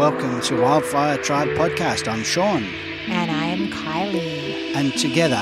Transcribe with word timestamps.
welcome 0.00 0.40
to 0.40 0.58
Wildfire 0.58 1.18
Tribe 1.18 1.48
Podcast. 1.48 2.10
I'm 2.10 2.22
Sean, 2.22 2.64
And 3.06 3.30
I 3.30 3.44
am 3.44 3.68
Kylie. 3.70 4.74
and 4.74 4.96
together 4.96 5.36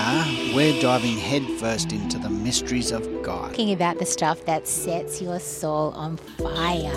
we're 0.53 0.83
diving 0.83 1.17
headfirst 1.17 1.93
into 1.93 2.19
the 2.19 2.29
mysteries 2.29 2.91
of 2.91 3.07
God. 3.23 3.51
Talking 3.51 3.73
about 3.73 4.01
the 4.01 4.05
stuff 4.05 4.45
that 4.47 4.67
sets 4.67 5.23
your 5.23 5.39
soul 5.39 5.93
on 5.93 6.17
fire. 6.17 6.93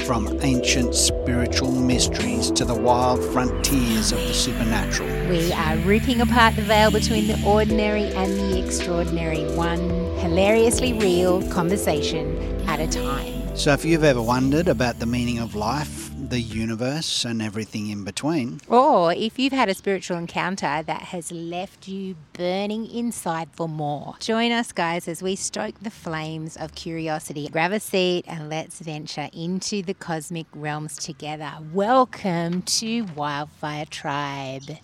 From 0.00 0.38
ancient 0.42 0.94
spiritual 0.94 1.72
mysteries 1.72 2.50
to 2.50 2.66
the 2.66 2.74
wild 2.74 3.24
frontiers 3.32 4.12
of 4.12 4.18
the 4.18 4.34
supernatural. 4.34 5.08
We 5.30 5.50
are 5.50 5.78
ripping 5.78 6.20
apart 6.20 6.56
the 6.56 6.62
veil 6.62 6.90
between 6.90 7.26
the 7.26 7.42
ordinary 7.42 8.12
and 8.16 8.38
the 8.38 8.62
extraordinary, 8.62 9.50
one 9.54 9.88
hilariously 10.18 10.92
real 10.92 11.40
conversation 11.48 12.36
at 12.68 12.80
a 12.80 12.86
time. 12.86 13.56
So, 13.56 13.72
if 13.72 13.82
you've 13.82 14.04
ever 14.04 14.20
wondered 14.20 14.68
about 14.68 14.98
the 14.98 15.06
meaning 15.06 15.38
of 15.38 15.54
life, 15.54 16.08
the 16.28 16.40
universe, 16.40 17.24
and 17.24 17.40
everything 17.40 17.88
in 17.88 18.04
between, 18.04 18.60
Or 18.68 19.12
if 19.12 19.38
you've 19.38 19.52
had 19.52 19.68
a 19.68 19.74
spiritual 19.74 20.18
encounter 20.18 20.82
that 20.82 21.02
has 21.02 21.32
left 21.32 21.88
you 21.88 22.16
burning 22.34 22.86
inside 22.90 23.48
for 23.52 23.68
more, 23.68 24.14
join 24.20 24.52
us, 24.52 24.72
guys, 24.72 25.08
as 25.08 25.22
we 25.22 25.36
stoke 25.36 25.80
the 25.80 25.90
flames 25.90 26.56
of 26.56 26.74
curiosity. 26.74 27.48
Grab 27.48 27.72
a 27.72 27.80
seat 27.80 28.24
and 28.28 28.50
let's 28.50 28.80
venture 28.80 29.28
into 29.32 29.82
the 29.82 29.94
cosmic 29.94 30.46
realms 30.54 30.96
together. 30.96 31.52
Welcome 31.72 32.62
to 32.62 33.02
Wildfire 33.16 33.86
Tribe. 33.86 34.78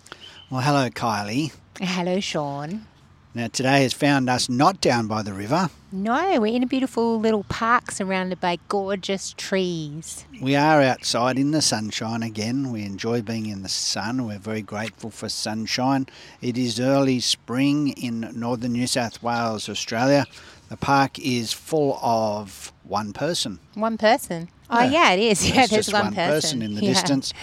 well, 0.49 0.61
hello, 0.61 0.89
Kylie. 0.89 1.53
Hello, 1.79 2.19
Sean. 2.19 2.87
Now, 3.35 3.47
today 3.47 3.83
has 3.83 3.91
found 3.91 4.29
us 4.29 4.47
not 4.47 4.79
down 4.79 5.07
by 5.07 5.21
the 5.21 5.33
river. 5.33 5.69
No, 5.91 6.39
we're 6.39 6.55
in 6.55 6.63
a 6.63 6.67
beautiful 6.67 7.19
little 7.19 7.43
park 7.43 7.91
surrounded 7.91 8.39
by 8.39 8.59
gorgeous 8.69 9.33
trees. 9.37 10.23
We 10.41 10.55
are 10.55 10.81
outside 10.81 11.37
in 11.37 11.51
the 11.51 11.61
sunshine 11.61 12.23
again. 12.23 12.71
We 12.71 12.83
enjoy 12.83 13.21
being 13.23 13.45
in 13.47 13.61
the 13.61 13.67
sun. 13.67 14.25
We're 14.25 14.39
very 14.39 14.61
grateful 14.61 15.09
for 15.09 15.27
sunshine. 15.27 16.07
It 16.41 16.57
is 16.57 16.79
early 16.79 17.19
spring 17.19 17.89
in 17.89 18.21
northern 18.33 18.71
New 18.71 18.87
South 18.87 19.21
Wales, 19.21 19.67
Australia. 19.67 20.25
The 20.69 20.77
park 20.77 21.19
is 21.19 21.51
full 21.51 21.99
of 22.01 22.71
one 22.83 23.11
person. 23.11 23.59
One 23.73 23.97
person. 23.97 24.47
Oh, 24.69 24.79
Yeah. 24.81 24.89
yeah, 24.91 25.11
it 25.11 25.19
is. 25.19 25.45
Yeah, 25.49 25.55
There's 25.55 25.69
there's 25.71 25.85
just 25.87 25.93
one, 25.93 26.05
one 26.05 26.15
person 26.15 26.61
in 26.61 26.75
the 26.75 26.81
Yeah. 26.85 26.93
distance. 26.93 27.33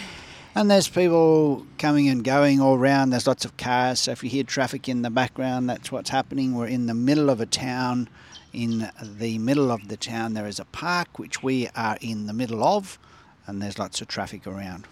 And 0.55 0.71
there's 0.71 0.89
people 0.89 1.67
coming 1.79 2.09
and 2.09 2.23
going 2.23 2.61
all 2.61 2.75
around. 2.77 3.11
There's 3.11 3.27
lots 3.27 3.45
of 3.45 3.57
cars. 3.57 4.01
So 4.01 4.13
if 4.13 4.23
you 4.23 4.29
hear 4.29 4.45
traffic 4.45 4.89
in 4.89 5.01
the 5.03 5.09
background, 5.11 5.69
that's 5.69 5.91
what's 5.91 6.11
happening. 6.11 6.55
We're 6.55 6.67
in 6.67 6.87
the 6.87 6.95
middle 6.95 7.31
of 7.31 7.41
a 7.41 7.47
town. 7.47 8.09
In 8.53 8.91
the 9.03 9.39
middle 9.39 9.71
of 9.73 9.89
the 9.89 9.97
town, 9.97 10.35
there 10.35 10.47
is 10.47 10.61
a 10.61 10.67
park, 10.67 11.19
which 11.19 11.43
we 11.43 11.69
are 11.75 11.97
in 12.03 12.27
the 12.27 12.35
middle 12.35 12.63
of, 12.63 12.99
and 13.47 13.63
there's 13.63 13.79
lots 13.79 14.03
of 14.03 14.09
traffic 14.09 14.47
around. 14.47 14.87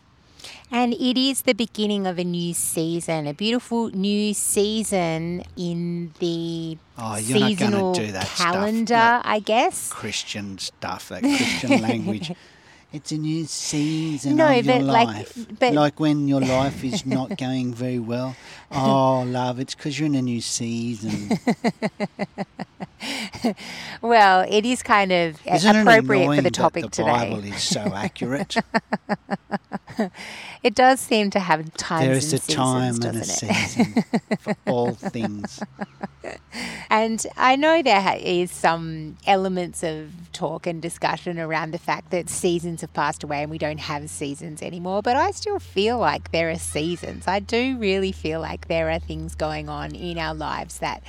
And 0.71 0.95
it 0.95 1.21
is 1.21 1.43
the 1.43 1.53
beginning 1.53 2.07
of 2.07 2.19
a 2.19 2.25
new 2.25 2.55
season, 2.55 3.27
a 3.27 3.35
beautiful 3.35 3.91
new 3.91 4.33
season 4.33 5.43
in 5.59 6.15
the 6.21 6.79
Oh, 6.97 7.17
you're 7.17 7.49
seasonal 7.49 7.93
going 7.93 8.07
do 8.07 8.13
that 8.13 8.27
calendar, 8.29 8.95
stuff. 8.95 9.23
I 9.27 9.41
guess. 9.41 9.91
Christian 9.93 10.57
stuff, 10.57 11.11
that 11.11 11.21
Christian 11.21 11.83
language. 11.83 12.33
It's 12.93 13.13
a 13.13 13.19
new 13.19 13.45
season 13.45 14.35
No, 14.37 14.49
of 14.49 14.67
your 14.67 14.81
like- 14.81 15.07
life. 15.07 15.47
but- 15.61 15.73
like 15.75 16.01
when 16.01 16.27
your 16.27 16.41
life 16.59 16.83
is 16.83 17.07
not 17.07 17.39
going 17.39 17.73
very 17.73 18.01
well. 18.01 18.35
Oh, 18.73 19.23
love, 19.27 19.61
it's 19.61 19.75
because 19.77 19.99
you're 19.99 20.07
in 20.07 20.15
a 20.17 20.23
new 20.23 20.41
season. 20.41 21.39
Well, 24.03 24.45
it 24.49 24.67
is 24.67 24.83
kind 24.83 25.11
of 25.13 25.41
Isn't 25.47 25.75
appropriate 25.77 26.27
for 26.27 26.37
the 26.37 26.43
that 26.43 26.53
topic 26.55 26.85
the 26.85 26.91
today. 26.91 27.09
Bible 27.11 27.45
is 27.45 27.63
so 27.63 27.81
accurate. 27.95 28.57
It 30.63 30.75
does 30.75 31.01
seem 31.01 31.31
to 31.31 31.41
have 31.41 31.73
times 31.75 32.03
there 32.03 32.13
and 32.13 32.19
a 32.19 32.21
seasons, 32.21 32.55
time 32.55 32.95
and 33.03 33.17
a 33.17 33.25
season 33.25 34.05
for 34.39 34.55
all 34.67 34.93
things. 34.93 35.59
And 36.91 37.27
I 37.37 37.57
know 37.57 37.83
there 37.83 38.19
is 38.21 38.51
some 38.51 39.17
elements 39.27 39.83
of 39.83 40.11
talk 40.35 40.67
and 40.67 40.83
discussion 40.83 41.39
around 41.39 41.71
the 41.71 41.79
fact 41.79 42.11
that 42.11 42.29
seasons 42.29 42.83
have 42.83 42.93
passed 42.93 43.25
away 43.25 43.41
and 43.41 43.51
we 43.51 43.57
don't 43.57 43.81
have 43.81 44.11
seasons 44.11 44.61
anymore, 44.61 45.01
but 45.01 45.17
I 45.17 45.31
still 45.31 45.59
feel 45.59 45.99
like 45.99 46.31
there 46.31 46.51
are 46.51 46.59
seasons. 46.59 47.27
I 47.27 47.39
do 47.41 47.79
really 47.79 48.13
feel 48.13 48.41
like 48.41 48.69
there 48.69 48.91
are 48.91 48.99
things 48.99 49.35
going 49.35 49.71
on 49.71 49.95
in 49.95 50.19
our 50.19 50.35
lives 50.35 50.79
that 50.79 51.03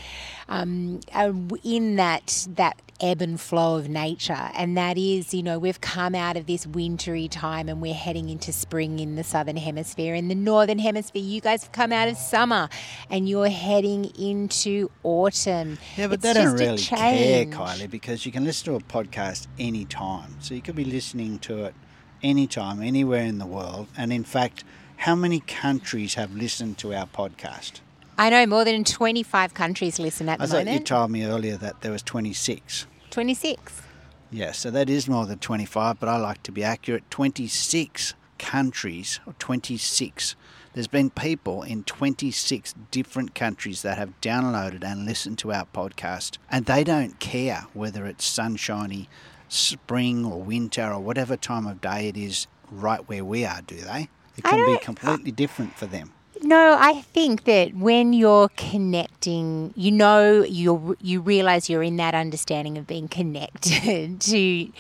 um, 0.48 1.02
are 1.14 1.34
in 1.64 1.98
that 1.98 2.48
that 2.52 2.82
ebb 3.02 3.20
and 3.22 3.42
flow 3.42 3.78
of 3.78 3.90
nature 3.90 4.52
and 4.54 4.78
that 4.78 4.96
is 4.96 5.34
you 5.34 5.42
know 5.42 5.58
we've 5.58 5.82
come 5.82 6.14
out 6.14 6.38
of 6.38 6.46
this 6.46 6.68
wintry 6.68 7.28
time 7.28 7.68
and 7.68 7.82
we're 7.82 7.96
heading 7.96 8.30
into 8.30 8.54
spring 8.54 8.71
in 8.80 9.16
the 9.16 9.24
southern 9.24 9.58
hemisphere 9.58 10.16
in 10.16 10.28
the 10.30 10.36
northern 10.36 10.80
hemisphere 10.80 11.22
you 11.22 11.42
guys 11.42 11.64
have 11.64 11.72
come 11.72 11.92
out 11.92 12.08
of 12.08 12.16
summer 12.16 12.70
and 13.10 13.28
you're 13.28 13.50
heading 13.50 14.06
into 14.18 14.90
autumn 15.04 15.78
Yeah, 15.98 16.08
but 16.08 16.16
It's 16.16 16.24
they 16.24 16.34
don't 16.34 16.54
really 16.54 16.78
care. 16.78 17.46
Kylie, 17.46 17.90
because 17.90 18.26
you 18.26 18.32
can 18.32 18.46
listen 18.46 18.66
to 18.66 18.76
a 18.76 18.80
podcast 18.80 19.48
anytime. 19.60 20.38
So 20.40 20.54
you 20.54 20.62
could 20.62 20.76
be 20.76 20.86
listening 20.86 21.40
to 21.40 21.66
it 21.66 21.76
anytime, 22.24 22.82
anywhere 22.82 23.24
in 23.24 23.40
the 23.40 23.46
world. 23.46 23.88
And 23.98 24.14
in 24.14 24.24
fact, 24.24 24.64
how 24.98 25.16
many 25.16 25.42
countries 25.42 26.14
have 26.14 26.34
listened 26.34 26.78
to 26.80 26.94
our 26.94 27.08
podcast? 27.08 27.82
I 28.18 28.30
know 28.30 28.46
more 28.46 28.64
than 28.64 28.84
25 28.84 29.54
countries 29.54 30.00
listen 30.00 30.30
at 30.30 30.40
I 30.40 30.46
the 30.46 30.52
thought 30.54 30.68
you 30.68 30.80
told 30.80 31.12
me 31.12 31.26
earlier 31.26 31.58
that 31.58 31.82
there 31.82 31.92
was 31.92 32.04
26. 32.04 32.86
26. 33.10 33.82
Yeah, 34.30 34.54
so 34.54 34.72
that 34.72 34.90
is 34.90 35.10
more 35.10 35.26
than 35.26 35.40
25, 35.40 36.00
but 36.00 36.08
I 36.08 36.18
like 36.18 36.42
to 36.44 36.52
be 36.52 36.64
accurate. 36.64 37.10
26 37.10 38.14
countries, 38.42 39.20
or 39.26 39.34
26. 39.40 40.36
There's 40.74 40.88
been 40.88 41.10
people 41.10 41.64
in 41.64 41.84
26 41.84 42.74
different 42.90 43.36
countries 43.36 43.84
that 43.84 43.98
have 43.98 44.20
downloaded 44.20 44.84
and 44.84 45.06
listened 45.06 45.38
to 45.40 45.54
our 45.54 45.66
podcast, 45.66 46.38
and 46.50 46.66
they 46.66 46.84
don't 46.84 47.20
care 47.20 47.68
whether 47.74 48.06
it's 48.06 48.26
sunshiny, 48.26 49.08
spring, 49.48 50.26
or 50.26 50.42
winter, 50.42 50.92
or 50.92 51.00
whatever 51.00 51.38
time 51.38 51.68
of 51.68 51.80
day 51.82 52.08
it 52.08 52.18
is 52.18 52.48
right 52.72 53.08
where 53.08 53.24
we 53.24 53.46
are, 53.46 53.62
do 53.62 53.76
they? 53.76 54.10
It 54.38 54.44
can 54.44 54.66
be 54.66 54.74
uh, 54.74 54.80
completely 54.80 55.32
different 55.32 55.76
for 55.78 55.86
them. 55.86 56.14
No, 56.44 56.76
I 56.80 57.02
think 57.02 57.44
that 57.44 57.76
when 57.76 58.14
you're 58.14 58.50
connecting, 58.58 59.74
you 59.76 59.92
know, 59.92 60.44
you 60.44 60.98
you 61.00 61.22
realize 61.22 61.70
you're 61.70 61.84
in 61.84 61.98
that 61.98 62.16
understanding 62.16 62.80
of 62.80 62.88
being 62.88 63.08
connected 63.08 64.20
to 64.30 64.72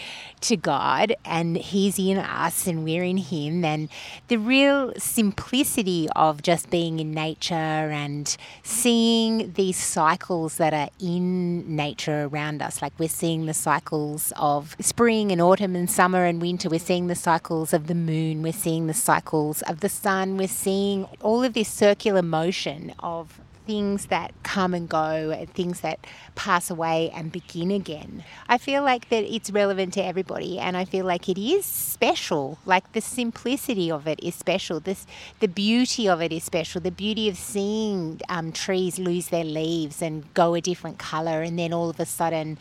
to 0.42 0.58
God, 0.58 1.16
and 1.24 1.56
He's 1.56 2.00
in 2.00 2.18
us, 2.18 2.66
and 2.66 2.84
we're 2.84 3.04
in 3.04 3.18
Him, 3.18 3.64
and 3.64 3.90
the 4.28 4.38
real 4.38 4.92
simplicity 4.98 6.10
of 6.16 6.42
just 6.42 6.72
being 6.72 7.00
in 7.00 7.12
nature 7.12 7.54
and 7.54 8.36
seeing 8.64 9.54
these 9.54 9.78
cycles 9.78 10.58
that 10.58 10.74
are 10.74 10.90
in 11.00 11.76
nature 11.76 12.24
around 12.24 12.64
us. 12.64 12.82
Like 12.82 12.94
we're 12.98 13.08
seeing 13.08 13.46
the 13.46 13.54
cycles 13.54 14.34
of 14.36 14.76
spring 14.80 15.32
and 15.32 15.40
autumn 15.40 15.76
and 15.76 15.90
summer 15.90 16.26
and 16.26 16.42
winter. 16.42 16.70
We're 16.70 16.80
seeing 16.80 17.06
the 17.06 17.14
cycles 17.14 17.72
of 17.72 17.86
the 17.86 17.94
moon. 17.94 18.42
We're 18.42 18.52
seeing 18.52 18.88
the 18.88 18.96
cycles 18.96 19.62
of 19.64 19.82
the 19.82 19.90
sun. 19.90 20.38
We're 20.38 20.48
seeing 20.48 21.08
all 21.22 21.44
of 21.44 21.50
this 21.51 21.67
circular 21.67 22.22
motion 22.22 22.94
of 23.00 23.39
things 23.67 24.07
that 24.07 24.34
come 24.44 24.73
and 24.73 24.89
go, 24.89 25.31
and 25.31 25.50
things 25.53 25.81
that 25.81 26.00
pass 26.35 26.69
away 26.69 27.12
and 27.12 27.31
begin 27.31 27.69
again. 27.72 28.23
I 28.50 28.57
feel 28.57 28.84
like 28.84 29.09
that 29.09 29.23
it's 29.23 29.51
relevant 29.51 29.94
to 29.94 30.03
everybody, 30.03 30.57
and 30.59 30.75
I 30.75 30.84
feel 30.84 31.06
like 31.06 31.29
it 31.29 31.38
is 31.38 31.63
special. 31.63 32.57
Like 32.66 32.91
the 32.94 33.01
simplicity 33.01 33.91
of 33.91 34.07
it 34.07 34.19
is 34.22 34.35
special. 34.35 34.79
This, 34.79 35.06
the 35.39 35.47
beauty 35.47 36.09
of 36.09 36.22
it 36.22 36.34
is 36.34 36.44
special. 36.44 36.81
The 36.81 36.91
beauty 36.91 37.29
of 37.29 37.38
seeing 37.38 38.19
um, 38.29 38.51
trees 38.51 38.97
lose 38.97 39.28
their 39.28 39.44
leaves 39.45 40.01
and 40.01 40.31
go 40.33 40.56
a 40.56 40.62
different 40.62 40.97
color, 40.97 41.41
and 41.41 41.57
then 41.57 41.72
all 41.72 41.89
of 41.89 42.00
a 42.00 42.06
sudden, 42.06 42.57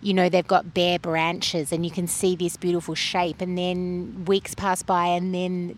you 0.00 0.14
know, 0.14 0.28
they've 0.28 0.46
got 0.46 0.72
bare 0.72 0.98
branches, 1.00 1.72
and 1.72 1.84
you 1.84 1.90
can 1.90 2.06
see 2.06 2.36
this 2.36 2.56
beautiful 2.56 2.94
shape, 2.94 3.40
and 3.40 3.58
then 3.58 4.24
weeks 4.26 4.54
pass 4.54 4.82
by, 4.82 5.06
and 5.06 5.34
then 5.34 5.76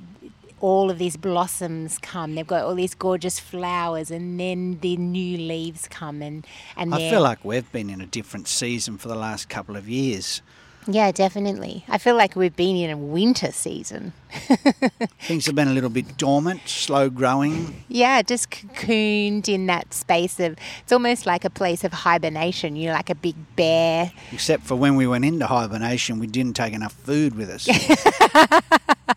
all 0.61 0.91
of 0.91 0.99
these 0.99 1.17
blossoms 1.17 1.99
come. 1.99 2.35
They've 2.35 2.47
got 2.47 2.65
all 2.65 2.75
these 2.75 2.95
gorgeous 2.95 3.39
flowers, 3.39 4.11
and 4.11 4.39
then 4.41 4.79
the 4.81 4.97
new 4.97 5.37
leaves 5.39 5.87
come, 5.89 6.23
and 6.23 6.47
and 6.77 6.95
I 6.95 7.11
feel 7.11 7.23
like 7.23 7.45
we've 7.45 7.71
been 7.73 7.91
in 7.91 8.01
a 8.01 8.07
different 8.07 8.49
season 8.49 8.99
for 8.99 9.09
the 9.09 9.15
last 9.15 9.49
couple 9.49 9.77
of 9.77 9.89
years. 9.89 10.43
yeah, 10.89 11.11
definitely. 11.11 11.85
I 11.89 11.99
feel 11.99 12.15
like 12.15 12.37
we've 12.37 12.55
been 12.55 12.77
in 12.77 12.91
a 12.91 12.97
winter 12.97 13.51
season. 13.51 14.13
Things 15.21 15.47
have 15.47 15.55
been 15.57 15.67
a 15.67 15.73
little 15.73 15.91
bit 15.91 16.17
dormant, 16.17 16.61
slow 16.67 17.11
growing. 17.11 17.85
Yeah, 17.89 18.23
just 18.23 18.51
cocooned 18.51 19.49
in 19.49 19.67
that 19.67 19.93
space 19.93 20.39
of. 20.39 20.57
It's 20.83 20.93
almost 20.93 21.27
like 21.27 21.45
a 21.45 21.51
place 21.51 21.83
of 21.83 21.93
hibernation. 21.93 22.77
You're 22.77 22.95
like 22.95 23.11
a 23.11 23.15
big 23.17 23.35
bear. 23.57 24.13
Except 24.33 24.63
for 24.63 24.77
when 24.77 24.95
we 24.97 25.07
went 25.07 25.25
into 25.25 25.47
hibernation, 25.47 26.19
we 26.21 26.29
didn't 26.29 26.55
take 26.55 26.73
enough 26.73 26.93
food 26.93 27.35
with 27.35 27.51
us. 27.51 27.69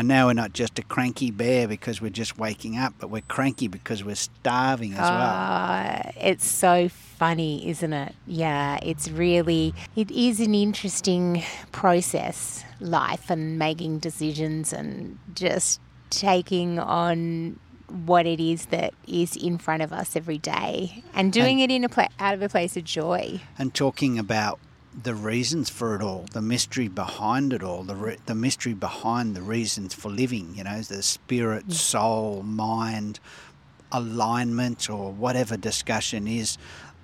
And 0.00 0.08
now 0.08 0.28
we're 0.28 0.32
not 0.32 0.54
just 0.54 0.78
a 0.78 0.82
cranky 0.82 1.30
bear 1.30 1.68
because 1.68 2.00
we're 2.00 2.08
just 2.08 2.38
waking 2.38 2.78
up, 2.78 2.94
but 2.98 3.10
we're 3.10 3.20
cranky 3.20 3.68
because 3.68 4.02
we're 4.02 4.14
starving 4.14 4.94
as 4.94 5.00
well. 5.00 5.10
Ah, 5.10 6.10
it's 6.16 6.48
so 6.48 6.88
funny, 6.88 7.68
isn't 7.68 7.92
it? 7.92 8.14
Yeah, 8.26 8.78
it's 8.82 9.10
really, 9.10 9.74
it 9.96 10.10
is 10.10 10.40
an 10.40 10.54
interesting 10.54 11.42
process, 11.70 12.64
life 12.80 13.28
and 13.28 13.58
making 13.58 13.98
decisions 13.98 14.72
and 14.72 15.18
just 15.34 15.82
taking 16.08 16.78
on 16.78 17.60
what 18.06 18.24
it 18.24 18.40
is 18.40 18.64
that 18.66 18.94
is 19.06 19.36
in 19.36 19.58
front 19.58 19.82
of 19.82 19.92
us 19.92 20.16
every 20.16 20.38
day 20.38 21.04
and 21.12 21.30
doing 21.30 21.58
it 21.58 21.70
in 21.70 21.84
a 21.84 21.90
pla- 21.90 22.08
out 22.18 22.32
of 22.32 22.40
a 22.40 22.48
place 22.48 22.74
of 22.74 22.84
joy. 22.84 23.38
And 23.58 23.74
talking 23.74 24.18
about 24.18 24.60
the 25.02 25.14
reasons 25.14 25.70
for 25.70 25.94
it 25.94 26.02
all, 26.02 26.26
the 26.32 26.42
mystery 26.42 26.88
behind 26.88 27.52
it 27.52 27.62
all, 27.62 27.82
the 27.84 27.94
re- 27.94 28.18
the 28.26 28.34
mystery 28.34 28.74
behind 28.74 29.36
the 29.36 29.42
reasons 29.42 29.94
for 29.94 30.10
living. 30.10 30.54
You 30.54 30.64
know, 30.64 30.80
the 30.82 31.02
spirit, 31.02 31.72
soul, 31.72 32.42
mind, 32.42 33.20
alignment, 33.92 34.90
or 34.90 35.12
whatever 35.12 35.56
discussion 35.56 36.26
is 36.26 36.58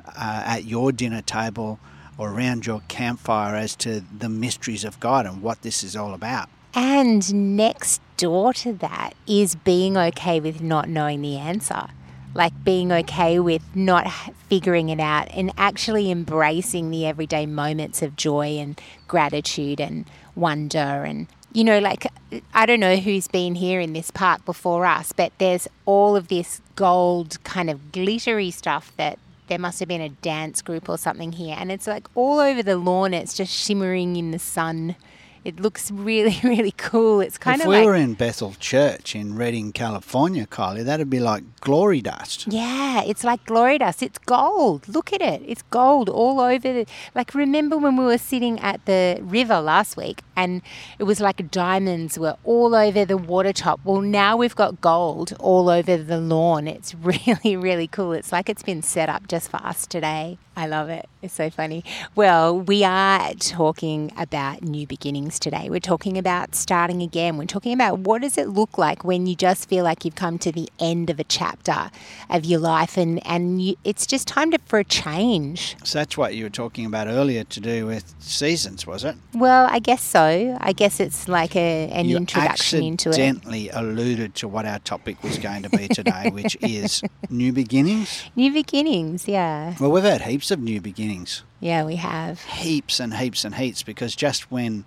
uh, 0.06 0.42
at 0.46 0.64
your 0.64 0.92
dinner 0.92 1.22
table 1.22 1.78
or 2.18 2.30
around 2.30 2.66
your 2.66 2.82
campfire 2.88 3.54
as 3.54 3.76
to 3.76 4.02
the 4.16 4.28
mysteries 4.28 4.84
of 4.84 4.98
God 5.00 5.26
and 5.26 5.42
what 5.42 5.62
this 5.62 5.84
is 5.84 5.94
all 5.94 6.14
about. 6.14 6.48
And 6.74 7.56
next 7.56 8.00
door 8.16 8.52
to 8.54 8.72
that 8.74 9.14
is 9.26 9.54
being 9.54 9.96
okay 9.96 10.40
with 10.40 10.60
not 10.60 10.88
knowing 10.88 11.22
the 11.22 11.36
answer. 11.36 11.88
Like 12.36 12.52
being 12.64 12.92
okay 12.92 13.38
with 13.40 13.62
not 13.74 14.12
figuring 14.50 14.90
it 14.90 15.00
out 15.00 15.28
and 15.30 15.52
actually 15.56 16.10
embracing 16.10 16.90
the 16.90 17.06
everyday 17.06 17.46
moments 17.46 18.02
of 18.02 18.14
joy 18.14 18.58
and 18.58 18.78
gratitude 19.08 19.80
and 19.80 20.04
wonder. 20.34 20.78
And, 20.78 21.28
you 21.52 21.64
know, 21.64 21.78
like, 21.78 22.06
I 22.52 22.66
don't 22.66 22.80
know 22.80 22.96
who's 22.96 23.26
been 23.26 23.54
here 23.54 23.80
in 23.80 23.94
this 23.94 24.10
park 24.10 24.44
before 24.44 24.84
us, 24.84 25.12
but 25.12 25.32
there's 25.38 25.66
all 25.86 26.14
of 26.14 26.28
this 26.28 26.60
gold 26.74 27.42
kind 27.42 27.70
of 27.70 27.90
glittery 27.90 28.50
stuff 28.50 28.92
that 28.98 29.18
there 29.48 29.58
must 29.58 29.80
have 29.80 29.88
been 29.88 30.02
a 30.02 30.10
dance 30.10 30.60
group 30.60 30.90
or 30.90 30.98
something 30.98 31.32
here. 31.32 31.56
And 31.58 31.72
it's 31.72 31.86
like 31.86 32.06
all 32.14 32.38
over 32.38 32.62
the 32.62 32.76
lawn, 32.76 33.14
it's 33.14 33.32
just 33.34 33.52
shimmering 33.52 34.16
in 34.16 34.30
the 34.32 34.38
sun. 34.38 34.96
It 35.46 35.60
looks 35.60 35.92
really, 35.92 36.40
really 36.42 36.74
cool. 36.76 37.20
It's 37.20 37.38
kind 37.38 37.60
if 37.60 37.66
of 37.66 37.70
we 37.70 37.76
like 37.76 37.84
were 37.86 37.94
in 37.94 38.14
Bethel 38.14 38.54
Church 38.58 39.14
in 39.14 39.36
Redding, 39.36 39.70
California, 39.70 40.44
Kylie, 40.44 40.84
that'd 40.84 41.08
be 41.08 41.20
like 41.20 41.44
glory 41.60 42.00
dust. 42.00 42.48
Yeah, 42.48 43.04
it's 43.04 43.22
like 43.22 43.44
glory 43.46 43.78
dust. 43.78 44.02
It's 44.02 44.18
gold. 44.18 44.88
Look 44.88 45.12
at 45.12 45.22
it. 45.22 45.40
It's 45.46 45.62
gold 45.70 46.08
all 46.08 46.40
over 46.40 46.72
the. 46.72 46.86
Like, 47.14 47.32
remember 47.32 47.78
when 47.78 47.96
we 47.96 48.04
were 48.04 48.18
sitting 48.18 48.58
at 48.58 48.84
the 48.86 49.20
river 49.22 49.60
last 49.60 49.96
week 49.96 50.22
and 50.36 50.62
it 50.98 51.04
was 51.04 51.20
like 51.20 51.50
diamonds 51.50 52.18
were 52.18 52.36
all 52.44 52.74
over 52.74 53.04
the 53.04 53.16
water 53.16 53.52
top? 53.52 53.80
Well, 53.84 54.00
now 54.00 54.36
we've 54.36 54.56
got 54.56 54.80
gold 54.80 55.34
all 55.40 55.68
over 55.68 55.96
the 55.96 56.18
lawn. 56.18 56.68
It's 56.68 56.94
really, 57.02 57.56
really 57.56 57.88
cool. 57.88 58.12
It's 58.12 58.32
like 58.32 58.48
it's 58.48 58.62
been 58.62 58.82
set 58.82 59.08
up 59.08 59.28
just 59.28 59.50
for 59.50 59.58
us 59.58 59.86
today. 59.86 60.38
I 60.58 60.66
love 60.66 60.88
it. 60.88 61.06
It's 61.20 61.34
so 61.34 61.50
funny. 61.50 61.84
Well, 62.14 62.58
we 62.58 62.82
are 62.82 63.34
talking 63.34 64.10
about 64.16 64.62
new 64.62 64.86
beginnings 64.86 65.38
today. 65.38 65.68
We're 65.68 65.80
talking 65.80 66.16
about 66.16 66.54
starting 66.54 67.02
again. 67.02 67.36
We're 67.36 67.44
talking 67.44 67.74
about 67.74 67.98
what 67.98 68.22
does 68.22 68.38
it 68.38 68.48
look 68.48 68.78
like 68.78 69.04
when 69.04 69.26
you 69.26 69.36
just 69.36 69.68
feel 69.68 69.84
like 69.84 70.06
you've 70.06 70.14
come 70.14 70.38
to 70.38 70.50
the 70.50 70.70
end 70.80 71.10
of 71.10 71.20
a 71.20 71.24
chapter 71.24 71.90
of 72.30 72.46
your 72.46 72.60
life 72.60 72.96
and 72.96 73.24
and 73.26 73.60
you, 73.60 73.76
it's 73.84 74.06
just 74.06 74.26
time 74.26 74.50
to, 74.52 74.58
for 74.64 74.78
a 74.78 74.84
change. 74.84 75.76
So 75.84 75.98
that's 75.98 76.16
what 76.16 76.34
you 76.34 76.44
were 76.44 76.50
talking 76.50 76.86
about 76.86 77.06
earlier 77.06 77.44
to 77.44 77.60
do 77.60 77.84
with 77.84 78.14
seasons, 78.18 78.86
was 78.86 79.04
it? 79.04 79.16
Well, 79.34 79.66
I 79.70 79.78
guess 79.78 80.02
so. 80.02 80.25
I 80.60 80.72
guess 80.72 81.00
it's 81.00 81.28
like 81.28 81.54
a, 81.56 81.88
an 81.90 82.06
you 82.06 82.16
introduction 82.16 82.82
into 82.82 83.08
it. 83.08 83.12
accidentally 83.12 83.68
alluded 83.70 84.34
to 84.36 84.48
what 84.48 84.66
our 84.66 84.78
topic 84.80 85.22
was 85.22 85.38
going 85.38 85.62
to 85.62 85.70
be 85.70 85.88
today, 85.88 86.30
which 86.30 86.56
is 86.62 87.02
new 87.30 87.52
beginnings. 87.52 88.24
New 88.36 88.52
beginnings, 88.52 89.26
yeah. 89.28 89.74
Well, 89.80 89.90
we've 89.90 90.04
had 90.04 90.22
heaps 90.22 90.50
of 90.50 90.60
new 90.60 90.80
beginnings, 90.80 91.42
Yeah, 91.60 91.84
we 91.84 91.96
have. 91.96 92.42
heaps 92.44 93.00
and 93.00 93.14
heaps 93.14 93.44
and 93.44 93.54
heaps, 93.54 93.82
because 93.82 94.14
just 94.16 94.50
when 94.50 94.84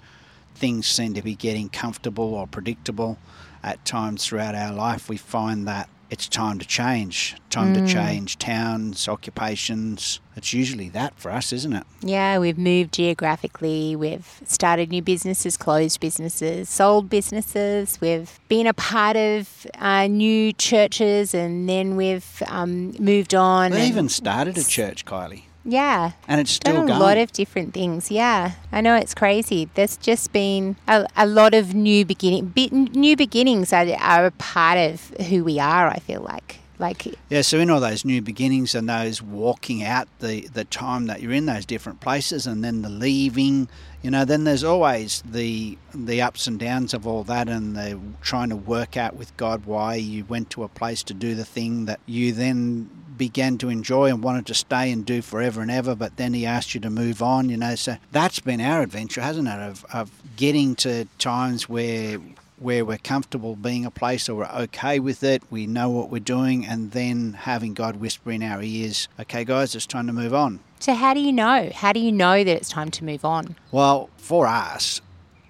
things 0.56 0.88
seem 0.88 1.14
to 1.14 1.22
be 1.22 1.36
getting 1.36 1.70
comfortable 1.70 2.34
or 2.34 2.46
predictable 2.48 3.18
at 3.64 3.84
times 3.86 4.26
throughout 4.26 4.56
our 4.56 4.74
life, 4.74 5.10
we 5.10 5.18
find 5.18 5.68
that 5.68 5.90
it's 6.10 6.28
time 6.28 6.58
to 6.60 6.66
change, 6.66 7.36
time 7.50 7.74
Mm. 7.76 7.86
to 7.88 7.94
change 7.94 8.38
towns, 8.40 9.08
occupations. 9.08 10.20
It's 10.36 10.54
usually 10.54 10.90
that 10.90 11.14
for 11.18 11.32
us, 11.32 11.52
isn't 11.54 11.74
it? 11.74 11.84
Yeah, 12.02 12.40
we've 12.40 12.58
moved 12.58 12.94
geographically. 12.94 13.96
We've 13.96 14.26
started 14.46 14.90
new 14.90 15.02
businesses, 15.02 15.58
closed 15.58 16.00
businesses, 16.00 16.70
sold 16.70 17.10
businesses. 17.10 18.00
We've 18.02 18.40
been 18.48 18.68
a 18.68 18.74
part 18.74 19.18
of 19.18 19.68
uh, 19.78 20.08
new 20.08 20.54
churches, 20.54 21.34
and 21.34 21.68
then 21.68 21.96
we've 21.96 22.42
um, 22.48 22.94
moved 23.00 23.36
on. 23.36 23.72
We 23.72 23.82
even 23.82 24.10
started 24.10 24.58
a 24.58 24.64
church, 24.64 25.06
Kylie, 25.06 25.44
yeah, 25.66 26.14
and 26.28 26.42
it's 26.42 26.52
still 26.52 26.74
done 26.74 26.84
a 26.86 26.88
going. 26.88 27.00
lot 27.00 27.18
of 27.18 27.32
different 27.32 27.74
things. 27.74 28.10
Yeah, 28.10 28.54
I 28.72 28.82
know 28.82 28.96
it's 28.96 29.14
crazy. 29.14 29.70
There's 29.74 29.98
just 29.98 30.32
been 30.32 30.76
a, 30.88 31.06
a 31.16 31.26
lot 31.26 31.54
of 31.54 31.74
new 31.74 32.06
beginning. 32.06 32.48
Be, 32.48 32.70
new 32.70 33.16
beginnings 33.16 33.74
are, 33.74 33.86
are 34.00 34.28
a 34.28 34.32
part 34.32 34.78
of 34.78 35.10
who 35.28 35.44
we 35.44 35.60
are. 35.60 35.88
I 35.88 36.00
feel 36.00 36.22
like. 36.22 36.60
Like 36.80 37.14
Yeah, 37.30 37.42
so 37.42 37.60
in 37.60 37.70
all 37.70 37.82
those 37.82 38.06
new 38.06 38.22
beginnings 38.22 38.74
and 38.74 38.88
those 38.88 39.22
walking 39.22 39.84
out 39.84 40.08
the, 40.20 40.48
the 40.54 40.64
time 40.64 41.08
that 41.08 41.22
you're 41.22 41.34
in 41.34 41.46
those 41.46 41.66
different 41.66 42.00
places 42.00 42.48
and 42.48 42.64
then 42.64 42.84
the 42.84 42.90
leaving, 42.90 43.68
you 44.02 44.10
know, 44.10 44.24
then 44.24 44.46
there's 44.46 44.64
always 44.64 45.22
the 45.30 45.78
the 45.94 46.22
ups 46.22 46.48
and 46.48 46.58
downs 46.58 46.94
of 46.94 47.06
all 47.06 47.26
that 47.26 47.50
and 47.50 47.76
the 47.76 48.00
trying 48.22 48.48
to 48.48 48.56
work 48.56 48.96
out 48.96 49.18
with 49.18 49.36
God 49.36 49.66
why 49.66 49.96
you 49.96 50.24
went 50.24 50.50
to 50.52 50.64
a 50.64 50.70
place 50.70 51.04
to 51.04 51.14
do 51.14 51.36
the 51.36 51.44
thing 51.44 51.84
that 51.84 52.00
you 52.06 52.32
then 52.32 52.90
began 53.20 53.60
to 53.60 53.70
enjoy 53.70 54.10
and 54.10 54.24
wanted 54.24 54.48
to 54.48 54.56
stay 54.56 54.92
and 54.92 55.06
do 55.06 55.22
forever 55.22 55.62
and 55.62 55.70
ever, 55.70 55.94
but 55.94 56.18
then 56.18 56.34
he 56.34 56.48
asked 56.48 56.74
you 56.74 56.82
to 56.82 56.90
move 56.90 57.22
on, 57.22 57.50
you 57.50 57.58
know. 57.58 57.76
So 57.76 57.98
that's 58.12 58.40
been 58.40 58.60
our 58.62 58.82
adventure, 58.82 59.22
hasn't 59.22 59.48
it? 59.48 59.60
Of, 59.60 59.86
of 59.94 60.10
getting 60.36 60.74
to 60.78 61.06
times 61.20 61.70
where 61.70 62.20
where 62.58 62.84
we're 62.84 62.98
comfortable 62.98 63.56
being 63.56 63.86
a 63.86 63.92
place 63.92 64.28
or 64.28 64.36
we're 64.36 64.52
okay 64.52 65.00
with 65.00 65.24
it, 65.24 65.42
we 65.50 65.66
know 65.66 65.90
what 65.90 66.10
we're 66.10 66.20
doing, 66.20 66.66
and 66.66 66.92
then 66.92 67.34
having 67.34 67.74
God 67.74 67.96
whisper 67.98 68.32
in 68.32 68.44
our 68.44 68.62
ears, 68.62 69.08
okay, 69.18 69.46
guys, 69.46 69.74
it's 69.76 69.86
time 69.86 70.08
to 70.08 70.14
move 70.14 70.34
on. 70.34 70.60
so, 70.80 70.94
how 70.94 71.14
do 71.14 71.22
you 71.22 71.32
know? 71.32 71.72
How 71.74 71.94
do 71.94 72.02
you 72.02 72.12
know 72.12 72.44
that 72.44 72.56
it's 72.58 72.70
time 72.70 72.92
to 72.92 73.06
move 73.06 73.24
on? 73.24 73.56
Well, 73.72 74.10
for 74.18 74.46
us, 74.46 75.00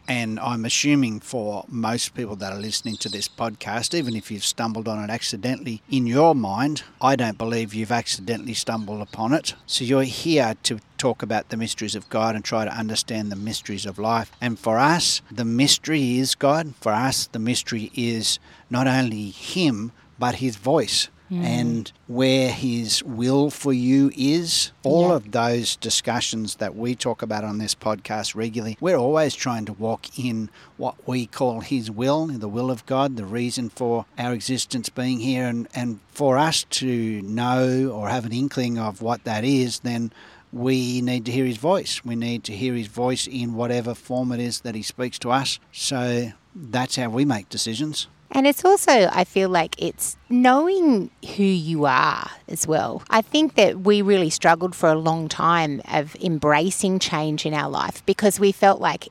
and 0.09 0.39
I'm 0.39 0.65
assuming 0.65 1.19
for 1.19 1.65
most 1.67 2.15
people 2.15 2.35
that 2.37 2.51
are 2.51 2.59
listening 2.59 2.97
to 2.97 3.09
this 3.09 3.29
podcast, 3.29 3.93
even 3.93 4.15
if 4.15 4.31
you've 4.31 4.43
stumbled 4.43 4.87
on 4.87 5.03
it 5.03 5.11
accidentally 5.11 5.83
in 5.87 6.07
your 6.07 6.33
mind, 6.33 6.81
I 6.99 7.15
don't 7.15 7.37
believe 7.37 7.75
you've 7.75 7.91
accidentally 7.91 8.55
stumbled 8.55 9.01
upon 9.01 9.33
it. 9.33 9.53
So 9.67 9.85
you're 9.85 10.01
here 10.01 10.55
to 10.63 10.79
talk 10.97 11.21
about 11.21 11.49
the 11.49 11.57
mysteries 11.57 11.93
of 11.93 12.09
God 12.09 12.33
and 12.33 12.43
try 12.43 12.65
to 12.65 12.75
understand 12.75 13.31
the 13.31 13.35
mysteries 13.35 13.85
of 13.85 13.99
life. 13.99 14.31
And 14.41 14.57
for 14.57 14.79
us, 14.79 15.21
the 15.31 15.45
mystery 15.45 16.17
is 16.17 16.33
God. 16.33 16.73
For 16.81 16.91
us, 16.91 17.27
the 17.27 17.37
mystery 17.37 17.91
is 17.93 18.39
not 18.67 18.87
only 18.87 19.29
Him, 19.29 19.91
but 20.17 20.35
His 20.35 20.55
voice. 20.55 21.09
And 21.31 21.91
where 22.07 22.51
his 22.51 23.03
will 23.03 23.49
for 23.49 23.71
you 23.71 24.11
is, 24.17 24.71
all 24.83 25.09
Yeah. 25.09 25.15
of 25.15 25.31
those 25.31 25.75
discussions 25.75 26.55
that 26.55 26.75
we 26.75 26.95
talk 26.95 27.21
about 27.21 27.43
on 27.43 27.59
this 27.59 27.75
podcast 27.75 28.35
regularly, 28.35 28.77
we're 28.81 28.97
always 28.97 29.35
trying 29.35 29.65
to 29.65 29.73
walk 29.73 30.17
in 30.17 30.49
what 30.77 30.95
we 31.07 31.25
call 31.25 31.59
His 31.61 31.91
will, 31.91 32.27
the 32.27 32.47
will 32.47 32.71
of 32.71 32.85
God, 32.85 33.15
the 33.15 33.25
reason 33.25 33.69
for 33.69 34.05
our 34.17 34.33
existence 34.33 34.89
being 34.89 35.19
here. 35.19 35.45
And, 35.45 35.67
and 35.75 35.99
for 36.09 36.37
us 36.37 36.63
to 36.71 37.21
know 37.21 37.89
or 37.93 38.09
have 38.09 38.25
an 38.25 38.33
inkling 38.33 38.77
of 38.79 39.01
what 39.01 39.23
that 39.25 39.43
is, 39.43 39.79
then 39.79 40.11
we 40.51 41.01
need 41.01 41.25
to 41.25 41.31
hear 41.31 41.45
His 41.45 41.57
voice. 41.57 42.03
We 42.03 42.15
need 42.15 42.43
to 42.45 42.53
hear 42.55 42.73
His 42.73 42.87
voice 42.87 43.27
in 43.27 43.53
whatever 43.53 43.93
form 43.93 44.31
it 44.31 44.39
is 44.39 44.61
that 44.61 44.73
He 44.73 44.81
speaks 44.81 45.19
to 45.19 45.31
us. 45.31 45.59
So 45.71 46.31
that's 46.55 46.95
how 46.95 47.09
we 47.09 47.23
make 47.25 47.49
decisions. 47.49 48.07
And 48.31 48.45
it's 48.45 48.63
also, 48.63 49.09
I 49.11 49.23
feel 49.23 49.49
like 49.49 49.75
it's 49.81 50.17
knowing 50.29 51.09
who 51.35 51.43
you 51.43 51.85
are 51.85 52.29
as 52.47 52.67
well. 52.67 53.01
I 53.09 53.21
think 53.21 53.55
that 53.55 53.79
we 53.81 54.01
really 54.01 54.29
struggled 54.29 54.75
for 54.75 54.89
a 54.89 54.95
long 54.95 55.27
time 55.27 55.81
of 55.91 56.15
embracing 56.17 56.99
change 56.99 57.45
in 57.45 57.53
our 57.53 57.69
life 57.69 58.05
because 58.05 58.39
we 58.39 58.51
felt 58.51 58.79
like 58.79 59.07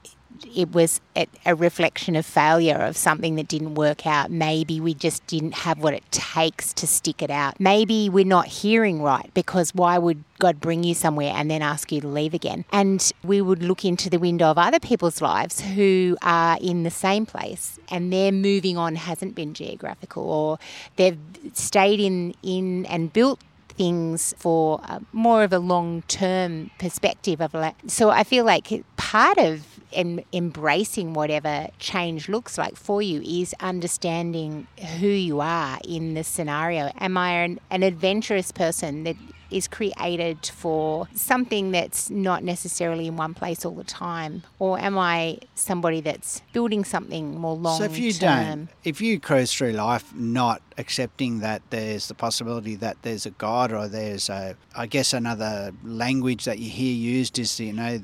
it 0.59 0.75
was 0.75 1.01
a, 1.47 1.55
reflection 1.55 2.17
of 2.17 2.27
failure 2.27 2.75
of 2.75 2.97
something 2.97 3.37
that 3.37 3.47
didn't 3.47 3.77
work 3.77 4.09
out. 4.09 4.29
Maybe 4.29 4.81
we 4.81 4.93
just 4.93 5.25
didn't 5.29 5.55
have 5.55 5.79
what 5.79 5.95
it 5.95 6.03
takes 6.11 6.73
to 6.75 6.87
stick 6.87 7.23
it 7.23 7.31
out. 7.31 7.61
Maybe 7.61 8.09
we're 8.09 8.25
not 8.25 8.47
hearing 8.47 9.01
right 9.01 9.31
because 9.35 9.73
why 9.73 9.99
would 9.99 10.25
God 10.41 10.61
bring 10.61 10.83
you 10.83 10.95
somewhere 10.95 11.33
and 11.33 11.49
then 11.49 11.63
ask 11.63 11.93
you 11.93 12.01
to 12.01 12.09
leave 12.09 12.35
again? 12.35 12.65
And 12.73 13.09
we 13.23 13.41
would 13.41 13.63
look 13.63 13.85
into 13.85 14.11
the 14.11 14.19
window 14.19 14.47
of 14.47 14.59
other 14.59 14.81
people's 14.81 15.23
lives 15.23 15.61
who 15.61 16.17
are 16.23 16.59
in 16.61 16.83
the 16.83 16.91
same 16.91 17.25
place 17.25 17.79
and 17.89 18.13
their 18.13 18.33
moving 18.33 18.77
on 18.77 18.97
hasn't 18.97 19.37
been 19.37 19.55
geographical 19.55 20.29
or 20.29 20.59
they've 20.97 21.19
stayed 21.53 22.01
in, 22.01 22.35
in 22.43 22.85
and 22.87 23.13
built 23.13 23.41
things 23.69 24.35
for 24.39 24.81
uh, 24.89 24.99
more 25.13 25.45
of 25.45 25.53
a 25.53 25.61
long 25.61 26.03
term 26.09 26.69
perspective 26.81 27.41
of 27.41 27.55
so 27.87 28.11
I 28.11 28.25
feel 28.25 28.45
like 28.45 28.85
part 28.97 29.39
of 29.39 29.78
em- 29.93 30.21
embracing 30.33 31.15
whatever 31.15 31.69
change 31.79 32.29
looks 32.29 32.59
like 32.59 32.77
for 32.77 33.01
you 33.03 33.21
is 33.23 33.55
understanding 33.61 34.67
who 34.99 35.09
you 35.09 35.41
are 35.41 35.79
in 35.87 36.15
the 36.15 36.25
scenario. 36.25 36.91
Am 36.99 37.17
I 37.17 37.31
an, 37.31 37.61
an 37.71 37.83
adventurous 37.83 38.53
person 38.53 39.05
that 39.05 39.17
is 39.51 39.67
created 39.67 40.45
for 40.45 41.09
something 41.15 41.71
that's 41.71 42.11
not 42.11 42.45
necessarily 42.45 43.07
in 43.07 43.17
one 43.17 43.33
place 43.33 43.65
all 43.65 43.75
the 43.75 43.85
time? 43.85 44.43
Or 44.59 44.79
am 44.79 44.99
I 44.99 45.39
somebody 45.55 46.01
that's 46.03 46.43
building 46.53 46.85
something 46.85 47.39
more 47.39 47.57
long 47.57 47.79
So 47.79 47.85
if 47.85 47.99
you 47.99 48.13
term? 48.13 48.45
don't, 48.45 48.69
if 48.85 49.01
you 49.01 49.19
cruise 49.19 49.53
through 49.53 49.73
life 49.73 50.15
not 50.15 50.61
accepting 50.77 51.41
that 51.41 51.63
there's 51.71 52.09
the 52.09 52.15
possibility 52.15 52.75
that 52.77 52.99
there's 53.03 53.25
a 53.25 53.31
God 53.31 53.73
or 53.73 53.89
there's 53.89 54.29
a, 54.29 54.55
I 54.77 54.87
guess 54.87 55.15
another 55.15 55.73
language 55.83 56.45
that 56.45 56.59
you 56.59 56.69
hear 56.69 56.95
used 56.95 57.39
is 57.39 57.59
you 57.59 57.73
know 57.73 58.01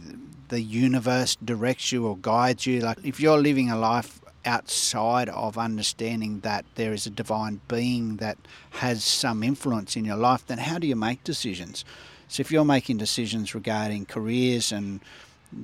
the 0.48 0.60
universe 0.60 1.36
directs 1.36 1.92
you 1.92 2.06
or 2.06 2.16
guides 2.16 2.66
you. 2.66 2.80
Like 2.80 2.98
if 3.04 3.20
you're 3.20 3.40
living 3.40 3.70
a 3.70 3.78
life 3.78 4.20
outside 4.44 5.28
of 5.30 5.56
understanding 5.56 6.40
that 6.40 6.64
there 6.74 6.92
is 6.92 7.06
a 7.06 7.10
divine 7.10 7.60
being 7.68 8.16
that 8.16 8.36
has 8.70 9.02
some 9.02 9.42
influence 9.42 9.96
in 9.96 10.04
your 10.04 10.16
life, 10.16 10.46
then 10.46 10.58
how 10.58 10.78
do 10.78 10.86
you 10.86 10.96
make 10.96 11.24
decisions? 11.24 11.84
So 12.28 12.40
if 12.40 12.50
you're 12.50 12.64
making 12.64 12.98
decisions 12.98 13.54
regarding 13.54 14.06
careers 14.06 14.72
and 14.72 15.00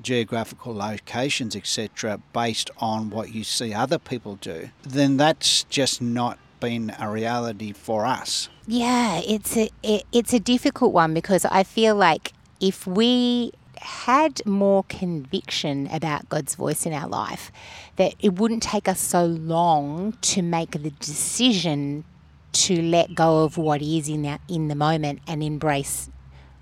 geographical 0.03 0.75
locations, 0.75 1.57
etc., 1.57 2.21
based 2.33 2.71
on 2.79 3.11
what 3.11 3.35
you 3.35 3.45
see 3.45 3.75
other 3.75 3.99
people 3.99 4.37
do, 4.37 4.71
then 4.83 5.17
that's 5.17 5.65
just 5.65 6.01
not 6.01 6.39
been 6.61 6.95
a 6.99 7.11
reality 7.11 7.73
for 7.73 8.07
us. 8.07 8.49
Yeah, 8.67 9.21
it's 9.27 9.57
a 9.57 9.71
it, 9.83 10.05
it's 10.13 10.33
a 10.33 10.39
difficult 10.39 10.93
one 10.93 11.15
because 11.15 11.45
I 11.47 11.65
feel 11.65 11.97
like 11.97 12.33
if 12.61 12.87
we 12.87 13.53
had 13.81 14.45
more 14.47 14.85
conviction 14.85 15.89
about 15.89 16.29
God's 16.29 16.55
voice 16.55 16.87
in 16.87 16.93
our 16.93 17.09
life, 17.09 17.51
that 17.97 18.15
it 18.21 18.35
wouldn't 18.35 18.63
take 18.63 18.89
us 18.89 19.01
so 19.01 19.25
long 19.25 20.13
to 20.21 20.43
make 20.43 20.73
the 20.73 20.91
decision 20.91 22.05
to 22.53 22.83
let 22.83 23.15
go 23.15 23.45
of 23.45 23.57
what 23.57 23.81
is 23.81 24.09
in 24.09 24.23
that 24.23 24.41
in 24.49 24.69
the 24.69 24.75
moment 24.75 25.21
and 25.27 25.43
embrace 25.43 26.11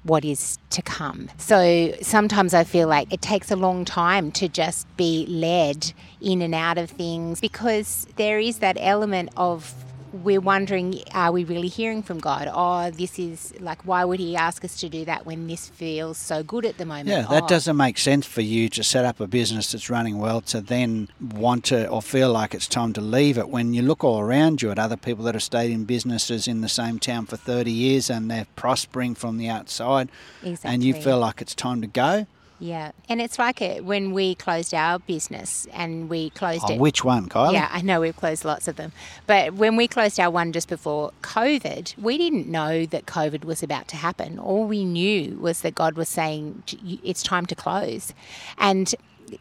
what 0.04 0.24
is 0.24 0.58
to 0.70 0.80
come. 0.80 1.28
So 1.38 1.94
sometimes 2.00 2.54
I 2.54 2.64
feel 2.64 2.88
like 2.88 3.12
it 3.12 3.20
takes 3.20 3.50
a 3.50 3.56
long 3.56 3.84
time 3.84 4.30
to 4.32 4.48
just 4.48 4.86
be 4.96 5.26
led 5.26 5.92
in 6.20 6.40
and 6.40 6.54
out 6.54 6.78
of 6.78 6.90
things 6.90 7.40
because 7.40 8.06
there 8.16 8.38
is 8.38 8.58
that 8.58 8.76
element 8.80 9.30
of 9.36 9.74
we're 10.12 10.40
wondering, 10.40 11.02
are 11.12 11.32
we 11.32 11.44
really 11.44 11.68
hearing 11.68 12.02
from 12.02 12.18
God? 12.18 12.48
Oh, 12.52 12.90
this 12.90 13.18
is 13.18 13.52
like, 13.60 13.82
why 13.84 14.04
would 14.04 14.20
He 14.20 14.36
ask 14.36 14.64
us 14.64 14.78
to 14.80 14.88
do 14.88 15.04
that 15.04 15.26
when 15.26 15.46
this 15.46 15.68
feels 15.68 16.18
so 16.18 16.42
good 16.42 16.64
at 16.64 16.78
the 16.78 16.84
moment? 16.84 17.08
Yeah, 17.08 17.22
that 17.22 17.44
Oh, 17.44 17.46
doesn't 17.48 17.76
make 17.76 17.98
sense 17.98 18.26
for 18.26 18.40
you 18.40 18.68
to 18.70 18.82
set 18.82 19.04
up 19.04 19.20
a 19.20 19.26
business 19.26 19.72
that's 19.72 19.90
running 19.90 20.18
well 20.18 20.40
to 20.42 20.60
then 20.60 21.08
want 21.20 21.64
to 21.66 21.88
or 21.88 22.00
feel 22.02 22.32
like 22.32 22.54
it's 22.54 22.66
time 22.66 22.92
to 22.94 23.00
leave 23.00 23.38
it 23.38 23.48
when 23.48 23.74
you 23.74 23.82
look 23.82 24.02
all 24.02 24.20
around 24.20 24.62
you 24.62 24.70
at 24.70 24.78
other 24.78 24.96
people 24.96 25.24
that 25.24 25.34
have 25.34 25.42
stayed 25.42 25.70
in 25.70 25.84
businesses 25.84 26.48
in 26.48 26.60
the 26.60 26.68
same 26.68 26.98
town 26.98 27.26
for 27.26 27.36
30 27.36 27.70
years 27.70 28.08
and 28.10 28.30
they're 28.30 28.46
prospering 28.56 29.14
from 29.14 29.36
the 29.38 29.48
outside 29.48 30.08
and 30.64 30.82
you 30.82 30.94
feel 30.94 31.18
like 31.18 31.40
it's 31.42 31.54
time 31.54 31.80
to 31.80 31.86
go. 31.86 32.26
Yeah, 32.60 32.90
and 33.08 33.20
it's 33.20 33.38
like 33.38 33.62
it 33.62 33.84
when 33.84 34.12
we 34.12 34.34
closed 34.34 34.74
our 34.74 34.98
business 34.98 35.68
and 35.72 36.08
we 36.10 36.30
closed 36.30 36.64
Oh, 36.66 36.72
it. 36.74 36.80
which 36.80 37.04
one, 37.04 37.28
Kylie? 37.28 37.52
Yeah, 37.52 37.68
I 37.70 37.82
know 37.82 38.00
we've 38.00 38.16
closed 38.16 38.44
lots 38.44 38.66
of 38.66 38.74
them. 38.74 38.90
But 39.28 39.54
when 39.54 39.76
we 39.76 39.86
closed 39.86 40.18
our 40.18 40.28
one 40.30 40.52
just 40.52 40.68
before 40.68 41.12
COVID, 41.22 41.96
we 41.98 42.18
didn't 42.18 42.48
know 42.48 42.84
that 42.86 43.06
COVID 43.06 43.44
was 43.44 43.62
about 43.62 43.86
to 43.88 43.96
happen. 43.96 44.40
All 44.40 44.64
we 44.64 44.84
knew 44.84 45.38
was 45.40 45.60
that 45.60 45.76
God 45.76 45.94
was 45.96 46.08
saying, 46.08 46.64
it's 47.04 47.22
time 47.22 47.46
to 47.46 47.54
close. 47.54 48.12
And 48.58 48.92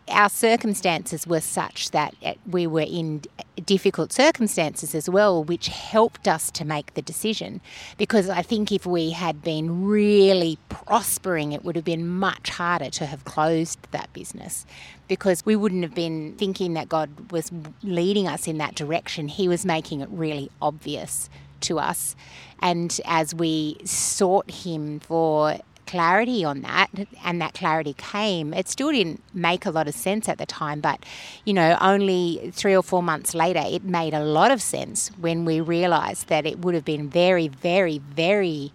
our 0.07 0.29
circumstances 0.29 1.27
were 1.27 1.41
such 1.41 1.91
that 1.91 2.15
uh, 2.23 2.33
we 2.45 2.67
were 2.67 2.85
in 2.87 3.23
difficult 3.65 4.13
circumstances 4.13 4.93
as 4.93 5.09
well, 5.09 5.43
which 5.43 5.67
helped 5.67 6.27
us 6.27 6.51
to 6.51 6.65
make 6.65 6.93
the 6.93 7.01
decision. 7.01 7.61
Because 7.97 8.29
I 8.29 8.41
think 8.41 8.71
if 8.71 8.85
we 8.85 9.11
had 9.11 9.41
been 9.41 9.85
really 9.85 10.57
prospering, 10.69 11.51
it 11.51 11.63
would 11.63 11.75
have 11.75 11.85
been 11.85 12.07
much 12.07 12.49
harder 12.49 12.89
to 12.91 13.05
have 13.05 13.25
closed 13.25 13.79
that 13.91 14.11
business 14.13 14.65
because 15.07 15.45
we 15.45 15.55
wouldn't 15.55 15.83
have 15.83 15.95
been 15.95 16.33
thinking 16.37 16.73
that 16.73 16.89
God 16.89 17.31
was 17.31 17.51
leading 17.83 18.27
us 18.27 18.47
in 18.47 18.57
that 18.57 18.75
direction. 18.75 19.27
He 19.27 19.47
was 19.47 19.65
making 19.65 20.01
it 20.01 20.09
really 20.11 20.49
obvious 20.61 21.29
to 21.61 21.79
us. 21.79 22.15
And 22.61 22.99
as 23.05 23.33
we 23.33 23.77
sought 23.85 24.49
Him 24.49 24.99
for 24.99 25.59
clarity 25.87 26.43
on 26.43 26.61
that 26.61 26.87
and 27.23 27.41
that 27.41 27.53
clarity 27.53 27.93
came 27.93 28.53
it 28.53 28.67
still 28.67 28.91
didn't 28.91 29.21
make 29.33 29.65
a 29.65 29.71
lot 29.71 29.87
of 29.87 29.95
sense 29.95 30.29
at 30.29 30.37
the 30.37 30.45
time 30.45 30.79
but 30.81 31.03
you 31.45 31.53
know 31.53 31.77
only 31.81 32.51
3 32.53 32.75
or 32.75 32.83
4 32.83 33.01
months 33.01 33.33
later 33.33 33.63
it 33.65 33.83
made 33.83 34.13
a 34.13 34.23
lot 34.23 34.51
of 34.51 34.61
sense 34.61 35.09
when 35.19 35.45
we 35.45 35.59
realized 35.59 36.27
that 36.27 36.45
it 36.45 36.59
would 36.59 36.75
have 36.75 36.85
been 36.85 37.09
very 37.09 37.47
very 37.47 37.97
very 37.97 38.71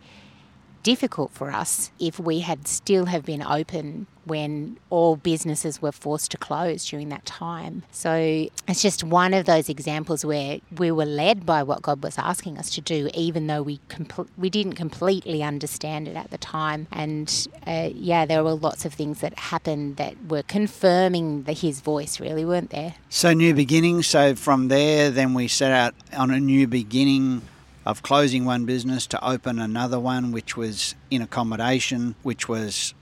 difficult 0.82 1.32
for 1.32 1.50
us 1.50 1.90
if 1.98 2.18
we 2.18 2.40
had 2.40 2.66
still 2.66 3.06
have 3.06 3.24
been 3.24 3.42
open 3.42 4.06
when 4.24 4.78
all 4.90 5.16
businesses 5.16 5.82
were 5.82 5.92
forced 5.92 6.30
to 6.30 6.38
close 6.38 6.88
during 6.88 7.08
that 7.08 7.24
time. 7.24 7.82
So 7.90 8.48
it's 8.68 8.82
just 8.82 9.02
one 9.02 9.34
of 9.34 9.46
those 9.46 9.68
examples 9.68 10.24
where 10.24 10.60
we 10.76 10.90
were 10.90 11.04
led 11.04 11.44
by 11.44 11.62
what 11.62 11.82
God 11.82 12.02
was 12.02 12.18
asking 12.18 12.58
us 12.58 12.70
to 12.70 12.80
do, 12.80 13.10
even 13.14 13.46
though 13.46 13.62
we 13.62 13.80
compl- 13.88 14.28
we 14.36 14.48
didn't 14.48 14.74
completely 14.74 15.42
understand 15.42 16.06
it 16.06 16.16
at 16.16 16.30
the 16.30 16.38
time. 16.38 16.86
And 16.92 17.48
uh, 17.66 17.90
yeah, 17.92 18.26
there 18.26 18.44
were 18.44 18.54
lots 18.54 18.84
of 18.84 18.94
things 18.94 19.20
that 19.20 19.36
happened 19.38 19.96
that 19.96 20.14
were 20.28 20.42
confirming 20.42 21.44
the, 21.44 21.52
His 21.52 21.80
voice, 21.80 22.20
really, 22.20 22.44
weren't 22.44 22.70
there? 22.70 22.94
So 23.08 23.32
new 23.32 23.54
beginning. 23.54 24.02
So 24.02 24.34
from 24.34 24.68
there, 24.68 25.10
then 25.10 25.34
we 25.34 25.48
set 25.48 25.72
out 25.72 25.94
on 26.16 26.30
a 26.30 26.38
new 26.38 26.66
beginning 26.66 27.42
of 27.84 28.02
closing 28.02 28.44
one 28.44 28.64
business 28.64 29.06
to 29.08 29.24
open 29.24 29.58
another 29.58 29.98
one, 29.98 30.32
which 30.32 30.56
was 30.56 30.94
in 31.10 31.22
accommodation, 31.22 32.14
which 32.22 32.48
was 32.48 32.94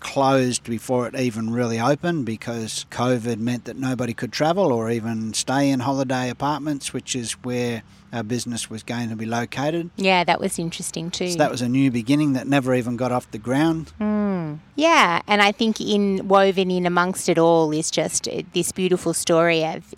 closed 0.00 0.64
before 0.64 1.06
it 1.06 1.14
even 1.14 1.50
really 1.50 1.80
opened 1.80 2.26
because 2.26 2.84
COVID 2.90 3.38
meant 3.38 3.64
that 3.64 3.76
nobody 3.76 4.12
could 4.12 4.32
travel 4.32 4.72
or 4.72 4.90
even 4.90 5.32
stay 5.32 5.70
in 5.70 5.80
holiday 5.80 6.28
apartments, 6.28 6.92
which 6.92 7.16
is 7.16 7.32
where 7.42 7.82
our 8.12 8.22
business 8.22 8.68
was 8.68 8.82
going 8.82 9.08
to 9.08 9.16
be 9.16 9.26
located. 9.26 9.90
Yeah, 9.96 10.24
that 10.24 10.40
was 10.40 10.58
interesting 10.58 11.10
too. 11.10 11.30
So 11.30 11.38
that 11.38 11.50
was 11.50 11.62
a 11.62 11.68
new 11.68 11.90
beginning 11.90 12.32
that 12.34 12.46
never 12.46 12.74
even 12.74 12.96
got 12.96 13.12
off 13.12 13.30
the 13.30 13.38
ground. 13.38 13.92
Yeah, 14.76 15.20
and 15.26 15.42
I 15.42 15.52
think 15.52 15.80
in 15.80 16.26
woven 16.26 16.70
in 16.70 16.86
amongst 16.86 17.28
it 17.28 17.38
all 17.38 17.70
is 17.70 17.90
just 17.90 18.26
uh, 18.26 18.42
this 18.54 18.72
beautiful 18.72 19.12
story 19.12 19.64
of 19.64 19.94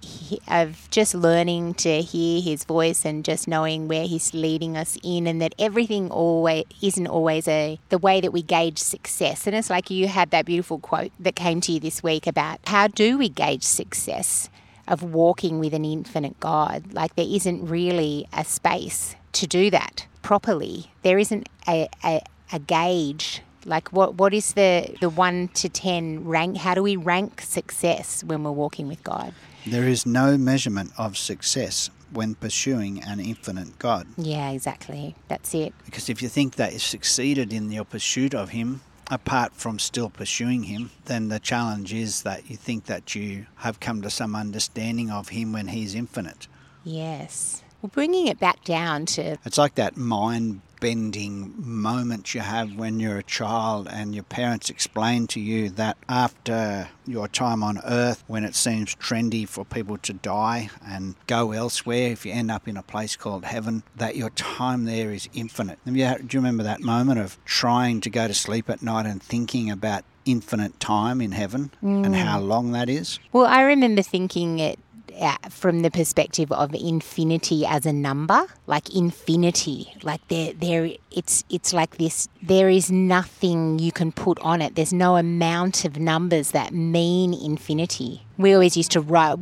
of 0.49 0.89
just 0.91 1.15
learning 1.15 1.75
to 1.75 2.03
hear 2.03 2.43
his 2.43 2.65
voice 2.65 3.05
and 3.05 3.25
just 3.25 3.47
knowing 3.47 3.87
where 3.87 4.07
he's 4.07 4.35
leading 4.35 4.77
us 4.77 4.99
in, 5.03 5.27
and 5.27 5.41
that 5.41 5.55
everything 5.59 6.11
always 6.11 6.65
isn't 6.81 7.07
always 7.07 7.47
a 7.47 7.79
the 7.91 7.99
way 7.99 8.21
that 8.21 8.33
we 8.33 8.43
gauge 8.43 8.79
success. 8.79 9.47
And 9.47 9.55
it's 9.55 9.71
like 9.71 9.91
you 9.91 10.09
had 10.09 10.31
that 10.31 10.47
beautiful 10.47 10.79
quote 10.79 11.13
that 11.21 11.37
came 11.37 11.61
to 11.63 11.73
you 11.73 11.81
this 11.81 12.03
week 12.03 12.27
about 12.27 12.59
how 12.67 12.89
do 12.89 13.17
we 13.17 13.29
gauge 13.29 13.63
success 13.65 14.51
of 14.89 15.03
walking 15.03 15.59
with 15.59 15.75
an 15.75 15.85
infinite 15.85 16.39
God? 16.41 16.93
Like 16.93 17.15
there 17.17 17.27
isn't 17.29 17.67
really 17.67 18.27
a 18.33 18.45
space 18.45 19.17
to 19.33 19.47
do 19.47 19.71
that 19.71 20.07
properly. 20.23 20.91
There 21.03 21.19
isn't 21.19 21.49
a, 21.69 21.89
a, 22.05 22.21
a 22.53 22.59
gauge 22.59 23.43
like 23.65 23.93
what 23.93 24.17
what 24.17 24.35
is 24.35 24.55
the 24.55 24.93
the 25.01 25.09
1 25.09 25.49
to 25.55 25.69
10 25.69 26.25
rank 26.25 26.57
how 26.57 26.75
do 26.75 26.83
we 26.83 26.97
rank 26.97 27.41
success 27.41 28.25
when 28.25 28.43
we're 28.43 28.51
walking 28.51 28.89
with 28.89 29.05
God 29.05 29.33
There 29.65 29.87
is 29.87 30.05
no 30.05 30.37
measurement 30.37 30.91
of 30.99 31.17
success 31.17 31.89
when 32.13 32.35
pursuing 32.35 33.01
an 33.05 33.21
infinite 33.21 33.79
God. 33.79 34.09
yeah 34.19 34.51
exactly 34.51 35.15
that's 35.29 35.55
it 35.55 35.73
Because 35.85 36.09
if 36.09 36.21
you 36.21 36.29
think 36.29 36.57
that 36.57 36.73
you've 36.73 36.83
succeeded 36.83 37.53
in 37.53 37.71
your 37.71 37.85
pursuit 37.85 38.35
of 38.35 38.49
Him, 38.51 38.81
apart 39.13 39.53
from 39.53 39.79
still 39.79 40.09
pursuing 40.09 40.63
Him, 40.65 40.91
then 41.05 41.29
the 41.29 41.39
challenge 41.39 41.93
is 41.93 42.23
that 42.23 42.49
you 42.51 42.57
think 42.57 42.87
that 42.87 43.15
you 43.15 43.47
have 43.57 43.79
come 43.79 44.01
to 44.03 44.11
some 44.11 44.35
understanding 44.35 45.11
of 45.11 45.29
Him 45.29 45.53
when 45.53 45.69
He's 45.69 45.95
infinite. 45.95 46.49
yes 46.83 47.63
well 47.81 47.91
bringing 47.93 48.27
it 48.27 48.41
back 48.41 48.65
down 48.65 49.05
to 49.07 49.37
It's 49.45 49.59
like 49.59 49.75
that 49.77 49.97
mind 49.97 50.63
bending 50.83 51.55
moment 51.57 52.35
you 52.35 52.41
have 52.41 52.75
when 52.75 52.99
you're 52.99 53.17
a 53.17 53.23
child 53.23 53.87
and 53.89 54.17
your 54.17 54.25
parents 54.25 54.69
explain 54.69 55.29
to 55.29 55.39
you 55.39 55.71
that 55.71 55.97
after 56.09 56.89
your 57.07 57.29
time 57.29 57.63
on 57.63 57.81
earth, 57.85 58.25
when 58.27 58.43
it 58.43 58.57
seems 58.57 58.97
trendy 58.97 59.47
for 59.49 59.65
people 59.65 59.97
to 59.97 60.13
die 60.13 60.69
and 60.85 61.15
go 61.29 61.53
elsewhere, 61.53 62.11
if 62.11 62.27
you 62.27 62.33
end 62.33 62.51
up 62.51 62.67
in 62.67 62.77
a 62.77 62.83
place 62.83 63.15
called 63.15 63.45
heaven, 63.45 63.85
that 63.95 64.17
your 64.17 64.31
time 64.31 64.85
there 64.85 65.13
is 65.13 65.29
infinite. 65.33 65.79
Do 65.85 65.93
you 65.93 66.19
remember 66.33 66.65
that 66.65 66.81
moment 66.81 67.21
of 67.21 67.39
trying 67.45 68.01
to 68.01 68.11
go 68.11 68.27
to 68.27 68.35
sleep 68.35 68.69
at 68.69 68.83
night 68.83 69.07
and 69.07 69.23
thinking 69.23 69.71
about 69.71 70.03
infinite 70.25 70.81
time 70.81 71.21
in 71.21 71.31
heaven 71.31 71.71
and 71.81 72.07
mm. 72.07 72.15
how 72.15 72.41
long 72.41 72.73
that 72.73 72.89
is? 72.89 73.21
well 73.33 73.47
I 73.47 73.63
remember 73.63 74.03
thinking 74.03 74.61
it 74.61 74.79
uh, 75.21 75.37
from 75.51 75.81
the 75.81 75.91
perspective 75.91 76.51
of 76.53 76.75
infinity 76.75 77.67
as 77.67 77.87
a 77.87 77.93
number, 77.93 78.47
like 78.67 78.95
infinity, 78.95 79.93
like 80.03 80.27
there, 80.29 80.53
there, 80.53 80.91
it's 81.11 81.45
it's 81.51 81.73
like 81.73 81.99
this. 81.99 82.29
There 82.43 82.69
is 82.69 82.91
nothing 82.91 83.79
you 83.79 83.93
can 83.93 84.13
put 84.13 84.39
on 84.41 84.63
it. 84.63 84.75
There's 84.75 84.93
no 84.93 85.17
amount 85.17 85.85
of 85.85 85.99
numbers 85.99 86.53
that 86.53 86.73
mean 86.73 87.35
infinity. 87.35 88.27
We 88.39 88.55
always 88.55 88.77
used 88.77 88.91
to 88.93 89.01
write, 89.01 89.39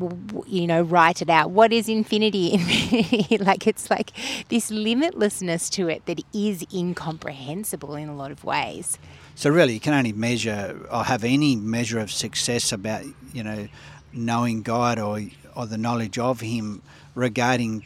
you 0.46 0.66
know, 0.66 0.82
write 0.82 1.22
it 1.22 1.30
out. 1.30 1.50
What 1.50 1.72
is 1.72 1.88
infinity? 1.88 2.58
Like 3.40 3.66
it's 3.66 3.90
like 3.90 4.12
this 4.48 4.70
limitlessness 4.70 5.70
to 5.72 5.88
it 5.88 6.04
that 6.06 6.20
is 6.32 6.64
incomprehensible 6.74 7.94
in 7.94 8.08
a 8.08 8.14
lot 8.14 8.30
of 8.30 8.44
ways. 8.44 8.98
So 9.34 9.50
really, 9.50 9.74
you 9.74 9.80
can 9.80 9.94
only 9.94 10.12
measure 10.12 10.86
or 10.90 11.04
have 11.04 11.24
any 11.24 11.56
measure 11.56 11.98
of 11.98 12.10
success 12.10 12.72
about 12.72 13.04
you 13.32 13.42
know 13.42 13.68
knowing 14.12 14.62
God 14.62 14.98
or 14.98 15.20
or 15.54 15.66
the 15.66 15.78
knowledge 15.78 16.18
of 16.18 16.40
Him 16.40 16.82
regarding 17.14 17.84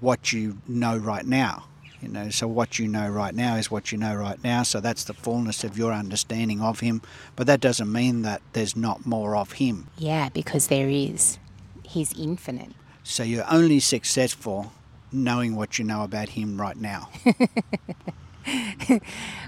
what 0.00 0.32
you 0.32 0.58
know 0.66 0.96
right 0.96 1.26
now. 1.26 1.64
You 2.00 2.08
know, 2.10 2.28
so 2.28 2.46
what 2.46 2.78
you 2.78 2.86
know 2.86 3.08
right 3.08 3.34
now 3.34 3.56
is 3.56 3.70
what 3.70 3.90
you 3.90 3.96
know 3.96 4.14
right 4.14 4.42
now. 4.44 4.62
So 4.62 4.80
that's 4.80 5.04
the 5.04 5.14
fullness 5.14 5.64
of 5.64 5.78
your 5.78 5.92
understanding 5.92 6.60
of 6.60 6.80
Him. 6.80 7.00
But 7.34 7.46
that 7.46 7.60
doesn't 7.60 7.90
mean 7.90 8.22
that 8.22 8.42
there's 8.52 8.76
not 8.76 9.06
more 9.06 9.36
of 9.36 9.52
Him. 9.52 9.86
Yeah, 9.96 10.28
because 10.28 10.66
there 10.66 10.88
is. 10.88 11.38
He's 11.82 12.12
infinite. 12.18 12.72
So 13.04 13.22
you're 13.22 13.50
only 13.50 13.80
successful 13.80 14.72
knowing 15.12 15.56
what 15.56 15.78
you 15.78 15.84
know 15.84 16.02
about 16.04 16.30
Him 16.30 16.60
right 16.60 16.76
now. 16.76 17.08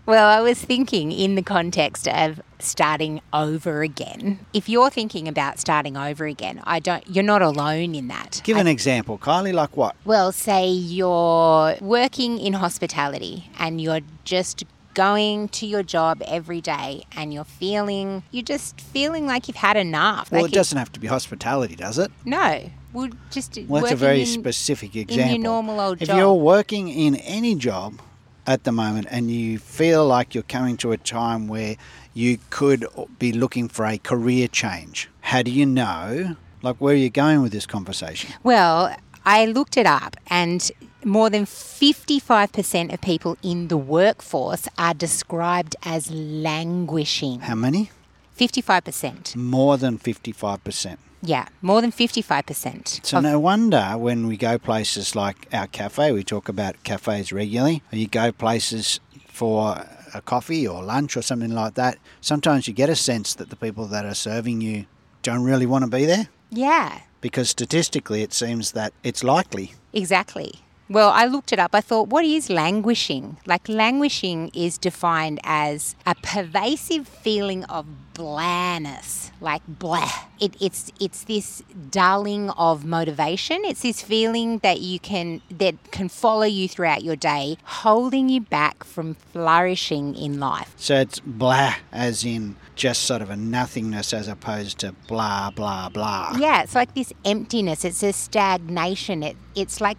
well, 0.07 0.27
I 0.29 0.41
was 0.41 0.61
thinking 0.61 1.13
in 1.13 1.35
the 1.35 1.43
context 1.43 2.09
of 2.09 2.41
starting 2.59 3.21
over 3.33 3.83
again. 3.83 4.39
If 4.53 4.69
you're 4.69 4.91
thinking 4.91 5.29
about 5.29 5.59
starting 5.59 5.97
over 5.97 6.27
again, 6.27 6.61
I 6.65 6.81
don't 6.81 7.09
you're 7.09 7.25
not 7.25 7.43
alone 7.43 7.95
in 7.95 8.09
that. 8.09 8.41
Give 8.45 8.57
an 8.57 8.67
I, 8.67 8.71
example, 8.71 9.19
Kylie, 9.19 9.53
like 9.53 9.77
what? 9.77 9.97
Well, 10.05 10.33
say 10.33 10.69
you're 10.69 11.77
working 11.81 12.39
in 12.39 12.55
hospitality 12.55 13.51
and 13.59 13.81
you're 13.81 14.01
just 14.25 14.65
going 14.95 15.47
to 15.47 15.67
your 15.67 15.83
job 15.83 16.23
every 16.27 16.63
day 16.63 17.05
and 17.15 17.33
you're 17.33 17.45
feeling 17.45 18.23
you're 18.31 18.43
just 18.43 18.81
feeling 18.81 19.27
like 19.27 19.47
you've 19.47 19.57
had 19.57 19.77
enough. 19.77 20.33
Well, 20.33 20.43
like 20.43 20.53
it 20.53 20.55
doesn't 20.55 20.79
have 20.79 20.91
to 20.93 21.01
be 21.01 21.07
hospitality, 21.07 21.77
does 21.77 21.99
it? 21.99 22.11
No. 22.25 22.71
Well, 22.95 23.11
just 23.31 23.59
well, 23.69 23.83
that's 23.83 23.93
a 23.93 23.97
very 23.97 24.21
in, 24.21 24.27
specific 24.27 24.97
example. 24.97 25.35
In 25.35 25.43
your 25.43 25.43
normal 25.43 25.81
old 25.81 26.01
if 26.01 26.09
job. 26.09 26.17
you're 26.17 26.33
working 26.33 26.89
in 26.89 27.17
any 27.17 27.55
job 27.55 28.01
at 28.47 28.65
the 28.65 28.73
moment 28.73 29.09
and 29.11 29.31
you 29.31 29.59
feel 29.59 30.07
like 30.07 30.35
you're 30.35 30.43
coming 30.45 30.77
to 30.79 30.93
a 30.93 30.97
time 30.97 31.49
where 31.49 31.77
you 32.15 32.39
could 32.51 32.87
be 33.19 33.33
looking 33.33 33.69
for 33.69 33.85
a 33.87 33.99
career 33.99 34.49
change, 34.49 35.09
how 35.21 35.43
do 35.43 35.51
you 35.51 35.67
know? 35.67 36.37
Like, 36.63 36.77
where 36.77 36.95
are 36.95 36.99
you 36.99 37.11
going 37.11 37.43
with 37.43 37.53
this 37.53 37.67
conversation? 37.67 38.31
Well, 38.43 38.95
I 39.25 39.47
looked 39.47 39.77
it 39.77 39.87
up 39.87 40.17
and 40.29 40.71
more 41.05 41.31
than 41.31 41.45
55% 41.45 42.93
of 42.93 43.01
people 43.01 43.37
in 43.43 43.69
the 43.69 43.77
workforce 43.77 44.69
are 44.79 44.95
described 44.95 45.77
as 45.83 46.11
languishing. 46.11 47.41
How 47.41 47.55
many? 47.55 47.91
55%. 48.37 49.37
More 49.37 49.77
than 49.79 49.99
55%. 49.99 50.97
Yeah, 51.23 51.49
more 51.63 51.81
than 51.81 51.91
55%. 51.91 53.05
So, 53.05 53.21
no 53.21 53.39
wonder 53.39 53.95
when 53.97 54.27
we 54.27 54.37
go 54.37 54.59
places 54.59 55.17
like 55.17 55.49
our 55.53 55.67
cafe, 55.67 56.13
we 56.13 56.23
talk 56.23 56.49
about 56.49 56.83
cafes 56.85 57.33
regularly. 57.33 57.83
You 57.91 58.07
go 58.07 58.33
places 58.33 59.01
for 59.27 59.85
a 60.15 60.23
coffee 60.23 60.67
or 60.67 60.83
lunch 60.83 61.17
or 61.17 61.23
something 61.23 61.53
like 61.53 61.75
that, 61.75 61.99
sometimes 62.21 62.67
you 62.67 62.75
get 62.75 62.89
a 62.89 62.97
sense 62.97 63.35
that 63.35 63.51
the 63.51 63.57
people 63.57 63.87
that 63.87 64.05
are 64.05 64.15
serving 64.15 64.61
you 64.61 64.87
don't 65.23 65.43
really 65.43 65.67
want 65.67 65.85
to 65.85 65.91
be 65.91 66.05
there. 66.05 66.29
Yeah. 66.51 67.01
Because 67.21 67.51
statistically, 67.51 68.23
it 68.23 68.33
seems 68.33 68.73
that 68.73 68.93
it's 69.03 69.25
likely. 69.25 69.75
Exactly. 69.93 70.61
Well, 70.89 71.11
I 71.11 71.27
looked 71.27 71.53
it 71.53 71.59
up. 71.59 71.75
I 71.75 71.81
thought, 71.81 72.09
what 72.09 72.25
is 72.25 72.49
languishing? 72.49 73.39
Like, 73.45 73.69
languishing 73.69 74.51
is 74.55 74.79
defined 74.79 75.41
as 75.43 75.97
a 76.07 76.15
pervasive 76.15 77.09
feeling 77.09 77.65
of 77.65 77.87
blandness, 78.17 79.31
like 79.41 79.63
blah. 79.67 80.11
It, 80.41 80.55
it's 80.61 80.91
it's 81.01 81.25
this 81.25 81.63
dulling 81.91 82.51
of 82.51 82.85
motivation. 82.85 83.65
It's 83.65 83.83
this 83.83 84.01
feeling 84.01 84.59
that 84.59 84.81
you 84.81 84.99
can 84.99 85.43
that 85.51 85.91
can 85.93 86.09
follow 86.09 86.45
you 86.45 86.69
throughout 86.69 87.03
your 87.03 87.17
day, 87.17 87.59
holding 87.65 88.29
you 88.29 88.41
back 88.41 88.85
from 88.85 89.15
flourishing 89.15 90.15
in 90.15 90.41
life. 90.41 90.73
So 90.77 90.97
it's 90.97 91.21
blah, 91.21 91.75
as 91.93 92.25
in 92.25 92.57
just 92.75 93.03
sort 93.03 93.23
of 93.23 93.31
a 93.31 93.37
nothingness, 93.37 94.13
as 94.13 94.29
opposed 94.29 94.79
to 94.79 94.93
blah 95.09 95.51
blah 95.51 95.89
blah. 95.89 96.37
Yeah, 96.39 96.63
it's 96.63 96.75
like 96.75 96.95
this 96.95 97.13
emptiness. 97.25 97.85
It's 97.85 98.03
a 98.03 98.13
stagnation. 98.13 99.23
It 99.23 99.37
it's 99.55 99.81
like 99.81 99.99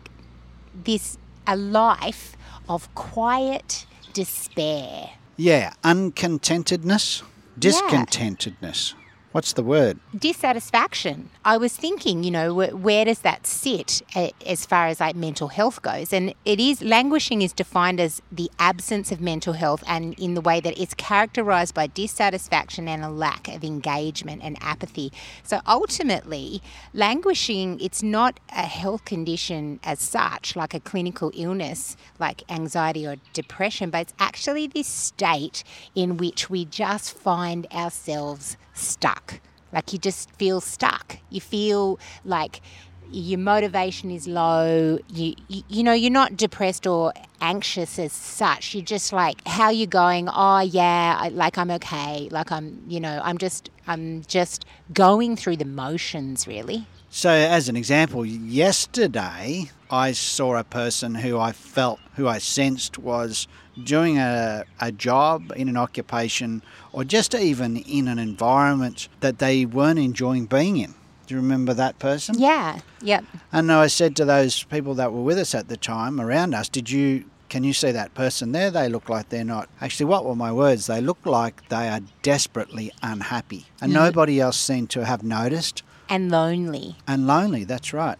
this 0.84 1.18
a 1.46 1.56
life 1.56 2.36
of 2.68 2.94
quiet 2.96 3.86
despair. 4.14 5.12
Yeah, 5.38 5.74
uncontentedness, 5.84 7.24
discontentedness. 7.60 8.94
Yeah. 8.94 9.07
What's 9.38 9.54
the 9.54 9.62
word? 9.62 10.00
Dissatisfaction. 10.18 11.30
I 11.46 11.58
was 11.58 11.78
thinking, 11.78 12.24
you 12.24 12.32
know, 12.32 12.56
where, 12.56 13.06
does 13.06 13.20
that 13.20 13.46
sit 13.46 14.02
as 14.44 14.66
far 14.66 14.88
as 14.88 15.00
like 15.00 15.16
mental 15.16 15.50
health 15.50 15.84
goes? 15.84 16.12
And 16.12 16.34
it 16.44 16.60
is 16.60 16.82
languishing 16.82 17.44
is 17.44 17.54
defined 17.54 18.00
as 18.00 18.20
the 18.32 18.50
absence 18.58 19.12
of 19.12 19.22
mental 19.22 19.54
health, 19.54 19.84
and 19.86 20.18
in 20.18 20.34
the 20.34 20.42
way 20.42 20.60
that 20.62 20.82
it's 20.82 20.96
characterized 20.96 21.76
by 21.76 21.86
dissatisfaction 21.86 22.88
and 22.88 23.04
a 23.04 23.10
lack 23.10 23.48
of 23.48 23.64
engagement 23.64 24.42
and 24.44 24.58
apathy. 24.60 25.14
So 25.44 25.62
ultimately, 25.68 26.64
languishing 26.96 27.80
it's 27.80 28.02
not 28.02 28.40
a 28.50 28.64
health 28.64 29.06
condition 29.06 29.80
as 29.84 30.00
such, 30.00 30.56
like 30.56 30.74
a 30.74 30.80
clinical 30.80 31.32
illness 31.36 31.96
like 32.18 32.42
anxiety 32.50 33.06
or 33.06 33.18
depression, 33.34 33.92
but 33.92 34.02
it's 34.02 34.14
actually 34.18 34.66
this 34.66 34.88
state 34.88 35.64
in 35.94 36.18
which 36.18 36.50
we 36.50 36.66
just 36.66 37.16
find 37.16 37.68
ourselves 37.72 38.58
stuck. 38.78 39.40
Like 39.72 39.92
you 39.94 40.00
just 40.00 40.32
feel 40.32 40.62
stuck. 40.62 41.18
You 41.30 41.42
feel 41.42 42.00
like 42.24 42.62
your 43.12 43.40
motivation 43.40 44.12
is 44.12 44.28
low. 44.28 45.00
You, 45.10 45.36
you, 45.48 45.64
you 45.68 45.84
know 45.84 45.94
you're 45.94 46.12
not 46.12 46.38
depressed 46.38 46.88
or 46.88 47.14
anxious 47.42 48.00
as 48.00 48.14
such. 48.14 48.74
You're 48.74 48.84
just 48.84 49.14
like 49.14 49.46
how 49.48 49.70
you 49.70 49.88
going. 49.88 50.30
Oh 50.32 50.60
yeah, 50.60 51.18
I, 51.20 51.30
like 51.30 51.58
I'm 51.58 51.72
okay. 51.72 52.28
Like 52.32 52.52
I'm 52.52 52.84
you 52.88 53.00
know 53.00 53.22
I'm 53.24 53.38
just 53.38 53.70
I'm 53.88 54.24
just 54.24 54.66
going 54.94 55.36
through 55.36 55.58
the 55.58 55.66
motions 55.66 56.48
really. 56.48 56.88
So 57.10 57.30
as 57.30 57.70
an 57.70 57.76
example, 57.76 58.26
yesterday 58.26 59.72
I 59.90 60.12
saw 60.12 60.58
a 60.58 60.64
person 60.64 61.16
who 61.16 61.40
I 61.40 61.52
felt 61.52 62.00
who 62.16 62.28
I 62.28 62.38
sensed 62.40 62.98
was 62.98 63.48
doing 63.84 64.18
a, 64.18 64.64
a 64.80 64.92
job 64.92 65.52
in 65.56 65.70
an 65.70 65.78
occupation 65.78 66.62
or 66.92 67.04
just 67.04 67.36
even 67.36 67.78
in 67.78 68.08
an 68.08 68.20
environment 68.20 69.08
that 69.20 69.40
they 69.40 69.66
weren't 69.66 70.00
enjoying 70.00 70.46
being 70.46 70.78
in. 70.78 70.94
Do 71.28 71.36
you 71.36 71.42
remember 71.42 71.74
that 71.74 72.00
person? 72.00 72.40
Yeah, 72.40 72.80
yep. 73.02 73.26
And 73.52 73.72
I 73.72 73.88
said 73.88 74.16
to 74.16 74.26
those 74.26 74.64
people 74.64 74.94
that 74.96 75.12
were 75.12 75.22
with 75.22 75.38
us 75.38 75.54
at 75.54 75.68
the 75.68 75.76
time 75.76 76.22
around 76.22 76.54
us, 76.54 76.70
did 76.70 76.90
you 76.90 77.26
can 77.50 77.64
you 77.64 77.74
see 77.74 77.92
that 77.92 78.14
person 78.14 78.52
there? 78.52 78.72
They 78.72 78.90
look 78.90 79.10
like 79.10 79.30
they're 79.30 79.44
not. 79.44 79.70
Actually, 79.80 80.08
what 80.08 80.26
were 80.26 80.36
my 80.36 80.52
words? 80.52 80.88
They 80.88 81.02
look 81.02 81.20
like 81.26 81.68
they 81.70 81.88
are 81.90 82.02
desperately 82.22 82.92
unhappy. 83.02 83.66
And 83.82 83.94
mm-hmm. 83.94 84.04
nobody 84.04 84.40
else 84.40 84.58
seemed 84.58 84.90
to 84.92 85.06
have 85.06 85.24
noticed. 85.24 85.84
And 86.10 86.30
lonely. 86.30 86.98
And 87.08 87.28
lonely, 87.28 87.64
that's 87.64 87.94
right. 87.94 88.18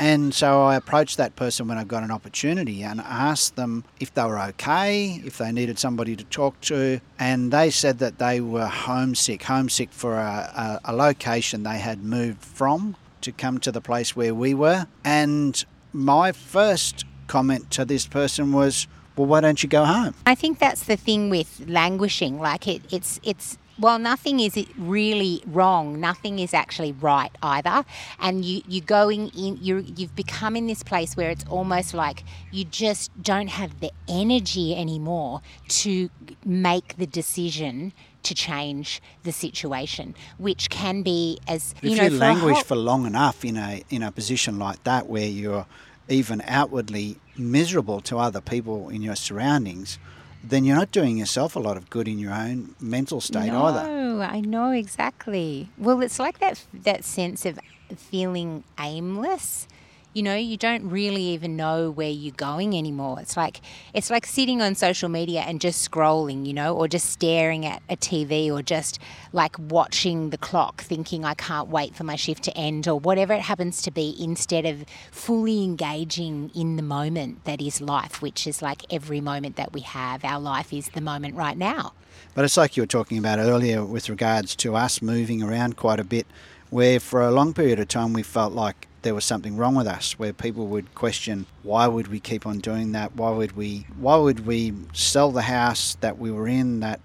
And 0.00 0.34
so 0.34 0.62
I 0.62 0.76
approached 0.76 1.18
that 1.18 1.36
person 1.36 1.68
when 1.68 1.76
I 1.76 1.84
got 1.84 2.02
an 2.02 2.10
opportunity 2.10 2.82
and 2.82 3.02
asked 3.02 3.56
them 3.56 3.84
if 4.00 4.14
they 4.14 4.24
were 4.24 4.40
okay, 4.40 5.20
if 5.26 5.36
they 5.36 5.52
needed 5.52 5.78
somebody 5.78 6.16
to 6.16 6.24
talk 6.24 6.58
to. 6.62 7.00
And 7.18 7.52
they 7.52 7.68
said 7.68 7.98
that 7.98 8.18
they 8.18 8.40
were 8.40 8.66
homesick, 8.66 9.42
homesick 9.42 9.92
for 9.92 10.16
a, 10.16 10.80
a, 10.86 10.92
a 10.92 10.96
location 10.96 11.64
they 11.64 11.76
had 11.78 12.02
moved 12.02 12.42
from 12.42 12.96
to 13.20 13.30
come 13.30 13.60
to 13.60 13.70
the 13.70 13.82
place 13.82 14.16
where 14.16 14.34
we 14.34 14.54
were. 14.54 14.86
And 15.04 15.62
my 15.92 16.32
first 16.32 17.04
comment 17.26 17.70
to 17.72 17.84
this 17.84 18.06
person 18.06 18.52
was, 18.52 18.86
well, 19.16 19.26
why 19.26 19.42
don't 19.42 19.62
you 19.62 19.68
go 19.68 19.84
home? 19.84 20.14
I 20.24 20.34
think 20.34 20.60
that's 20.60 20.84
the 20.84 20.96
thing 20.96 21.28
with 21.28 21.62
languishing. 21.68 22.38
Like 22.40 22.66
it, 22.66 22.80
it's 22.90 23.20
it's 23.22 23.58
well, 23.80 23.98
nothing 23.98 24.40
is 24.40 24.62
really 24.76 25.42
wrong. 25.46 25.98
Nothing 25.98 26.38
is 26.38 26.52
actually 26.52 26.92
right 26.92 27.32
either. 27.42 27.84
And 28.18 28.44
you 28.44 28.62
you 28.68 28.80
going 28.80 29.28
in. 29.30 29.58
You 29.60 29.84
you've 29.96 30.14
become 30.14 30.56
in 30.56 30.66
this 30.66 30.82
place 30.82 31.16
where 31.16 31.30
it's 31.30 31.44
almost 31.48 31.94
like 31.94 32.24
you 32.50 32.64
just 32.64 33.10
don't 33.22 33.48
have 33.48 33.80
the 33.80 33.90
energy 34.08 34.76
anymore 34.76 35.40
to 35.68 36.10
make 36.44 36.96
the 36.96 37.06
decision 37.06 37.92
to 38.22 38.34
change 38.34 39.00
the 39.22 39.32
situation, 39.32 40.14
which 40.36 40.68
can 40.68 41.02
be 41.02 41.38
as 41.48 41.74
you 41.80 41.92
if 41.92 41.98
know. 41.98 42.04
You 42.04 42.10
languish 42.10 42.62
for 42.64 42.76
long 42.76 43.06
enough 43.06 43.44
in 43.44 43.56
a 43.56 43.82
in 43.88 44.02
a 44.02 44.12
position 44.12 44.58
like 44.58 44.84
that, 44.84 45.06
where 45.08 45.26
you're 45.26 45.66
even 46.08 46.42
outwardly 46.46 47.18
miserable 47.38 48.00
to 48.00 48.18
other 48.18 48.40
people 48.40 48.88
in 48.88 49.00
your 49.00 49.16
surroundings, 49.16 49.98
then 50.42 50.64
you're 50.64 50.76
not 50.76 50.90
doing 50.90 51.16
yourself 51.18 51.56
a 51.56 51.58
lot 51.58 51.76
of 51.76 51.90
good 51.90 52.08
in 52.08 52.18
your 52.18 52.32
own 52.32 52.74
mental 52.80 53.20
state 53.20 53.46
no, 53.46 53.64
either. 53.64 53.86
No, 53.86 54.20
I 54.22 54.40
know 54.40 54.70
exactly. 54.70 55.68
Well, 55.76 56.00
it's 56.00 56.18
like 56.18 56.38
that 56.38 56.64
that 56.72 57.04
sense 57.04 57.44
of 57.44 57.58
feeling 57.96 58.64
aimless. 58.78 59.66
You 60.12 60.24
know, 60.24 60.34
you 60.34 60.56
don't 60.56 60.90
really 60.90 61.22
even 61.22 61.54
know 61.56 61.88
where 61.88 62.10
you're 62.10 62.34
going 62.34 62.76
anymore. 62.76 63.20
It's 63.20 63.36
like 63.36 63.60
it's 63.94 64.10
like 64.10 64.26
sitting 64.26 64.60
on 64.60 64.74
social 64.74 65.08
media 65.08 65.42
and 65.42 65.60
just 65.60 65.88
scrolling, 65.88 66.44
you 66.44 66.52
know, 66.52 66.76
or 66.76 66.88
just 66.88 67.10
staring 67.10 67.64
at 67.64 67.80
a 67.88 67.96
TV 67.96 68.50
or 68.50 68.60
just 68.60 68.98
like 69.32 69.54
watching 69.56 70.30
the 70.30 70.36
clock 70.38 70.80
thinking 70.82 71.24
I 71.24 71.34
can't 71.34 71.68
wait 71.68 71.94
for 71.94 72.02
my 72.02 72.16
shift 72.16 72.42
to 72.44 72.56
end 72.56 72.88
or 72.88 72.98
whatever 72.98 73.34
it 73.34 73.42
happens 73.42 73.82
to 73.82 73.92
be 73.92 74.16
instead 74.18 74.66
of 74.66 74.84
fully 75.12 75.62
engaging 75.62 76.50
in 76.56 76.74
the 76.74 76.82
moment 76.82 77.44
that 77.44 77.60
is 77.60 77.80
life, 77.80 78.20
which 78.20 78.48
is 78.48 78.60
like 78.60 78.92
every 78.92 79.20
moment 79.20 79.54
that 79.54 79.72
we 79.72 79.82
have. 79.82 80.24
Our 80.24 80.40
life 80.40 80.72
is 80.72 80.88
the 80.88 81.00
moment 81.00 81.36
right 81.36 81.56
now. 81.56 81.92
But 82.34 82.44
it's 82.44 82.56
like 82.56 82.76
you 82.76 82.82
were 82.82 82.88
talking 82.88 83.16
about 83.16 83.38
earlier 83.38 83.84
with 83.84 84.08
regards 84.08 84.56
to 84.56 84.74
us 84.74 85.00
moving 85.00 85.40
around 85.40 85.76
quite 85.76 86.00
a 86.00 86.04
bit, 86.04 86.26
where 86.70 86.98
for 86.98 87.22
a 87.22 87.30
long 87.30 87.54
period 87.54 87.78
of 87.78 87.86
time 87.86 88.12
we 88.12 88.24
felt 88.24 88.52
like 88.52 88.88
there 89.02 89.14
was 89.14 89.24
something 89.24 89.56
wrong 89.56 89.74
with 89.74 89.86
us 89.86 90.18
where 90.18 90.32
people 90.32 90.66
would 90.66 90.94
question 90.94 91.46
why 91.62 91.86
would 91.86 92.08
we 92.08 92.20
keep 92.20 92.46
on 92.46 92.58
doing 92.58 92.92
that? 92.92 93.16
Why 93.16 93.30
would 93.30 93.52
we 93.56 93.86
why 93.98 94.16
would 94.16 94.46
we 94.46 94.74
sell 94.92 95.30
the 95.30 95.42
house 95.42 95.96
that 96.00 96.18
we 96.18 96.30
were 96.30 96.48
in 96.48 96.80
that 96.80 97.00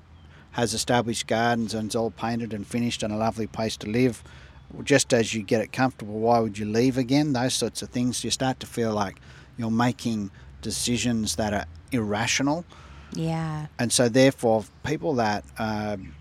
has 0.51 0.73
established 0.73 1.27
gardens 1.27 1.73
and 1.73 1.89
is 1.89 1.95
all 1.95 2.11
painted 2.11 2.53
and 2.53 2.65
finished 2.65 3.03
and 3.03 3.13
a 3.13 3.17
lovely 3.17 3.47
place 3.47 3.77
to 3.77 3.89
live? 3.89 4.23
Just 4.83 5.13
as 5.13 5.33
you 5.33 5.41
get 5.43 5.61
it 5.61 5.71
comfortable 5.71 6.19
why 6.19 6.39
would 6.39 6.57
you 6.57 6.65
leave 6.65 6.97
again? 6.97 7.33
Those 7.33 7.53
sorts 7.53 7.81
of 7.81 7.89
things. 7.89 8.23
You 8.23 8.31
start 8.31 8.59
to 8.61 8.67
feel 8.67 8.93
like 8.93 9.19
you're 9.57 9.71
making 9.71 10.31
decisions 10.61 11.35
that 11.37 11.53
are 11.53 11.65
irrational. 11.91 12.65
Yeah. 13.13 13.67
and 13.79 13.93
so 13.93 14.09
therefore 14.09 14.65
people 14.83 15.13
that 15.15 15.45
um, 15.57 16.13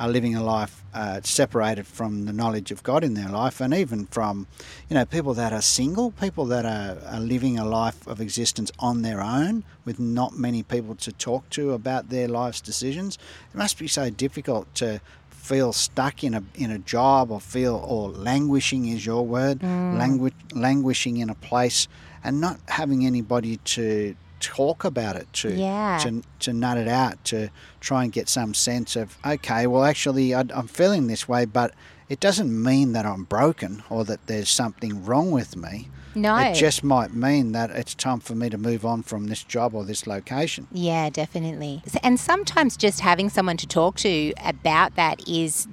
are 0.00 0.08
living 0.08 0.34
a 0.34 0.42
life 0.42 0.79
uh, 0.92 1.20
separated 1.22 1.86
from 1.86 2.26
the 2.26 2.32
knowledge 2.32 2.70
of 2.70 2.82
God 2.82 3.04
in 3.04 3.14
their 3.14 3.28
life, 3.28 3.60
and 3.60 3.72
even 3.72 4.06
from, 4.06 4.46
you 4.88 4.94
know, 4.94 5.04
people 5.04 5.34
that 5.34 5.52
are 5.52 5.62
single, 5.62 6.10
people 6.10 6.44
that 6.46 6.64
are, 6.64 6.98
are 7.06 7.20
living 7.20 7.58
a 7.58 7.64
life 7.64 8.06
of 8.06 8.20
existence 8.20 8.72
on 8.78 9.02
their 9.02 9.20
own 9.20 9.64
with 9.84 9.98
not 10.00 10.36
many 10.36 10.62
people 10.62 10.94
to 10.96 11.12
talk 11.12 11.48
to 11.50 11.72
about 11.72 12.08
their 12.10 12.28
life's 12.28 12.60
decisions. 12.60 13.18
It 13.54 13.56
must 13.56 13.78
be 13.78 13.88
so 13.88 14.10
difficult 14.10 14.74
to 14.76 15.00
feel 15.28 15.72
stuck 15.72 16.22
in 16.22 16.34
a 16.34 16.42
in 16.54 16.70
a 16.70 16.78
job 16.78 17.30
or 17.30 17.40
feel 17.40 17.76
or 17.86 18.08
languishing 18.10 18.86
is 18.86 19.06
your 19.06 19.26
word, 19.26 19.60
langu- 19.60 20.32
languishing 20.54 21.16
in 21.16 21.30
a 21.30 21.34
place 21.34 21.88
and 22.22 22.40
not 22.40 22.58
having 22.68 23.06
anybody 23.06 23.56
to 23.58 24.14
talk 24.40 24.84
about 24.84 25.16
it 25.16 25.32
to 25.34 25.52
Yeah. 25.54 25.98
to 26.02 26.22
to 26.40 26.52
nut 26.52 26.76
it 26.78 26.88
out 26.88 27.22
to 27.26 27.50
try 27.80 28.02
and 28.04 28.12
get 28.12 28.28
some 28.28 28.54
sense 28.54 28.96
of 28.96 29.16
okay 29.24 29.66
well 29.66 29.84
actually 29.84 30.34
I, 30.34 30.40
i'm 30.54 30.66
feeling 30.68 31.06
this 31.06 31.28
way 31.28 31.44
but 31.44 31.72
it 32.08 32.18
doesn't 32.20 32.50
mean 32.62 32.92
that 32.92 33.06
i'm 33.06 33.24
broken 33.24 33.82
or 33.90 34.04
that 34.06 34.26
there's 34.26 34.50
something 34.50 35.04
wrong 35.04 35.30
with 35.30 35.56
me 35.56 35.88
No. 36.14 36.36
it 36.36 36.54
just 36.54 36.82
might 36.82 37.12
mean 37.14 37.52
that 37.52 37.70
it's 37.70 37.94
time 37.94 38.20
for 38.20 38.34
me 38.34 38.48
to 38.50 38.58
move 38.58 38.84
on 38.84 39.02
from 39.02 39.26
this 39.28 39.44
job 39.44 39.74
or 39.74 39.84
this 39.84 40.06
location 40.06 40.66
Yeah, 40.72 41.08
definitely. 41.10 41.82
And 42.02 42.18
sometimes 42.18 42.76
just 42.76 43.00
having 43.00 43.28
someone 43.30 43.56
to 43.58 43.66
talk 43.66 43.96
to 43.98 44.32
about 44.44 44.96
that 44.96 45.16
is 45.28 45.68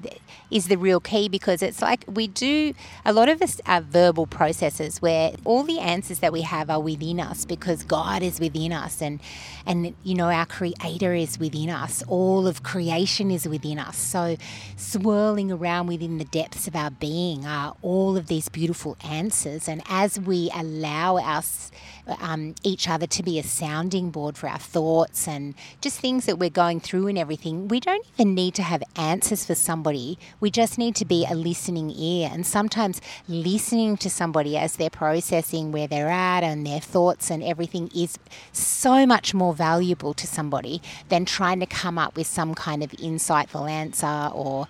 is 0.49 0.67
the 0.67 0.77
real 0.77 0.99
key 0.99 1.27
because 1.27 1.61
it's 1.61 1.81
like 1.81 2.05
we 2.07 2.27
do 2.27 2.73
a 3.05 3.13
lot 3.13 3.29
of 3.29 3.41
us 3.41 3.59
are 3.65 3.81
verbal 3.81 4.25
processes 4.25 5.01
where 5.01 5.33
all 5.43 5.63
the 5.63 5.79
answers 5.79 6.19
that 6.19 6.31
we 6.31 6.41
have 6.41 6.69
are 6.69 6.79
within 6.79 7.19
us 7.19 7.45
because 7.45 7.83
God 7.83 8.23
is 8.23 8.39
within 8.39 8.71
us 8.71 9.01
and 9.01 9.19
and 9.65 9.93
you 10.03 10.15
know 10.15 10.29
our 10.29 10.45
creator 10.45 11.13
is 11.13 11.39
within 11.39 11.69
us. 11.69 12.03
All 12.07 12.47
of 12.47 12.63
creation 12.63 13.31
is 13.31 13.47
within 13.47 13.79
us. 13.79 13.97
So 13.97 14.37
swirling 14.75 15.51
around 15.51 15.87
within 15.87 16.17
the 16.17 16.25
depths 16.25 16.67
of 16.67 16.75
our 16.75 16.91
being 16.91 17.45
are 17.45 17.75
all 17.81 18.17
of 18.17 18.27
these 18.27 18.49
beautiful 18.49 18.97
answers. 19.03 19.67
And 19.67 19.81
as 19.89 20.19
we 20.19 20.49
allow 20.55 21.17
us 21.17 21.71
um, 22.19 22.55
each 22.63 22.87
other 22.87 23.07
to 23.07 23.23
be 23.23 23.39
a 23.39 23.43
sounding 23.43 24.09
board 24.11 24.37
for 24.37 24.47
our 24.47 24.59
thoughts 24.59 25.27
and 25.27 25.55
just 25.81 25.99
things 25.99 26.25
that 26.25 26.39
we're 26.39 26.49
going 26.49 26.79
through 26.79 27.07
and 27.07 27.17
everything. 27.17 27.67
We 27.67 27.79
don't 27.79 28.05
even 28.15 28.33
need 28.33 28.55
to 28.55 28.63
have 28.63 28.83
answers 28.95 29.45
for 29.45 29.55
somebody. 29.55 30.17
We 30.39 30.51
just 30.51 30.77
need 30.77 30.95
to 30.97 31.05
be 31.05 31.25
a 31.29 31.35
listening 31.35 31.91
ear. 31.91 32.29
And 32.31 32.45
sometimes 32.45 33.01
listening 33.27 33.97
to 33.97 34.09
somebody 34.09 34.57
as 34.57 34.75
they're 34.75 34.89
processing 34.89 35.71
where 35.71 35.87
they're 35.87 36.09
at 36.09 36.43
and 36.43 36.65
their 36.65 36.79
thoughts 36.79 37.29
and 37.29 37.43
everything 37.43 37.89
is 37.95 38.17
so 38.51 39.05
much 39.05 39.33
more 39.33 39.53
valuable 39.53 40.13
to 40.13 40.27
somebody 40.27 40.81
than 41.09 41.25
trying 41.25 41.59
to 41.59 41.65
come 41.65 41.97
up 41.97 42.15
with 42.15 42.27
some 42.27 42.55
kind 42.55 42.83
of 42.83 42.91
insightful 42.91 43.69
answer 43.69 44.31
or. 44.33 44.67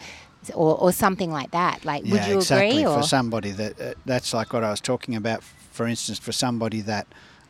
Or, 0.53 0.77
or 0.77 0.93
something 0.93 1.29
like 1.29 1.51
that. 1.51 1.83
Like, 1.83 2.05
would 2.05 2.25
you 2.25 2.37
exactly 2.37 2.69
agree? 2.69 2.85
Or 2.85 3.01
for 3.01 3.03
somebody 3.03 3.51
that 3.51 3.81
uh, 3.81 3.93
that's 4.05 4.33
like 4.33 4.53
what 4.53 4.63
i 4.63 4.69
was 4.69 4.79
talking 4.79 5.13
about 5.13 5.43
for 5.43 5.85
instance 5.87 6.19
for 6.19 6.31
somebody 6.31 6.79
that 6.81 7.07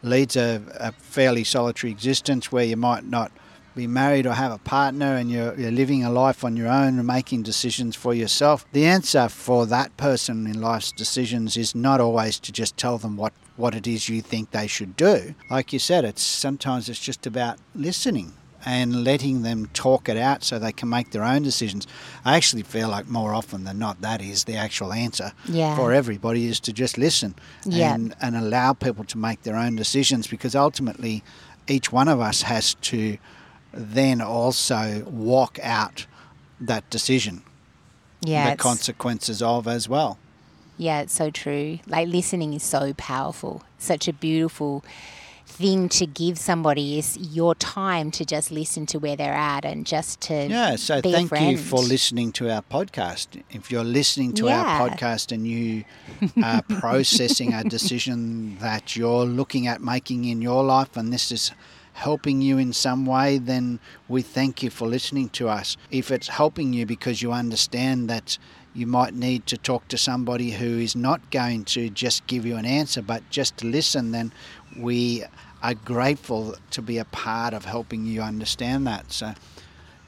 leads 0.07 0.35
a, 0.35 0.61
a 0.79 0.91
fairly 0.91 1.43
solitary 1.43 1.91
existence 1.91 2.51
where 2.51 2.63
you 2.63 2.77
might 2.77 3.03
not 3.03 3.31
be 3.75 3.87
married 3.87 4.25
or 4.25 4.33
have 4.33 4.51
a 4.51 4.57
partner 4.57 5.15
and 5.15 5.29
you're, 5.29 5.53
you're 5.57 5.71
living 5.71 6.03
a 6.03 6.09
life 6.09 6.43
on 6.43 6.57
your 6.57 6.67
own 6.67 6.97
and 6.97 7.05
making 7.07 7.43
decisions 7.43 7.95
for 7.95 8.13
yourself, 8.13 8.65
the 8.73 8.85
answer 8.85 9.29
for 9.29 9.65
that 9.67 9.95
person 9.97 10.47
in 10.47 10.59
life's 10.59 10.91
decisions 10.91 11.55
is 11.55 11.75
not 11.75 12.01
always 12.01 12.39
to 12.39 12.51
just 12.51 12.75
tell 12.75 12.97
them 12.97 13.15
what, 13.15 13.33
what 13.55 13.75
it 13.75 13.87
is 13.87 14.09
you 14.09 14.21
think 14.21 14.51
they 14.51 14.67
should 14.67 14.97
do. 14.97 15.35
Like 15.49 15.71
you 15.71 15.79
said, 15.79 16.03
it's 16.03 16.23
sometimes 16.23 16.89
it's 16.89 16.99
just 16.99 17.27
about 17.27 17.59
listening 17.75 18.33
and 18.69 19.05
letting 19.05 19.43
them 19.43 19.65
talk 19.73 20.09
it 20.09 20.17
out 20.17 20.43
so 20.43 20.59
they 20.59 20.73
can 20.73 20.89
make 20.89 21.11
their 21.11 21.23
own 21.23 21.41
decisions. 21.41 21.87
I 22.25 22.35
actually 22.35 22.63
feel 22.63 22.89
like 22.89 23.07
more 23.07 23.33
often 23.33 23.63
than 23.63 23.79
not 23.79 24.01
that 24.01 24.21
is 24.21 24.43
the 24.43 24.57
actual 24.57 24.91
answer 24.91 25.31
Yeah. 25.45 25.73
for 25.77 25.93
everybody 25.93 26.47
is 26.47 26.59
to 26.61 26.73
just 26.73 26.97
listen 26.97 27.33
Yeah. 27.63 27.93
and, 27.93 28.13
and 28.21 28.35
allow 28.35 28.73
people 28.73 29.05
to 29.05 29.17
make 29.17 29.43
their 29.43 29.55
own 29.55 29.77
decisions 29.77 30.27
because 30.27 30.53
ultimately 30.53 31.23
each 31.67 31.93
one 31.93 32.09
of 32.09 32.19
us 32.19 32.41
has 32.41 32.73
to 32.91 33.17
then 33.73 34.19
also 34.21 35.03
walk 35.07 35.59
out 35.63 36.05
that 36.59 36.89
decision, 36.89 37.43
yeah, 38.21 38.49
the 38.51 38.57
consequences 38.57 39.41
of 39.41 39.65
as 39.67 39.87
well. 39.87 40.17
Yeah, 40.77 41.01
it's 41.01 41.13
so 41.13 41.29
true. 41.29 41.79
Like 41.87 42.07
listening 42.09 42.53
is 42.53 42.63
so 42.63 42.93
powerful. 42.97 43.63
Such 43.77 44.07
a 44.09 44.13
beautiful 44.13 44.83
thing 45.57 45.89
to 45.89 46.05
give 46.05 46.37
somebody 46.37 46.99
is 46.99 47.17
your 47.17 47.55
time 47.55 48.11
to 48.11 48.23
just 48.23 48.51
listen 48.51 48.85
to 48.85 48.99
where 48.99 49.15
they're 49.15 49.33
at 49.33 49.65
and 49.65 49.85
just 49.87 50.21
to 50.21 50.47
Yeah, 50.47 50.75
so 50.75 51.01
thank 51.01 51.31
you 51.39 51.57
for 51.57 51.79
listening 51.79 52.31
to 52.33 52.49
our 52.51 52.61
podcast. 52.61 53.41
If 53.49 53.71
you're 53.71 53.83
listening 53.83 54.33
to 54.33 54.45
Yeah. 54.45 54.61
our 54.61 54.89
podcast 54.89 55.31
and 55.31 55.47
you 55.47 55.83
are 56.43 56.61
processing 56.79 57.53
a 57.55 57.63
decision 57.63 58.57
that 58.59 58.95
you're 58.95 59.25
looking 59.25 59.65
at 59.65 59.81
making 59.81 60.25
in 60.25 60.41
your 60.43 60.63
life 60.63 60.95
and 60.95 61.11
this 61.11 61.31
is 61.31 61.51
helping 61.93 62.39
you 62.41 62.59
in 62.59 62.71
some 62.71 63.07
way, 63.07 63.39
then 63.39 63.79
we 64.07 64.21
thank 64.21 64.61
you 64.61 64.69
for 64.69 64.87
listening 64.87 65.29
to 65.29 65.49
us. 65.49 65.75
If 65.89 66.11
it's 66.11 66.27
helping 66.27 66.71
you 66.73 66.85
because 66.85 67.23
you 67.23 67.31
understand 67.31 68.07
that 68.11 68.37
you 68.75 68.85
might 68.85 69.15
need 69.15 69.47
to 69.47 69.57
talk 69.57 69.87
to 69.87 69.97
somebody 69.97 70.51
who 70.51 70.77
is 70.77 70.95
not 70.95 71.31
going 71.31 71.65
to 71.65 71.89
just 71.89 72.27
give 72.27 72.45
you 72.45 72.55
an 72.57 72.65
answer 72.67 73.01
but 73.01 73.27
just 73.31 73.57
to 73.57 73.65
listen, 73.65 74.11
then 74.11 74.31
we 74.77 75.23
are 75.61 75.73
grateful 75.73 76.55
to 76.71 76.81
be 76.81 76.97
a 76.97 77.05
part 77.05 77.53
of 77.53 77.65
helping 77.65 78.05
you 78.05 78.21
understand 78.21 78.87
that. 78.87 79.11
So 79.11 79.33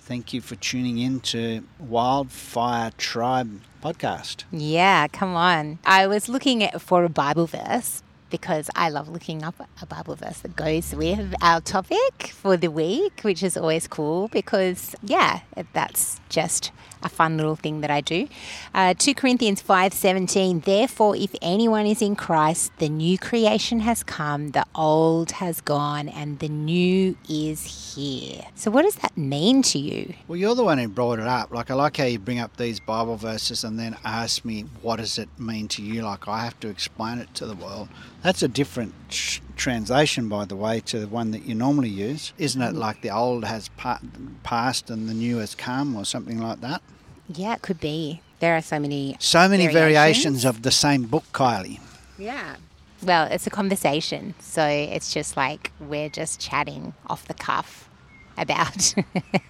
thank 0.02 0.34
you 0.34 0.42
for 0.42 0.56
tuning 0.56 1.00
in 1.00 1.20
to 1.22 1.64
Wildfire 1.80 2.92
Tribe 2.98 3.62
podcast. 3.84 4.44
Yeah, 4.52 5.08
come 5.08 5.36
on. 5.36 5.80
I 5.86 6.08
was 6.08 6.30
looking 6.30 6.68
for 6.80 7.04
a 7.04 7.10
Bible 7.10 7.48
verse 7.48 8.04
because 8.30 8.70
I 8.76 8.90
love 8.90 9.10
looking 9.10 9.44
up 9.44 9.56
a 9.82 9.86
Bible 9.86 10.16
verse 10.16 10.40
that 10.40 10.56
goes 10.56 10.94
with 10.94 11.34
our 11.42 11.62
topic 11.62 12.32
for 12.34 12.58
the 12.58 12.70
week, 12.70 13.22
which 13.22 13.42
is 13.44 13.58
always 13.58 13.88
cool 13.88 14.28
because 14.28 14.96
yeah, 15.04 15.42
that's 15.74 16.18
just 16.30 16.72
a 17.02 17.10
fun 17.10 17.38
little 17.38 17.56
thing 17.56 17.82
that 17.82 17.92
I 17.92 18.02
do. 18.02 18.28
Uh, 18.74 18.94
2 18.94 19.13
Corinthians 19.15 19.62
5:17 19.62 20.63
Therefore 20.65 21.15
if 21.15 21.34
anyone 21.42 21.86
is 21.86 22.02
in 22.02 22.15
Christ, 22.15 22.72
the 22.78 22.89
new 22.89 23.18
creation 23.18 23.80
has 23.82 24.04
come, 24.04 24.52
the 24.52 24.65
old 24.76 25.32
has 25.32 25.62
gone 25.62 26.10
and 26.10 26.39
the 26.39 26.50
new 26.50 27.15
is 27.30 27.96
here. 27.96 28.44
So 28.56 28.72
what 28.72 28.84
does 28.84 28.96
that 28.96 29.18
mean 29.18 29.62
to 29.63 29.80
you? 29.80 30.13
Well, 30.28 30.38
you're 30.38 30.56
the 30.56 30.63
one 30.63 30.78
who 30.78 30.88
brought 30.88 31.20
it 31.20 31.28
up. 31.28 31.52
Like, 31.52 31.72
I 31.72 31.74
like 31.74 31.98
how 31.98 32.06
you 32.06 32.20
bring 32.20 32.39
up 32.39 32.58
these 32.58 32.80
Bible 32.80 33.15
verses 33.15 33.63
and 33.63 33.80
then 33.80 33.96
ask 34.04 34.44
me, 34.46 34.65
what 34.82 34.98
does 34.98 35.18
it 35.18 35.30
mean 35.38 35.68
to 35.70 35.82
you? 35.82 36.02
Like, 36.02 36.28
I 36.28 36.44
have 36.44 36.60
to 36.62 36.70
explain 36.70 37.20
it 37.20 37.34
to 37.36 37.46
the 37.46 37.56
world. 37.56 37.89
That's 38.24 38.44
a 38.44 38.48
different 38.48 38.94
sh- 39.10 39.39
translation, 39.60 40.28
by 40.28 40.45
the 40.45 40.56
way, 40.56 40.80
to 40.80 41.00
the 41.00 41.08
one 41.08 41.32
that 41.32 41.43
you 41.43 41.54
normally 41.54 41.89
use. 41.89 42.34
Isn't 42.38 42.62
it 42.62 42.74
mm. 42.74 42.78
like 42.78 43.02
the 43.02 43.12
old 43.12 43.45
has 43.45 43.69
pa- 43.69 44.00
passed 44.43 44.89
and 44.89 45.08
the 45.08 45.13
new 45.13 45.38
has 45.38 45.54
come 45.54 45.95
or 45.95 46.06
something 46.06 46.39
like 46.39 46.62
that? 46.62 46.82
Yeah, 47.28 47.54
it 47.54 47.62
could 47.62 47.80
be. 47.80 48.22
There 48.39 48.56
are 48.56 48.62
so 48.62 48.80
many 48.80 49.17
So 49.19 49.48
many 49.48 49.67
Variations? 49.67 49.74
variations 49.74 50.45
of 50.45 50.62
the 50.63 50.72
same 50.72 51.04
book, 51.04 51.26
Kylie. 51.34 51.80
Yeah. 52.17 52.56
Well, 53.04 53.26
it's 53.26 53.45
a 53.45 53.50
conversation. 53.50 54.34
So 54.39 54.65
it's 54.65 55.13
just 55.13 55.38
like 55.38 55.72
we're 55.80 56.10
just 56.10 56.39
chatting 56.39 56.93
off 57.08 57.28
the 57.28 57.34
cuff 57.34 57.89
about 58.38 58.95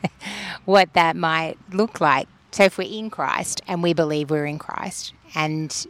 what 0.66 0.94
that 0.94 1.16
might 1.16 1.58
look 1.72 2.02
like. 2.02 2.28
So 2.52 2.64
if 2.64 2.78
we're 2.80 2.92
in 2.92 3.12
Christ 3.12 3.62
and 3.68 3.84
we 3.84 3.94
believe 3.94 4.32
we're 4.32 4.48
in 4.48 4.58
Christ 4.58 5.14
and 5.36 5.88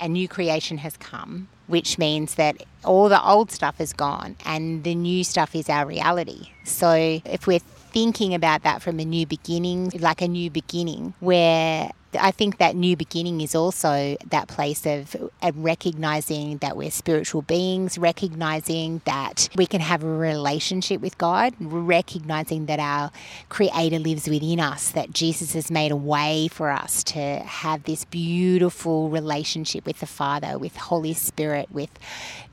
a 0.00 0.08
new 0.08 0.28
creation 0.28 0.78
has 0.78 0.96
come, 0.98 1.48
which 1.66 1.98
means 1.98 2.34
that 2.34 2.62
all 2.84 3.08
the 3.08 3.22
old 3.22 3.50
stuff 3.50 3.80
is 3.80 3.92
gone 3.92 4.36
and 4.44 4.84
the 4.84 4.94
new 4.94 5.24
stuff 5.24 5.54
is 5.54 5.68
our 5.68 5.86
reality. 5.86 6.48
So 6.64 6.92
if 7.24 7.46
we're 7.46 7.58
thinking 7.58 8.34
about 8.34 8.62
that 8.64 8.82
from 8.82 8.98
a 8.98 9.04
new 9.04 9.26
beginning, 9.26 9.92
like 10.00 10.20
a 10.20 10.28
new 10.28 10.50
beginning, 10.50 11.14
where 11.20 11.90
I 12.18 12.30
think 12.30 12.58
that 12.58 12.76
new 12.76 12.96
beginning 12.96 13.40
is 13.40 13.54
also 13.54 14.16
that 14.26 14.48
place 14.48 14.86
of 14.86 15.16
recognizing 15.54 16.58
that 16.58 16.76
we're 16.76 16.90
spiritual 16.90 17.42
beings, 17.42 17.98
recognizing 17.98 19.02
that 19.04 19.48
we 19.56 19.66
can 19.66 19.80
have 19.80 20.02
a 20.02 20.08
relationship 20.08 21.00
with 21.00 21.18
God, 21.18 21.54
recognizing 21.58 22.66
that 22.66 22.78
our 22.78 23.10
Creator 23.48 23.98
lives 23.98 24.28
within 24.28 24.60
us, 24.60 24.90
that 24.90 25.12
Jesus 25.12 25.52
has 25.54 25.70
made 25.70 25.92
a 25.92 25.96
way 25.96 26.48
for 26.48 26.70
us 26.70 27.02
to 27.04 27.20
have 27.20 27.84
this 27.84 28.04
beautiful 28.04 29.10
relationship 29.10 29.86
with 29.86 30.00
the 30.00 30.06
Father, 30.06 30.58
with 30.58 30.76
Holy 30.76 31.14
Spirit, 31.14 31.68
with 31.70 31.90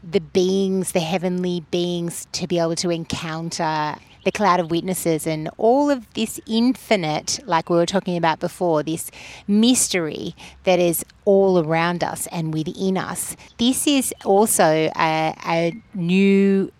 the 0.04 0.22
beings, 0.22 0.92
the 0.94 1.00
heavenly 1.00 1.64
beings, 1.72 2.28
to 2.32 2.48
be 2.48 2.60
able 2.60 2.76
to 2.76 2.90
encounter 2.90 3.96
the 4.24 4.32
cloud 4.32 4.60
of 4.60 4.72
witnesses 4.72 5.26
and 5.26 5.50
all 5.58 5.90
of 5.90 6.12
this 6.14 6.40
infinite, 6.48 7.40
like 7.46 7.70
we 7.70 7.78
were 7.78 7.86
talking 7.86 8.18
about 8.18 8.40
before, 8.40 8.84
this 8.84 9.12
mystery 9.48 10.36
that 10.64 10.80
is 10.80 11.06
all 11.26 11.60
around 11.60 12.04
us 12.04 12.28
and 12.28 12.54
within 12.54 12.98
us. 12.98 13.36
This 13.58 13.88
is 13.88 14.14
also 14.26 14.90
a, 14.96 15.36
a 15.46 15.74
new 15.94 16.72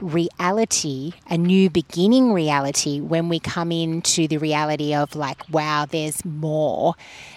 reality, 0.00 1.12
a 1.28 1.36
new 1.36 1.68
beginning 1.70 2.32
reality 2.32 3.00
when 3.00 3.28
we 3.28 3.40
come 3.40 3.72
into 3.72 4.28
the 4.28 4.38
reality 4.38 4.94
of 4.94 5.16
like, 5.16 5.48
wow, 5.50 5.86
there's 5.88 6.24
more 6.24 6.94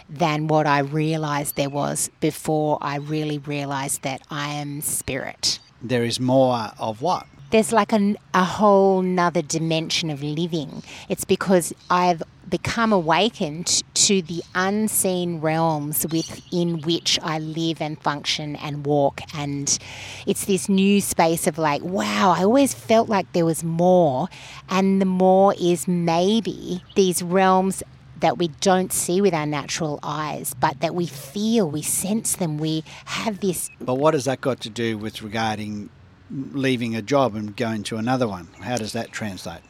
than 0.10 0.48
what 0.48 0.68
I 0.68 0.80
realized 0.80 1.56
there 1.56 1.70
was 1.70 2.10
before 2.20 2.78
I 2.82 2.98
really 2.98 3.40
realized 3.40 4.04
that 4.04 4.22
I 4.30 4.50
am 4.50 4.82
spirit. 4.82 5.60
There 5.82 6.04
is 6.04 6.20
more 6.20 6.72
of 6.78 7.02
what? 7.02 7.26
There's 7.52 7.72
like 7.72 7.94
a, 7.94 8.16
a 8.34 8.44
whole 8.44 9.02
nother 9.02 9.42
dimension 9.42 10.10
of 10.10 10.24
living. 10.24 10.84
It's 11.10 11.26
because 11.26 11.74
I've 11.90 12.24
become 12.50 12.92
awakened 12.92 13.84
to 13.94 14.22
the 14.22 14.44
unseen 14.56 15.40
realms 15.40 16.06
within 16.12 16.82
which 16.82 17.20
I 17.22 17.40
live 17.40 17.82
and 17.82 18.02
function 18.02 18.56
and 18.58 18.86
walk. 18.86 19.22
And 19.34 19.78
it's 20.26 20.46
this 20.46 20.68
new 20.68 21.02
space 21.02 21.48
of 21.48 21.58
like, 21.58 21.82
wow, 21.84 22.34
I 22.38 22.44
always 22.44 22.74
felt 22.74 23.10
like 23.10 23.32
there 23.34 23.46
was 23.46 23.64
more. 23.64 24.28
And 24.70 25.02
the 25.02 25.06
more 25.06 25.54
is 25.60 25.88
maybe 25.88 26.84
these 26.96 27.22
realms 27.22 27.84
that 28.20 28.38
we 28.38 28.50
don't 28.60 28.94
see 28.94 29.20
with 29.20 29.34
our 29.34 29.46
natural 29.46 30.00
eyes, 30.04 30.54
but 30.54 30.80
that 30.80 30.96
we 30.96 31.08
feel, 31.08 31.70
we 31.70 31.82
sense 31.82 32.36
them, 32.36 32.58
we 32.58 32.84
have 33.06 33.40
this. 33.40 33.70
But 33.80 33.96
what 33.96 34.14
has 34.14 34.26
that 34.26 34.42
got 34.42 34.62
to 34.62 34.70
do 34.70 34.98
with 34.98 35.22
regarding 35.22 35.90
leaving 36.32 36.96
a 36.96 37.02
job 37.02 37.36
and 37.36 37.56
going 37.56 37.84
to 37.84 37.98
another 37.98 38.28
one? 38.28 38.48
How 38.62 38.78
does 38.78 38.94
that 38.94 39.12
translate? 39.12 39.62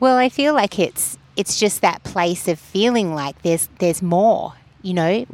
Well, 0.00 0.16
I 0.16 0.28
feel 0.28 0.54
like 0.54 0.78
it's 0.78 1.18
it's 1.36 1.58
just 1.58 1.82
that 1.82 2.02
place 2.02 2.48
of 2.48 2.58
feeling 2.58 3.14
like 3.14 3.42
there's 3.42 3.68
there's 3.78 4.02
more. 4.02 4.54
You 4.82 4.94
know, 4.94 5.26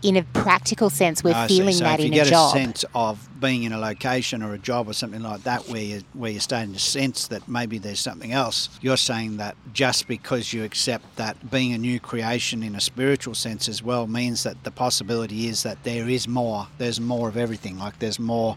in 0.00 0.16
a 0.16 0.22
practical 0.22 0.88
sense, 0.88 1.22
we're 1.22 1.34
I 1.34 1.46
feeling 1.46 1.74
so 1.74 1.84
that 1.84 2.00
if 2.00 2.06
in 2.06 2.12
you 2.14 2.24
get 2.24 2.32
a 2.32 2.38
a 2.38 2.50
sense 2.52 2.86
of 2.94 3.28
being 3.38 3.64
in 3.64 3.72
a 3.72 3.78
location 3.78 4.42
or 4.42 4.54
a 4.54 4.58
job 4.58 4.88
or 4.88 4.94
something 4.94 5.20
like 5.20 5.42
that, 5.42 5.68
where 5.68 5.82
you 5.82 6.02
where 6.14 6.30
you're 6.30 6.40
starting 6.40 6.72
to 6.72 6.78
sense 6.78 7.28
that 7.28 7.46
maybe 7.46 7.76
there's 7.76 8.00
something 8.00 8.32
else. 8.32 8.70
You're 8.80 8.96
saying 8.96 9.36
that 9.36 9.56
just 9.74 10.08
because 10.08 10.54
you 10.54 10.64
accept 10.64 11.16
that 11.16 11.50
being 11.50 11.74
a 11.74 11.78
new 11.78 12.00
creation 12.00 12.62
in 12.62 12.74
a 12.74 12.80
spiritual 12.80 13.34
sense 13.34 13.68
as 13.68 13.82
well 13.82 14.06
means 14.06 14.42
that 14.44 14.64
the 14.64 14.70
possibility 14.70 15.48
is 15.48 15.64
that 15.64 15.84
there 15.84 16.08
is 16.08 16.26
more. 16.26 16.68
There's 16.78 16.98
more 16.98 17.28
of 17.28 17.36
everything. 17.36 17.78
Like 17.78 17.98
there's 17.98 18.18
more 18.18 18.56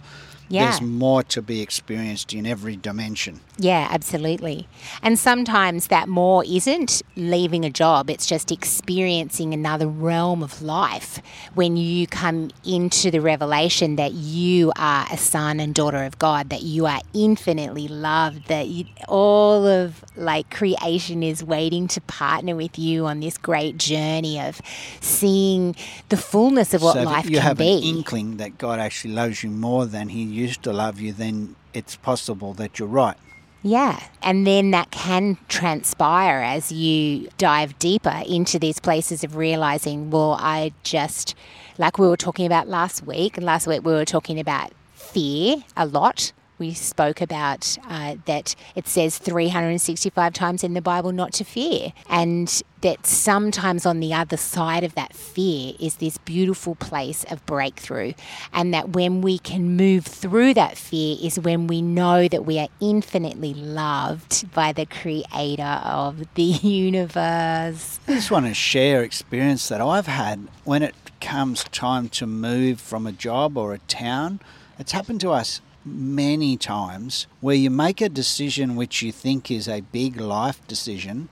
yeah. 0.49 0.69
There's 0.69 0.81
more 0.81 1.23
to 1.23 1.41
be 1.41 1.61
experienced 1.61 2.33
in 2.33 2.45
every 2.45 2.75
dimension. 2.77 3.41
Yeah, 3.57 3.87
absolutely. 3.89 4.67
And 5.01 5.17
sometimes 5.17 5.87
that 5.87 6.07
more 6.07 6.43
isn't 6.45 7.01
leaving 7.15 7.65
a 7.65 7.69
job, 7.69 8.09
it's 8.09 8.25
just 8.25 8.51
experiencing 8.51 9.53
another 9.53 9.87
realm 9.87 10.43
of 10.43 10.61
life 10.61 11.21
when 11.55 11.75
you 11.75 12.07
come 12.07 12.51
into 12.63 13.11
the 13.11 13.19
revelation 13.19 13.95
that 13.97 14.13
you 14.13 14.71
are 14.77 15.07
a 15.11 15.17
son 15.17 15.59
and 15.59 15.73
daughter 15.73 16.03
of 16.03 16.19
God, 16.19 16.49
that 16.49 16.61
you 16.61 16.85
are 16.85 17.01
infinitely 17.13 17.87
loved, 17.87 18.47
that 18.47 18.67
you, 18.67 18.85
all 19.07 19.65
of 19.65 20.03
like 20.15 20.49
creation 20.49 21.23
is 21.23 21.43
waiting 21.43 21.87
to 21.89 22.01
partner 22.01 22.55
with 22.55 22.77
you 22.77 23.05
on 23.05 23.19
this 23.19 23.37
great 23.37 23.77
journey 23.77 24.39
of 24.39 24.61
seeing 25.01 25.75
the 26.09 26.17
fullness 26.17 26.73
of 26.73 26.81
what 26.81 26.95
life 26.95 27.03
can 27.03 27.05
be. 27.05 27.09
so 27.09 27.15
life 27.15 27.25
you 27.25 27.37
can 27.37 27.41
have 27.41 27.57
be. 27.57 27.77
an 27.77 27.83
inkling 27.97 28.37
that 28.37 28.57
God 28.57 28.79
actually 28.79 29.13
loves 29.13 29.43
you 29.43 29.49
more 29.49 29.85
than 29.85 30.09
He 30.09 30.36
used 30.37 30.63
to 30.63 30.73
love 30.73 30.99
you, 30.99 31.13
then 31.13 31.55
it's 31.73 31.95
possible 31.95 32.53
that 32.53 32.79
you're 32.79 32.87
right. 32.87 33.17
Yeah. 33.63 34.01
And 34.21 34.45
then 34.45 34.71
that 34.71 34.91
can 34.91 35.37
transpire 35.49 36.41
as 36.41 36.71
you 36.71 37.27
dive 37.37 37.77
deeper 37.79 38.23
into 38.27 38.59
these 38.59 38.79
places 38.79 39.23
of 39.23 39.35
realizing, 39.35 40.09
well, 40.09 40.37
I 40.39 40.71
just, 40.83 41.35
like 41.77 41.97
we 41.97 42.07
were 42.07 42.17
talking 42.17 42.45
about 42.45 42.67
last 42.67 43.05
week, 43.05 43.37
last 43.41 43.67
week 43.67 43.83
we 43.83 43.93
were 43.93 44.05
talking 44.05 44.39
about 44.39 44.71
fear 44.93 45.63
a 45.75 45.85
lot 45.85 46.31
we 46.59 46.73
spoke 46.73 47.21
about 47.21 47.77
uh, 47.87 48.15
that 48.25 48.55
it 48.75 48.87
says 48.87 49.17
365 49.17 50.33
times 50.33 50.63
in 50.63 50.73
the 50.73 50.81
Bible 50.81 51.11
not 51.11 51.33
to 51.33 51.43
fear, 51.43 51.93
and 52.09 52.61
that 52.81 53.05
sometimes 53.05 53.85
on 53.85 53.99
the 53.99 54.13
other 54.13 54.37
side 54.37 54.83
of 54.83 54.95
that 54.95 55.15
fear 55.15 55.73
is 55.79 55.95
this 55.95 56.17
beautiful 56.19 56.75
place 56.75 57.23
of 57.25 57.45
breakthrough, 57.45 58.13
and 58.53 58.73
that 58.73 58.89
when 58.89 59.21
we 59.21 59.37
can 59.37 59.75
move 59.75 60.05
through 60.05 60.53
that 60.53 60.77
fear 60.77 61.17
is 61.21 61.39
when 61.39 61.67
we 61.67 61.81
know 61.81 62.27
that 62.27 62.45
we 62.45 62.59
are 62.59 62.69
infinitely 62.79 63.53
loved 63.53 64.51
by 64.53 64.71
the 64.71 64.85
Creator 64.85 65.81
of 65.83 66.33
the 66.35 66.43
universe. 66.61 67.99
I 68.07 68.13
just 68.13 68.31
want 68.31 68.45
to 68.45 68.53
share 68.53 69.03
experience 69.03 69.67
that 69.69 69.81
I've 69.81 70.07
had 70.07 70.47
when 70.63 70.83
it 70.83 70.95
comes 71.19 71.63
time 71.65 72.09
to 72.09 72.27
move 72.27 72.79
from 72.79 73.07
a 73.07 73.11
job 73.11 73.57
or 73.57 73.73
a 73.73 73.79
town. 73.79 74.39
It's 74.79 74.91
happened 74.91 75.21
to 75.21 75.31
us 75.31 75.61
many 75.87 76.57
times 76.57 77.27
where 77.41 77.55
you 77.55 77.69
make 77.69 78.01
a 78.01 78.09
decision 78.09 78.75
which 78.75 79.01
you 79.01 79.11
think 79.11 79.49
is 79.49 79.67
a 79.67 79.81
big 79.81 80.19
life 80.19 80.65
decision 80.67 81.29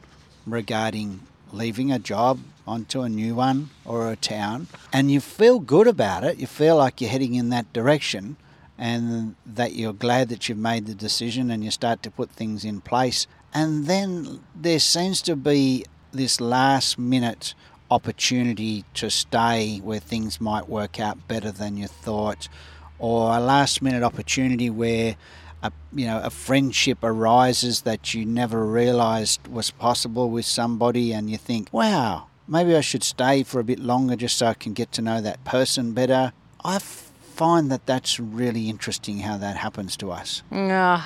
regarding 0.48 1.22
leaving 1.52 1.92
a 1.92 2.00
job 2.00 2.40
onto 2.68 3.02
a 3.02 3.10
new 3.10 3.36
one 3.36 3.70
or 3.84 4.12
a 4.12 4.16
town, 4.16 4.68
and 4.92 5.12
you 5.12 5.20
feel 5.20 5.60
good 5.60 5.88
about 5.88 6.24
it. 6.24 6.38
You 6.38 6.48
feel 6.48 6.78
like 6.78 7.00
you're 7.00 7.10
heading 7.10 7.36
in 7.36 7.50
that 7.50 7.72
direction 7.74 8.38
and 8.78 9.36
that 9.46 9.74
you're 9.74 9.94
glad 9.94 10.30
that 10.30 10.50
you've 10.50 10.58
made 10.58 10.86
the 10.86 10.96
decision 10.96 11.50
and 11.52 11.64
you 11.64 11.72
start 11.72 12.04
to 12.04 12.12
put 12.12 12.30
things 12.32 12.66
in 12.66 12.82
place. 12.82 13.28
And 13.54 13.86
then 13.86 14.42
there 14.54 14.80
seems 14.80 15.22
to 15.24 15.36
be 15.36 15.86
this 16.12 16.42
last 16.42 16.98
minute 16.98 17.54
opportunity 17.90 18.84
to 18.96 19.10
stay 19.10 19.80
where 19.84 20.00
things 20.00 20.42
might 20.42 20.68
work 20.68 21.00
out 21.00 21.28
better 21.28 21.52
than 21.52 21.78
you 21.78 21.88
thought 21.88 22.50
or 23.00 23.36
a 23.36 23.40
last 23.40 23.82
minute 23.82 24.04
opportunity 24.04 24.70
where 24.70 25.16
a, 25.64 25.72
you 25.94 26.06
know 26.06 26.22
a 26.22 26.30
friendship 26.30 27.00
arises 27.04 27.82
that 27.82 28.14
you 28.14 28.26
never 28.26 28.66
realized 28.66 29.48
was 29.48 29.72
possible 29.72 30.30
with 30.30 30.46
somebody 30.46 31.12
and 31.14 31.30
you 31.30 31.38
think 31.38 31.70
wow 31.72 32.28
maybe 32.48 32.76
I 32.76 32.82
should 32.82 33.04
stay 33.04 33.44
for 33.44 33.60
a 33.60 33.64
bit 33.64 33.80
longer 33.80 34.16
just 34.16 34.38
so 34.38 34.48
I 34.48 34.54
can 34.54 34.74
get 34.74 34.92
to 34.94 35.02
know 35.02 35.22
that 35.22 35.44
person 35.44 35.94
better. 35.94 36.34
I 36.64 36.80
find 36.80 37.72
that 37.72 37.86
that's 37.86 38.20
really 38.20 38.70
interesting 38.70 39.20
how 39.20 39.38
that 39.38 39.58
happens 39.58 39.98
to 39.98 40.12
us. 40.12 40.42
Oh, 40.52 41.06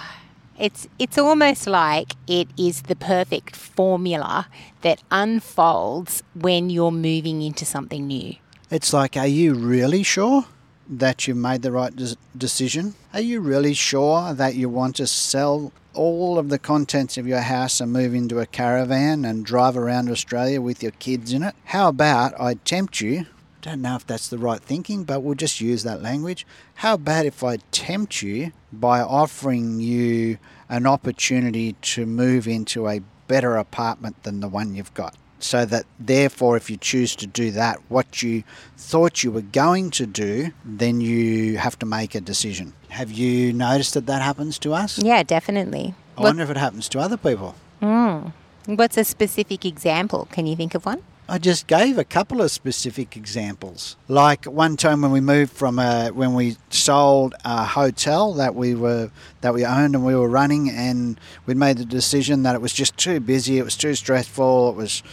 it's 0.57 0.87
it's 0.99 1.17
almost 1.17 1.67
like 1.67 2.13
it 2.27 2.49
is 2.57 2.83
the 2.83 2.95
perfect 2.95 3.55
formula 3.55 4.47
that 4.81 5.01
unfolds 5.11 6.23
when 6.35 6.69
you're 6.69 6.91
moving 6.91 7.41
into 7.41 7.65
something 7.65 8.07
new. 8.07 8.35
It's 8.69 8.93
like 8.93 9.17
are 9.17 9.27
you 9.27 9.53
really 9.53 10.03
sure 10.03 10.45
that 10.89 11.27
you 11.27 11.35
made 11.35 11.61
the 11.61 11.71
right 11.71 11.93
decision? 12.37 12.95
Are 13.13 13.21
you 13.21 13.39
really 13.39 13.73
sure 13.73 14.33
that 14.33 14.55
you 14.55 14.67
want 14.67 14.95
to 14.95 15.07
sell 15.07 15.71
all 15.93 16.39
of 16.39 16.49
the 16.49 16.59
contents 16.59 17.17
of 17.17 17.27
your 17.27 17.41
house 17.41 17.79
and 17.79 17.93
move 17.93 18.15
into 18.15 18.39
a 18.39 18.45
caravan 18.45 19.23
and 19.23 19.45
drive 19.45 19.77
around 19.77 20.09
Australia 20.09 20.61
with 20.61 20.81
your 20.81 20.91
kids 20.93 21.31
in 21.31 21.43
it? 21.43 21.55
How 21.65 21.89
about 21.89 22.39
I 22.39 22.55
tempt 22.55 23.01
you? 23.01 23.27
Don't 23.61 23.81
know 23.81 23.95
if 23.95 24.07
that's 24.07 24.29
the 24.29 24.37
right 24.37 24.61
thinking, 24.61 25.03
but 25.03 25.19
we'll 25.19 25.35
just 25.35 25.59
use 25.59 25.83
that 25.83 26.01
language. 26.01 26.47
How 26.75 26.93
about 26.93 27.25
if 27.25 27.43
I 27.43 27.57
tempt 27.71 28.21
you 28.21 28.53
by 28.71 29.01
offering 29.01 29.81
you 29.81 30.37
an 30.69 30.87
opportunity 30.87 31.73
to 31.73 32.05
move 32.05 32.47
into 32.47 32.87
a 32.87 33.01
better 33.27 33.57
apartment 33.57 34.23
than 34.23 34.39
the 34.39 34.47
one 34.47 34.75
you've 34.75 34.93
got? 34.93 35.15
So 35.39 35.65
that 35.65 35.85
therefore 35.99 36.57
if 36.57 36.69
you 36.69 36.77
choose 36.77 37.15
to 37.15 37.27
do 37.27 37.51
that 37.51 37.79
what 37.87 38.21
you 38.21 38.43
thought 38.77 39.23
you 39.23 39.31
were 39.31 39.41
going 39.41 39.89
to 39.89 40.05
do 40.05 40.51
then 40.65 41.01
you 41.01 41.57
have 41.57 41.77
to 41.79 41.85
make 41.85 42.15
a 42.15 42.21
decision. 42.21 42.73
Have 42.89 43.11
you 43.11 43.53
noticed 43.53 43.93
that 43.93 44.05
that 44.07 44.21
happens 44.21 44.59
to 44.59 44.73
us? 44.73 45.01
Yeah 45.01 45.23
definitely. 45.23 45.93
I 46.17 46.21
what, 46.21 46.29
wonder 46.29 46.43
if 46.43 46.49
it 46.49 46.57
happens 46.57 46.89
to 46.89 46.99
other 46.99 47.17
people. 47.17 47.55
Mm, 47.81 48.33
what's 48.65 48.97
a 48.97 49.03
specific 49.03 49.65
example? 49.65 50.27
Can 50.31 50.45
you 50.45 50.55
think 50.55 50.75
of 50.75 50.85
one 50.85 51.01
I 51.29 51.37
just 51.37 51.67
gave 51.67 51.99
a 51.99 52.03
couple 52.03 52.41
of 52.41 52.49
specific 52.49 53.15
examples. 53.15 53.97
Like 54.07 54.45
one 54.45 54.75
time 54.77 55.01
when 55.01 55.11
we 55.11 55.21
moved 55.21 55.51
from 55.53 55.77
a, 55.77 56.09
when 56.09 56.33
we 56.33 56.57
sold 56.71 57.35
a 57.45 57.65
hotel 57.65 58.33
that 58.33 58.55
we 58.55 58.73
were 58.73 59.11
that 59.41 59.53
we 59.53 59.63
owned 59.63 59.93
and 59.93 60.03
we 60.03 60.15
were 60.15 60.27
running, 60.27 60.71
and 60.71 61.19
we'd 61.45 61.55
made 61.55 61.77
the 61.77 61.85
decision 61.85 62.41
that 62.43 62.55
it 62.55 62.61
was 62.61 62.73
just 62.73 62.97
too 62.97 63.19
busy, 63.19 63.59
it 63.59 63.63
was 63.63 63.77
too 63.77 63.93
stressful, 63.93 64.71
it 64.71 64.75
was 64.75 65.03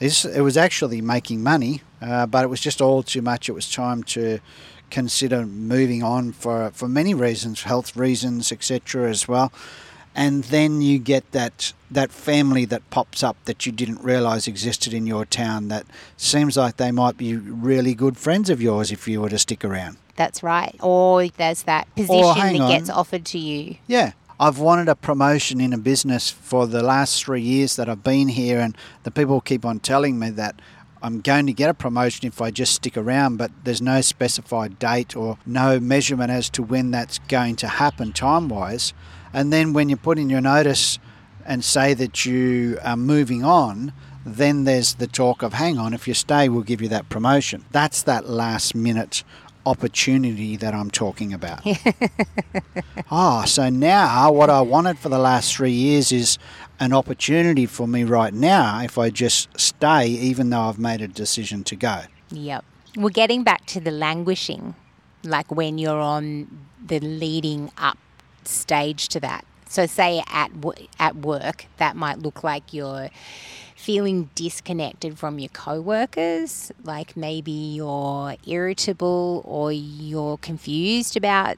it 0.00 0.42
was 0.42 0.58
actually 0.58 1.00
making 1.00 1.42
money, 1.42 1.80
uh, 2.02 2.26
but 2.26 2.44
it 2.44 2.48
was 2.48 2.60
just 2.60 2.82
all 2.82 3.02
too 3.02 3.22
much. 3.22 3.48
It 3.48 3.52
was 3.52 3.72
time 3.72 4.02
to 4.04 4.40
consider 4.90 5.46
moving 5.46 6.02
on 6.02 6.32
for 6.32 6.72
for 6.74 6.88
many 6.88 7.14
reasons, 7.14 7.62
health 7.62 7.96
reasons, 7.96 8.52
etc. 8.52 9.08
as 9.08 9.26
well 9.26 9.50
and 10.14 10.44
then 10.44 10.80
you 10.80 10.98
get 10.98 11.30
that 11.32 11.72
that 11.90 12.10
family 12.10 12.64
that 12.64 12.88
pops 12.90 13.22
up 13.22 13.36
that 13.44 13.66
you 13.66 13.72
didn't 13.72 14.02
realize 14.02 14.48
existed 14.48 14.92
in 14.92 15.06
your 15.06 15.24
town 15.24 15.68
that 15.68 15.86
seems 16.16 16.56
like 16.56 16.76
they 16.76 16.90
might 16.90 17.16
be 17.16 17.36
really 17.36 17.94
good 17.94 18.16
friends 18.16 18.50
of 18.50 18.60
yours 18.60 18.90
if 18.90 19.06
you 19.06 19.20
were 19.20 19.28
to 19.28 19.38
stick 19.38 19.64
around. 19.64 19.96
That's 20.16 20.42
right. 20.42 20.76
Or 20.80 21.26
there's 21.28 21.62
that 21.64 21.92
position 21.94 22.56
that 22.56 22.60
on. 22.60 22.70
gets 22.70 22.90
offered 22.90 23.24
to 23.26 23.38
you. 23.38 23.76
Yeah. 23.86 24.12
I've 24.40 24.58
wanted 24.58 24.88
a 24.88 24.96
promotion 24.96 25.60
in 25.60 25.72
a 25.72 25.78
business 25.78 26.28
for 26.28 26.66
the 26.66 26.82
last 26.82 27.24
three 27.24 27.40
years 27.40 27.76
that 27.76 27.88
I've 27.88 28.02
been 28.02 28.28
here, 28.28 28.58
and 28.58 28.76
the 29.04 29.12
people 29.12 29.40
keep 29.40 29.64
on 29.64 29.78
telling 29.78 30.18
me 30.18 30.30
that 30.30 30.60
I'm 31.04 31.20
going 31.20 31.46
to 31.46 31.52
get 31.52 31.70
a 31.70 31.74
promotion 31.74 32.26
if 32.26 32.40
I 32.40 32.50
just 32.50 32.74
stick 32.74 32.96
around, 32.96 33.36
but 33.36 33.52
there's 33.62 33.80
no 33.80 34.00
specified 34.00 34.78
date 34.78 35.14
or 35.14 35.38
no 35.46 35.78
measurement 35.78 36.30
as 36.32 36.50
to 36.50 36.62
when 36.62 36.90
that's 36.90 37.18
going 37.28 37.56
to 37.56 37.68
happen 37.68 38.12
time 38.12 38.48
wise. 38.48 38.92
And 39.34 39.52
then 39.52 39.72
when 39.72 39.88
you 39.88 39.96
put 39.96 40.18
in 40.18 40.30
your 40.30 40.40
notice 40.40 40.98
and 41.44 41.62
say 41.62 41.92
that 41.92 42.24
you 42.24 42.78
are 42.82 42.96
moving 42.96 43.44
on, 43.44 43.92
then 44.24 44.64
there's 44.64 44.94
the 44.94 45.06
talk 45.06 45.42
of 45.42 45.52
hang 45.52 45.76
on, 45.76 45.92
if 45.92 46.08
you 46.08 46.14
stay, 46.14 46.48
we'll 46.48 46.62
give 46.62 46.80
you 46.80 46.88
that 46.88 47.08
promotion. 47.08 47.64
That's 47.72 48.02
that 48.04 48.28
last 48.30 48.74
minute 48.74 49.24
opportunity 49.66 50.56
that 50.56 50.74
I'm 50.74 50.90
talking 50.90 51.32
about. 51.32 51.62
ah, 53.10 53.42
oh, 53.42 53.46
so 53.46 53.68
now 53.68 54.30
what 54.30 54.50
I 54.50 54.60
wanted 54.60 54.98
for 54.98 55.08
the 55.08 55.18
last 55.18 55.56
three 55.56 55.72
years 55.72 56.12
is 56.12 56.38
an 56.80 56.92
opportunity 56.92 57.66
for 57.66 57.86
me 57.86 58.04
right 58.04 58.32
now 58.32 58.82
if 58.82 58.98
I 58.98 59.10
just 59.10 59.48
stay, 59.58 60.06
even 60.06 60.50
though 60.50 60.60
I've 60.60 60.78
made 60.78 61.00
a 61.00 61.08
decision 61.08 61.64
to 61.64 61.76
go. 61.76 62.02
Yep. 62.30 62.64
We're 62.96 63.10
getting 63.10 63.42
back 63.42 63.66
to 63.66 63.80
the 63.80 63.90
languishing, 63.90 64.74
like 65.24 65.50
when 65.50 65.78
you're 65.78 66.00
on 66.00 66.66
the 66.84 67.00
leading 67.00 67.70
up 67.76 67.98
stage 68.48 69.08
to 69.08 69.20
that. 69.20 69.44
So, 69.68 69.86
say 69.86 70.22
at 70.28 70.50
at 70.98 71.16
work, 71.16 71.66
that 71.78 71.96
might 71.96 72.20
look 72.20 72.44
like 72.44 72.72
you're 72.72 73.10
feeling 73.74 74.30
disconnected 74.34 75.18
from 75.18 75.38
your 75.38 75.50
coworkers, 75.50 76.72
like 76.84 77.16
maybe 77.16 77.50
you're 77.50 78.36
irritable 78.46 79.42
or 79.44 79.72
you're 79.72 80.38
confused 80.38 81.16
about 81.16 81.56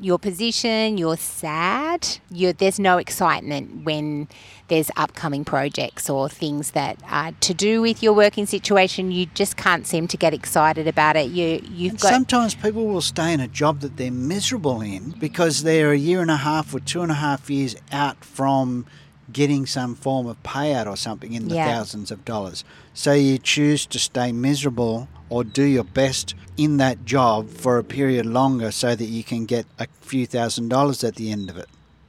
your 0.00 0.18
position, 0.18 0.98
you're 0.98 1.16
sad, 1.16 2.18
you're, 2.30 2.52
there's 2.52 2.78
no 2.78 2.98
excitement 2.98 3.84
when 3.84 4.28
there's 4.68 4.90
upcoming 4.96 5.44
projects 5.44 6.10
or 6.10 6.28
things 6.28 6.72
that 6.72 6.98
are 7.08 7.32
to 7.40 7.54
do 7.54 7.80
with 7.80 8.02
your 8.02 8.12
working 8.12 8.46
situation. 8.46 9.10
You 9.10 9.26
just 9.26 9.56
can't 9.56 9.86
seem 9.86 10.08
to 10.08 10.16
get 10.16 10.34
excited 10.34 10.86
about 10.86 11.16
it. 11.16 11.30
You, 11.30 11.62
you've 11.64 12.00
got. 12.00 12.10
Sometimes 12.10 12.54
people 12.54 12.86
will 12.86 13.00
stay 13.00 13.32
in 13.32 13.40
a 13.40 13.48
job 13.48 13.80
that 13.80 13.96
they're 13.96 14.10
miserable 14.10 14.80
in 14.80 15.10
because 15.12 15.62
they're 15.62 15.92
a 15.92 15.98
year 15.98 16.20
and 16.20 16.30
a 16.30 16.36
half 16.36 16.74
or 16.74 16.80
two 16.80 17.02
and 17.02 17.10
a 17.10 17.16
half 17.16 17.48
years 17.48 17.76
out 17.92 18.24
from 18.24 18.86
getting 19.32 19.66
some 19.66 19.94
form 19.94 20.26
of 20.26 20.40
payout 20.42 20.86
or 20.86 20.96
something 20.96 21.32
in 21.32 21.48
the 21.48 21.56
yeah. 21.56 21.74
thousands 21.74 22.10
of 22.10 22.24
dollars. 22.24 22.64
So 22.94 23.12
you 23.12 23.38
choose 23.38 23.86
to 23.86 23.98
stay 23.98 24.32
miserable 24.32 25.08
or 25.28 25.44
do 25.44 25.64
your 25.64 25.84
best 25.84 26.34
in 26.56 26.78
that 26.78 27.04
job 27.04 27.48
for 27.50 27.78
a 27.78 27.84
period 27.84 28.26
longer 28.26 28.70
so 28.70 28.94
that 28.94 29.04
you 29.04 29.22
can 29.24 29.44
get 29.44 29.66
a 29.78 29.86
few 30.00 30.26
thousand 30.26 30.68
dollars 30.68 31.04
at 31.04 31.16
the 31.16 31.30
end 31.30 31.50
of 31.50 31.56
it. 31.56 31.68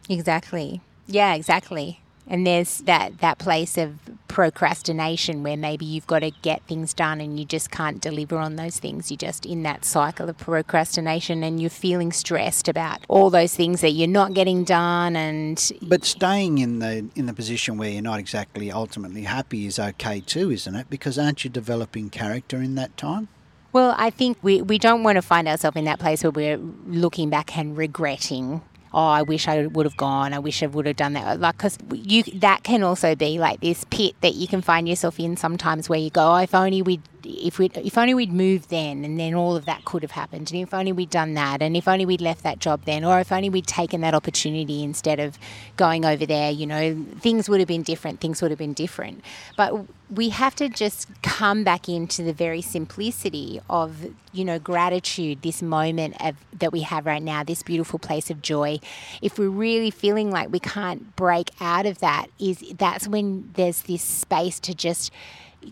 Exactly. 0.10 0.82
Yeah, 1.08 1.34
exactly. 1.34 2.02
And 2.30 2.46
there's 2.46 2.80
that, 2.80 3.20
that 3.20 3.38
place 3.38 3.78
of 3.78 4.00
procrastination 4.28 5.44
where 5.44 5.58
maybe 5.58 5.86
you've 5.86 6.08
got 6.08 6.20
to 6.20 6.32
get 6.42 6.62
things 6.64 6.94
done 6.94 7.22
and 7.22 7.40
you 7.40 7.46
just 7.46 7.72
can't 7.72 8.02
deliver 8.02 8.38
on 8.38 8.56
those 8.56 8.80
things. 8.80 9.10
You're 9.10 9.18
just 9.18 9.46
in 9.46 9.64
that 9.64 9.86
cycle 9.86 10.30
of 10.30 10.38
procrastination 10.38 11.44
and 11.44 11.60
you're 11.60 11.70
feeling 11.70 12.12
stressed 12.12 12.68
about 12.68 13.00
all 13.08 13.30
those 13.30 13.56
things 13.56 13.82
that 13.82 13.92
you're 13.92 14.08
not 14.08 14.34
getting 14.34 14.64
done 14.64 15.16
and 15.16 15.72
But 15.82 16.06
staying 16.06 16.58
in 16.58 16.80
the 16.80 17.08
in 17.16 17.26
the 17.26 17.34
position 17.34 17.78
where 17.78 17.90
you're 17.90 18.02
not 18.02 18.20
exactly 18.20 18.72
ultimately 18.72 19.24
happy 19.24 19.66
is 19.66 19.80
okay 19.80 20.20
too, 20.20 20.52
isn't 20.52 20.76
it? 20.76 20.90
Because 20.90 21.18
aren't 21.18 21.44
you 21.44 21.50
developing 21.50 22.10
character 22.10 22.58
in 22.58 22.76
that 22.76 22.96
time? 22.98 23.30
Well, 23.74 23.94
I 23.98 24.10
think 24.10 24.38
we, 24.42 24.62
we 24.62 24.80
don't 24.80 25.04
want 25.04 25.18
to 25.18 25.22
find 25.22 25.48
ourselves 25.48 25.78
in 25.78 25.86
that 25.86 26.00
place 26.00 26.24
where 26.24 26.32
we're 26.32 26.58
looking 26.88 27.30
back 27.30 27.58
and 27.58 27.78
regretting 27.78 28.62
oh, 28.94 29.08
I 29.08 29.22
wish 29.22 29.48
I 29.48 29.68
would 29.68 29.86
have 29.86 29.98
gone. 29.98 30.34
I 30.34 30.40
wish 30.40 30.64
I 30.64 30.68
would 30.68 30.86
have 30.86 30.96
done 30.96 31.14
that. 31.14 31.40
Like, 31.40 31.58
because 31.58 31.78
you 31.94 32.24
that 32.24 32.64
can 32.64 32.84
also 32.84 33.16
be 33.16 33.40
like 33.40 33.62
this 33.62 33.84
pit 33.90 34.16
that 34.22 34.36
you 34.36 34.48
can 34.48 34.62
find 34.62 34.88
yourself 34.88 35.20
in 35.20 35.38
sometimes, 35.38 35.90
where 35.90 36.00
you 36.00 36.10
go, 36.10 36.34
oh, 36.34 36.38
if 36.38 36.56
only 36.56 36.82
we'd 36.82 37.02
if 37.28 37.60
we 37.60 37.70
if 37.76 37.98
only 37.98 38.14
we'd 38.14 38.32
moved 38.32 38.70
then, 38.70 39.04
and 39.04 39.20
then 39.20 39.34
all 39.34 39.56
of 39.56 39.66
that 39.66 39.86
could 39.86 40.02
have 40.02 40.12
happened, 40.12 40.52
and 40.52 40.62
if 40.62 40.74
only 40.74 40.92
we'd 40.92 41.10
done 41.10 41.34
that, 41.34 41.62
and 41.62 41.76
if 41.76 41.88
only 41.88 42.06
we'd 42.06 42.22
left 42.22 42.44
that 42.44 42.60
job 42.60 42.82
then, 42.86 43.04
or 43.04 43.20
if 43.20 43.32
only 43.32 43.50
we'd 43.50 43.68
taken 43.68 44.02
that 44.02 44.14
opportunity 44.14 44.84
instead 44.84 45.20
of 45.20 45.38
going 45.76 46.06
over 46.06 46.26
there, 46.26 46.52
you 46.52 46.66
know, 46.66 47.06
things 47.20 47.50
would 47.50 47.60
have 47.60 47.68
been 47.68 47.84
different. 47.84 48.20
Things 48.20 48.42
would 48.42 48.52
have 48.52 48.58
been 48.58 48.74
different. 48.74 49.24
But 49.56 49.86
we 50.10 50.30
have 50.30 50.56
to 50.56 50.70
just 50.70 51.10
come 51.22 51.64
back 51.64 51.90
into 51.90 52.24
the 52.24 52.32
very 52.32 52.62
simplicity 52.62 53.60
of 53.70 54.14
you 54.32 54.46
know 54.46 54.58
gratitude 54.60 55.42
this 55.42 55.62
moment 55.62 56.16
of, 56.24 56.36
that 56.58 56.72
we 56.72 56.82
have 56.82 57.06
right 57.06 57.22
now 57.22 57.44
this 57.44 57.64
beautiful 57.64 58.00
place 58.00 58.30
of 58.30 58.42
joy 58.42 58.80
if 59.22 59.38
we're 59.38 59.50
really 59.50 59.92
feeling 59.92 60.32
like 60.32 60.52
we 60.52 60.60
can't 60.60 61.16
break 61.16 61.52
out 61.60 61.86
of 61.86 62.00
that 62.00 62.28
is 62.40 62.64
that's 62.78 63.08
when 63.08 63.50
there's 63.56 63.82
this 63.84 64.02
space 64.02 64.60
to 64.60 64.74
just 64.74 65.12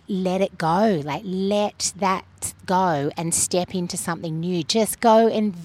let 0.08 0.42
it 0.42 0.58
go. 0.58 1.02
Like, 1.04 1.24
let 1.26 1.94
that 1.98 2.26
go 2.66 3.12
and 3.18 3.34
step 3.34 3.74
into 3.74 3.98
something 3.98 4.40
new. 4.40 4.64
Just 4.64 5.00
go 5.00 5.28
and 5.28 5.56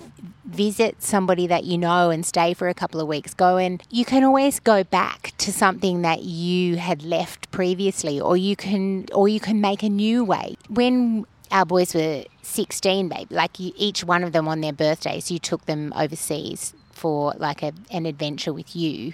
visit 0.45 1.03
somebody 1.03 1.47
that 1.47 1.65
you 1.65 1.79
know 1.79 2.11
and 2.11 2.27
stay 2.27 2.55
for 2.55 2.69
a 2.69 2.75
couple 2.75 3.01
of 3.01 3.07
weeks. 3.07 3.35
Go 3.35 3.57
and 3.57 3.83
you 3.91 4.05
can 4.05 4.25
always 4.25 4.59
go 4.61 4.83
back 4.83 5.33
to 5.39 5.53
something 5.53 6.03
that 6.03 6.23
you 6.23 6.77
had 6.77 7.03
left 7.03 7.51
previously, 7.51 8.21
or 8.21 8.37
you 8.37 8.57
can, 8.57 9.07
or 9.13 9.29
you 9.29 9.41
can 9.41 9.61
make 9.61 9.83
a 9.83 9.89
new 9.89 10.25
way. 10.25 10.57
When 10.69 11.25
our 11.51 11.65
boys 11.65 11.95
were 11.95 12.25
16, 12.43 13.09
babe, 13.09 13.31
like 13.31 13.61
you, 13.61 13.73
each 13.77 14.05
one 14.05 14.25
of 14.25 14.33
them 14.33 14.49
on 14.49 14.61
their 14.61 14.73
birthdays, 14.73 15.31
you 15.31 15.39
took 15.39 15.67
them 15.67 15.93
overseas 15.97 16.75
for 16.93 17.33
like 17.39 17.63
a, 17.63 17.73
an 17.91 18.07
adventure 18.07 18.53
with 18.53 18.75
you, 18.75 19.13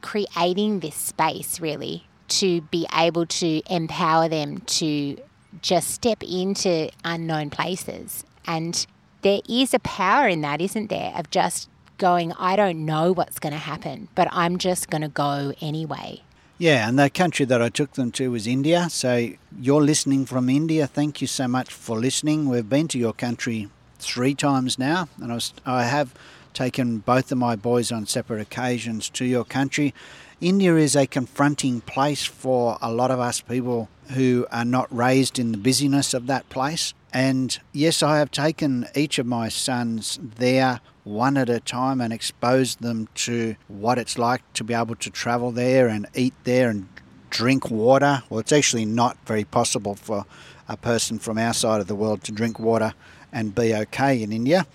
creating 0.00 0.80
this 0.80 0.94
space 0.94 1.60
really 1.60 2.07
to 2.28 2.60
be 2.62 2.86
able 2.94 3.26
to 3.26 3.62
empower 3.72 4.28
them 4.28 4.58
to 4.60 5.18
just 5.62 5.90
step 5.90 6.22
into 6.22 6.90
unknown 7.04 7.50
places. 7.50 8.24
And 8.46 8.86
there 9.22 9.40
is 9.48 9.74
a 9.74 9.78
power 9.80 10.28
in 10.28 10.40
that, 10.42 10.60
isn't 10.60 10.88
there, 10.88 11.12
of 11.16 11.30
just 11.30 11.68
going, 11.98 12.32
I 12.34 12.56
don't 12.56 12.84
know 12.84 13.12
what's 13.12 13.38
going 13.38 13.52
to 13.52 13.58
happen, 13.58 14.08
but 14.14 14.28
I'm 14.30 14.58
just 14.58 14.88
going 14.88 15.02
to 15.02 15.08
go 15.08 15.52
anyway. 15.60 16.22
Yeah, 16.56 16.88
and 16.88 16.98
the 16.98 17.08
country 17.08 17.46
that 17.46 17.62
I 17.62 17.68
took 17.68 17.92
them 17.92 18.10
to 18.12 18.30
was 18.30 18.46
India. 18.46 18.88
So 18.90 19.30
you're 19.60 19.82
listening 19.82 20.26
from 20.26 20.48
India. 20.48 20.86
Thank 20.86 21.20
you 21.20 21.26
so 21.26 21.46
much 21.46 21.72
for 21.72 21.98
listening. 21.98 22.48
We've 22.48 22.68
been 22.68 22.88
to 22.88 22.98
your 22.98 23.12
country 23.12 23.68
three 23.98 24.34
times 24.34 24.78
now, 24.78 25.08
and 25.20 25.30
I, 25.30 25.34
was, 25.36 25.52
I 25.64 25.84
have 25.84 26.14
taken 26.54 26.98
both 26.98 27.30
of 27.30 27.38
my 27.38 27.54
boys 27.54 27.92
on 27.92 28.06
separate 28.06 28.40
occasions 28.40 29.08
to 29.10 29.24
your 29.24 29.44
country. 29.44 29.94
India 30.40 30.76
is 30.76 30.94
a 30.94 31.04
confronting 31.04 31.80
place 31.80 32.24
for 32.24 32.78
a 32.80 32.92
lot 32.92 33.10
of 33.10 33.18
us 33.18 33.40
people 33.40 33.88
who 34.12 34.46
are 34.52 34.64
not 34.64 34.94
raised 34.94 35.36
in 35.36 35.50
the 35.50 35.58
busyness 35.58 36.14
of 36.14 36.28
that 36.28 36.48
place. 36.48 36.94
And 37.12 37.58
yes, 37.72 38.04
I 38.04 38.18
have 38.18 38.30
taken 38.30 38.86
each 38.94 39.18
of 39.18 39.26
my 39.26 39.48
sons 39.48 40.20
there 40.22 40.80
one 41.02 41.36
at 41.36 41.48
a 41.48 41.58
time 41.58 42.00
and 42.00 42.12
exposed 42.12 42.80
them 42.80 43.08
to 43.16 43.56
what 43.66 43.98
it's 43.98 44.16
like 44.16 44.42
to 44.52 44.62
be 44.62 44.74
able 44.74 44.94
to 44.94 45.10
travel 45.10 45.50
there 45.50 45.88
and 45.88 46.06
eat 46.14 46.34
there 46.44 46.70
and 46.70 46.88
drink 47.30 47.68
water. 47.68 48.22
Well, 48.30 48.38
it's 48.38 48.52
actually 48.52 48.84
not 48.84 49.16
very 49.26 49.44
possible 49.44 49.96
for 49.96 50.24
a 50.68 50.76
person 50.76 51.18
from 51.18 51.36
our 51.38 51.52
side 51.52 51.80
of 51.80 51.88
the 51.88 51.96
world 51.96 52.22
to 52.24 52.32
drink 52.32 52.60
water 52.60 52.94
and 53.32 53.56
be 53.56 53.74
okay 53.74 54.22
in 54.22 54.30
India. 54.30 54.68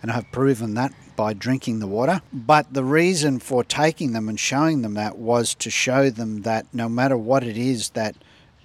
And 0.00 0.10
I've 0.10 0.32
proven 0.32 0.72
that 0.74 0.94
by 1.20 1.34
drinking 1.34 1.80
the 1.80 1.86
water. 1.86 2.22
But 2.32 2.72
the 2.72 2.82
reason 2.82 3.40
for 3.40 3.62
taking 3.62 4.14
them 4.14 4.26
and 4.26 4.40
showing 4.40 4.80
them 4.80 4.94
that 4.94 5.18
was 5.18 5.54
to 5.56 5.68
show 5.68 6.08
them 6.08 6.42
that 6.42 6.64
no 6.72 6.88
matter 6.88 7.14
what 7.14 7.44
it 7.44 7.58
is 7.58 7.90
that 7.90 8.16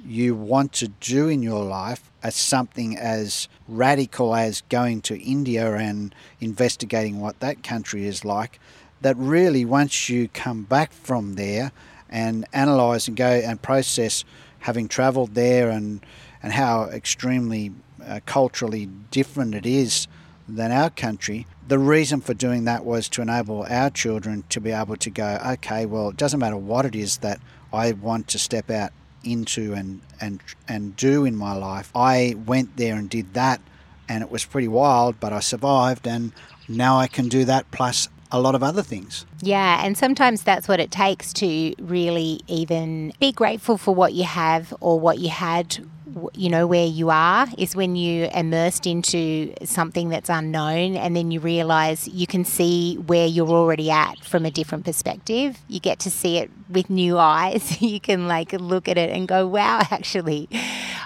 you 0.02 0.34
want 0.36 0.72
to 0.72 0.88
do 0.88 1.28
in 1.28 1.44
your 1.44 1.66
life, 1.66 2.10
as 2.24 2.34
something 2.34 2.98
as 2.98 3.50
radical 3.68 4.34
as 4.34 4.62
going 4.70 5.02
to 5.02 5.22
India 5.22 5.76
and 5.76 6.16
investigating 6.40 7.20
what 7.20 7.42
that 7.42 7.62
country 7.62 8.08
is 8.08 8.24
like, 8.24 8.58
that 9.02 9.18
really 9.18 9.66
once 9.66 10.08
you 10.08 10.30
come 10.30 10.64
back 10.64 10.94
from 10.94 11.34
there 11.34 11.74
and 12.10 12.48
analyze 12.54 13.10
and 13.10 13.18
go 13.18 13.32
and 13.32 13.62
process 13.62 14.24
having 14.60 14.88
traveled 14.88 15.36
there 15.36 15.70
and 15.70 16.00
and 16.42 16.54
how 16.54 16.84
extremely 16.86 17.74
uh, 18.08 18.22
culturally 18.26 18.86
different 19.12 19.54
it 19.54 19.66
is 19.66 20.08
than 20.48 20.72
our 20.72 20.90
country. 20.90 21.48
The 21.68 21.80
reason 21.80 22.22
for 22.22 22.34
doing 22.34 22.66
that 22.66 22.86
was 22.86 23.10
to 23.10 23.22
enable 23.22 23.66
our 23.70 23.90
children 23.90 24.44
to 24.50 24.62
be 24.62 24.72
able 24.72 24.96
to 24.98 25.10
go, 25.10 25.40
okay, 25.46 25.86
well, 25.86 26.10
it 26.10 26.18
doesn't 26.18 26.40
matter 26.40 26.58
what 26.58 26.86
it 26.86 26.96
is 26.96 27.18
that 27.18 27.40
I 27.74 27.94
want 27.94 28.28
to 28.30 28.40
step 28.40 28.70
out 28.70 28.92
into 29.24 29.74
and 29.74 30.02
and 30.22 30.40
and 30.68 30.96
do 30.96 31.26
in 31.26 31.36
my 31.36 31.54
life. 31.54 31.92
I 31.96 32.36
went 32.46 32.78
there 32.78 32.96
and 32.96 33.10
did 33.10 33.34
that, 33.34 33.60
and 34.08 34.24
it 34.24 34.30
was 34.30 34.46
pretty 34.46 34.68
wild, 34.68 35.20
but 35.20 35.34
I 35.34 35.40
survived, 35.40 36.08
and 36.08 36.32
now 36.68 36.98
I 36.98 37.08
can 37.08 37.28
do 37.28 37.44
that 37.46 37.70
plus 37.72 38.08
a 38.32 38.40
lot 38.40 38.56
of 38.56 38.64
other 38.64 38.82
things. 38.82 39.26
Yeah, 39.42 39.84
and 39.84 39.98
sometimes 39.98 40.44
that's 40.44 40.68
what 40.68 40.80
it 40.80 40.92
takes 40.92 41.34
to 41.34 41.74
really 41.80 42.42
even 42.48 43.14
be 43.20 43.32
grateful 43.32 43.78
for 43.78 43.94
what 43.94 44.14
you 44.14 44.24
have 44.24 44.74
or 44.80 45.00
what 45.00 45.20
you 45.20 45.30
had 45.30 45.86
you 46.34 46.50
know 46.50 46.66
where 46.68 46.86
you 46.86 47.10
are 47.10 47.48
is 47.58 47.76
when 47.76 47.96
you 47.96 48.30
immersed 48.34 48.88
into 48.88 49.54
something 49.64 50.10
that's 50.10 50.30
unknown 50.30 50.96
and 50.96 51.16
then 51.16 51.32
you 51.32 51.40
realize 51.40 52.08
you 52.08 52.28
can 52.28 52.46
see 52.46 52.96
where 52.96 53.28
you're 53.28 53.50
already 53.50 53.92
at 53.92 54.20
from 54.24 54.46
a 54.46 54.52
different 54.52 54.86
perspective. 54.86 55.58
You 55.68 55.80
get 55.80 56.00
to 56.00 56.12
see 56.12 56.38
it 56.38 56.52
with 56.70 56.90
new 56.90 57.18
eyes. 57.36 57.82
You 57.82 58.00
can 58.00 58.28
like 58.28 58.54
look 58.54 58.88
at 58.88 58.98
it 58.98 59.12
and 59.12 59.28
go 59.28 59.48
wow 59.48 59.82
actually 59.92 60.50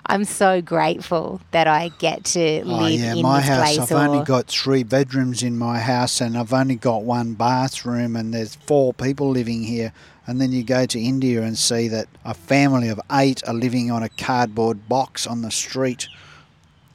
i'm 0.06 0.24
so 0.24 0.62
grateful 0.62 1.42
that 1.52 1.68
i 1.68 1.90
get 2.00 2.24
to 2.24 2.62
oh, 2.62 2.66
live 2.66 2.82
oh, 2.82 2.88
yeah, 2.88 3.14
in 3.14 3.22
my 3.22 3.40
this 3.40 3.50
house 3.50 3.76
place 3.76 3.80
i've 3.80 3.92
or... 3.92 3.98
only 3.98 4.24
got 4.24 4.48
three 4.48 4.84
bedrooms 4.84 5.44
in 5.44 5.58
my 5.58 5.80
house 5.80 6.22
and 6.22 6.38
i've 6.38 6.54
only 6.54 6.76
got 6.76 7.04
one 7.04 7.34
bathroom 7.34 8.16
and 8.16 8.34
there's 8.34 8.56
four 8.56 8.94
people 8.94 9.30
living 9.30 9.64
here 9.64 9.94
and 10.30 10.40
then 10.40 10.52
you 10.52 10.64
go 10.64 10.86
to 10.86 11.00
India 11.00 11.42
and 11.42 11.58
see 11.58 11.88
that 11.88 12.08
a 12.24 12.36
family 12.36 12.88
of 12.88 13.02
eight 13.12 13.42
are 13.48 13.54
living 13.54 13.90
on 13.90 14.04
a 14.04 14.10
cardboard 14.10 14.88
box 14.88 15.26
on 15.26 15.42
the 15.42 15.50
street 15.50 16.08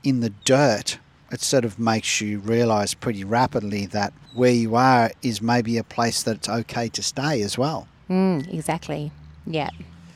in 0.05 0.21
the 0.21 0.31
dirt. 0.45 0.99
It 1.33 1.41
sort 1.41 1.65
of 1.65 1.77
makes 1.77 2.21
you 2.21 2.39
realise 2.39 2.95
pretty 2.95 3.25
rapidly 3.25 3.87
that 3.87 4.13
where 4.35 4.53
you 4.53 4.77
are 4.77 5.11
is 5.21 5.43
maybe 5.43 5.77
a 5.79 5.83
place 5.83 6.23
that 6.23 6.37
it's 6.37 6.49
okay 6.49 6.89
to 6.91 7.03
stay 7.03 7.43
as 7.43 7.59
well. 7.59 7.89
Mm, 8.09 8.55
exactly. 8.55 9.11
Yeah 9.49 9.71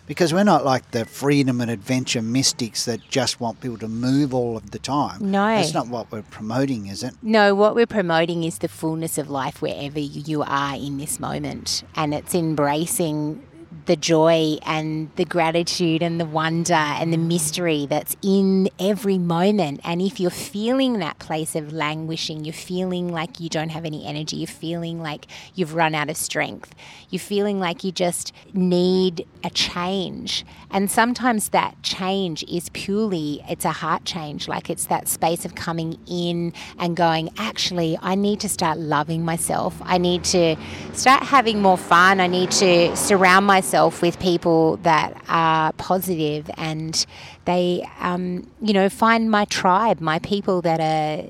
because 0.09 0.33
we're 0.35 0.43
not 0.43 0.65
like 0.65 0.91
the 0.91 1.05
freedom 1.05 1.61
and 1.61 1.71
adventure 1.71 2.23
mystics 2.23 2.87
that 2.87 3.01
just 3.09 3.41
want 3.41 3.61
people 3.61 3.79
to 3.79 3.89
move 3.89 4.35
all 4.35 4.57
of 4.57 4.71
the 4.73 4.79
time. 4.79 5.31
No. 5.31 5.47
That's 5.47 5.75
not 5.75 5.89
what 5.89 6.11
we're 6.11 6.23
promoting, 6.23 6.87
is 6.87 7.03
it? 7.03 7.15
No, 7.23 7.55
what 7.55 7.75
we're 7.75 7.87
promoting 7.87 8.43
is 8.43 8.59
the 8.59 8.69
fullness 8.69 9.19
of 9.19 9.31
life 9.31 9.61
wherever 9.61 10.01
you 10.01 10.43
are 10.43 10.75
in 10.75 10.97
this 10.97 11.21
moment. 11.21 11.85
And 11.95 12.15
it's 12.15 12.35
embracing 12.35 13.43
the 13.89 13.97
joy 13.97 14.59
and 14.66 15.11
the 15.16 15.24
gratitude 15.24 16.03
and 16.03 16.20
the 16.20 16.26
wonder 16.26 16.74
and 16.74 17.11
the 17.11 17.16
mystery 17.16 17.86
that's 17.86 18.16
in 18.22 18.68
every 18.78 19.16
moment. 19.16 19.80
And 19.82 20.03
if 20.03 20.20
you're 20.20 20.30
feeling 20.30 20.99
that 20.99 21.18
place 21.18 21.57
of 21.57 21.72
languishing, 21.72 22.45
you're 22.45 22.53
feeling 22.53 23.11
like 23.11 23.41
you 23.41 23.49
don't 23.49 23.70
have 23.70 23.86
any 23.86 24.05
energy, 24.07 24.36
you're 24.36 24.47
feeling 24.47 25.01
like 25.01 25.26
you've 25.55 25.74
run 25.74 25.95
out 25.95 26.11
of 26.11 26.18
strength, 26.18 26.74
you're 27.09 27.18
feeling 27.18 27.59
like 27.61 27.82
you 27.82 27.91
just 27.91 28.34
need 28.53 29.26
a 29.43 29.49
change. 29.49 30.45
And 30.70 30.91
sometimes 30.91 31.49
that 31.49 31.82
change 31.82 32.45
is 32.45 32.68
purely, 32.74 33.43
it's 33.49 33.64
a 33.64 33.72
heart 33.72 34.05
change. 34.05 34.49
Like 34.49 34.68
it's 34.68 34.84
that 34.86 35.09
space 35.09 35.47
of 35.47 35.55
coming 35.55 35.99
in 36.07 36.53
and 36.78 36.95
going, 36.95 37.30
actually, 37.39 37.99
I 38.03 38.16
need 38.16 38.41
to 38.41 38.51
start 38.51 38.76
loving 38.78 39.24
myself. 39.24 39.74
I 39.82 39.97
need 39.97 40.24
to 40.24 40.57
start 40.93 41.22
having 41.22 41.62
more 41.62 41.78
fun. 41.78 42.20
I 42.20 42.26
need 42.26 42.51
to 42.51 42.95
surround 42.95 43.47
myself 43.47 43.78
myself 43.79 44.03
with 44.03 44.18
people 44.18 44.76
that 44.79 45.22
are 45.29 45.72
positive 45.74 46.51
and 46.57 47.07
they, 47.45 47.89
um, 48.01 48.51
you 48.61 48.72
know, 48.72 48.89
find 48.89 49.31
my 49.31 49.45
tribe, 49.45 50.01
my 50.01 50.18
people 50.18 50.61
that 50.62 50.81
are 50.81 51.24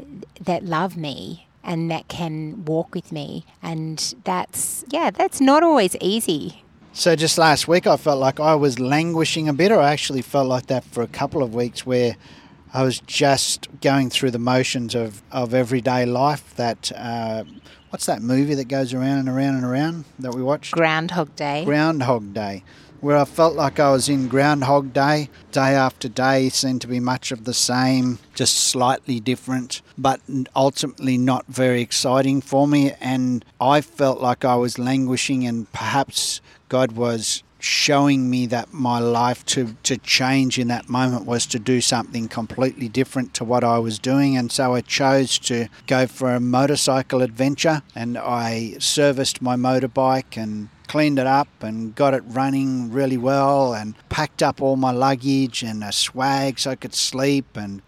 that 0.44 0.64
love 0.64 0.96
me 0.96 1.46
and 1.62 1.90
that 1.90 2.08
can 2.08 2.64
walk 2.64 2.94
with 2.94 3.12
me. 3.12 3.44
And 3.62 4.14
that's 4.24 4.84
yeah, 4.90 5.10
that's 5.10 5.40
not 5.40 5.62
always 5.62 5.94
easy. 6.00 6.62
So 6.92 7.14
just 7.14 7.36
last 7.38 7.68
week, 7.68 7.86
I 7.86 7.96
felt 7.96 8.18
like 8.18 8.40
I 8.40 8.54
was 8.54 8.78
languishing 8.78 9.48
a 9.48 9.52
bit, 9.52 9.70
or 9.70 9.80
I 9.80 9.92
actually 9.92 10.22
felt 10.22 10.48
like 10.48 10.66
that 10.66 10.84
for 10.84 11.02
a 11.02 11.08
couple 11.08 11.42
of 11.42 11.54
weeks 11.54 11.84
where. 11.86 12.16
I 12.70 12.82
was 12.82 13.00
just 13.00 13.66
going 13.80 14.10
through 14.10 14.32
the 14.32 14.38
motions 14.38 14.94
of, 14.94 15.22
of 15.32 15.54
everyday 15.54 16.04
life 16.04 16.54
that 16.56 16.92
uh, 16.94 17.44
what's 17.90 18.06
that 18.06 18.22
movie 18.22 18.54
that 18.54 18.68
goes 18.68 18.92
around 18.92 19.18
and 19.18 19.28
around 19.28 19.56
and 19.56 19.64
around 19.64 20.04
that 20.18 20.34
we 20.34 20.42
watched? 20.42 20.72
Groundhog 20.72 21.34
Day. 21.36 21.64
Groundhog 21.64 22.34
Day, 22.34 22.62
where 23.00 23.16
I 23.16 23.24
felt 23.24 23.54
like 23.54 23.80
I 23.80 23.90
was 23.90 24.08
in 24.08 24.28
Groundhog 24.28 24.92
Day. 24.92 25.30
Day 25.52 25.74
after 25.74 26.08
day 26.08 26.48
seemed 26.48 26.80
to 26.82 26.86
be 26.86 27.00
much 27.00 27.32
of 27.32 27.44
the 27.44 27.54
same, 27.54 28.18
just 28.34 28.56
slightly 28.56 29.20
different, 29.20 29.82
but 29.96 30.20
ultimately 30.54 31.16
not 31.16 31.46
very 31.46 31.80
exciting 31.80 32.40
for 32.40 32.68
me. 32.68 32.92
And 33.00 33.44
I 33.60 33.80
felt 33.80 34.20
like 34.20 34.44
I 34.44 34.56
was 34.56 34.78
languishing, 34.78 35.46
and 35.46 35.70
perhaps 35.72 36.40
God 36.68 36.92
was 36.92 37.42
showing 37.58 38.30
me 38.30 38.46
that 38.46 38.72
my 38.72 38.98
life 38.98 39.44
to, 39.46 39.74
to 39.82 39.96
change 39.98 40.58
in 40.58 40.68
that 40.68 40.88
moment 40.88 41.26
was 41.26 41.46
to 41.46 41.58
do 41.58 41.80
something 41.80 42.28
completely 42.28 42.88
different 42.88 43.34
to 43.34 43.44
what 43.44 43.64
I 43.64 43.78
was 43.78 43.98
doing. 43.98 44.36
And 44.36 44.52
so 44.52 44.74
I 44.74 44.80
chose 44.80 45.38
to 45.40 45.68
go 45.86 46.06
for 46.06 46.34
a 46.34 46.40
motorcycle 46.40 47.22
adventure 47.22 47.82
and 47.94 48.16
I 48.16 48.76
serviced 48.78 49.42
my 49.42 49.56
motorbike 49.56 50.40
and 50.40 50.68
cleaned 50.86 51.18
it 51.18 51.26
up 51.26 51.48
and 51.60 51.94
got 51.94 52.14
it 52.14 52.22
running 52.26 52.92
really 52.92 53.18
well 53.18 53.74
and 53.74 53.94
packed 54.08 54.42
up 54.42 54.62
all 54.62 54.76
my 54.76 54.92
luggage 54.92 55.62
and 55.62 55.82
a 55.82 55.92
swag 55.92 56.58
so 56.58 56.70
I 56.70 56.76
could 56.76 56.94
sleep 56.94 57.56
and 57.56 57.82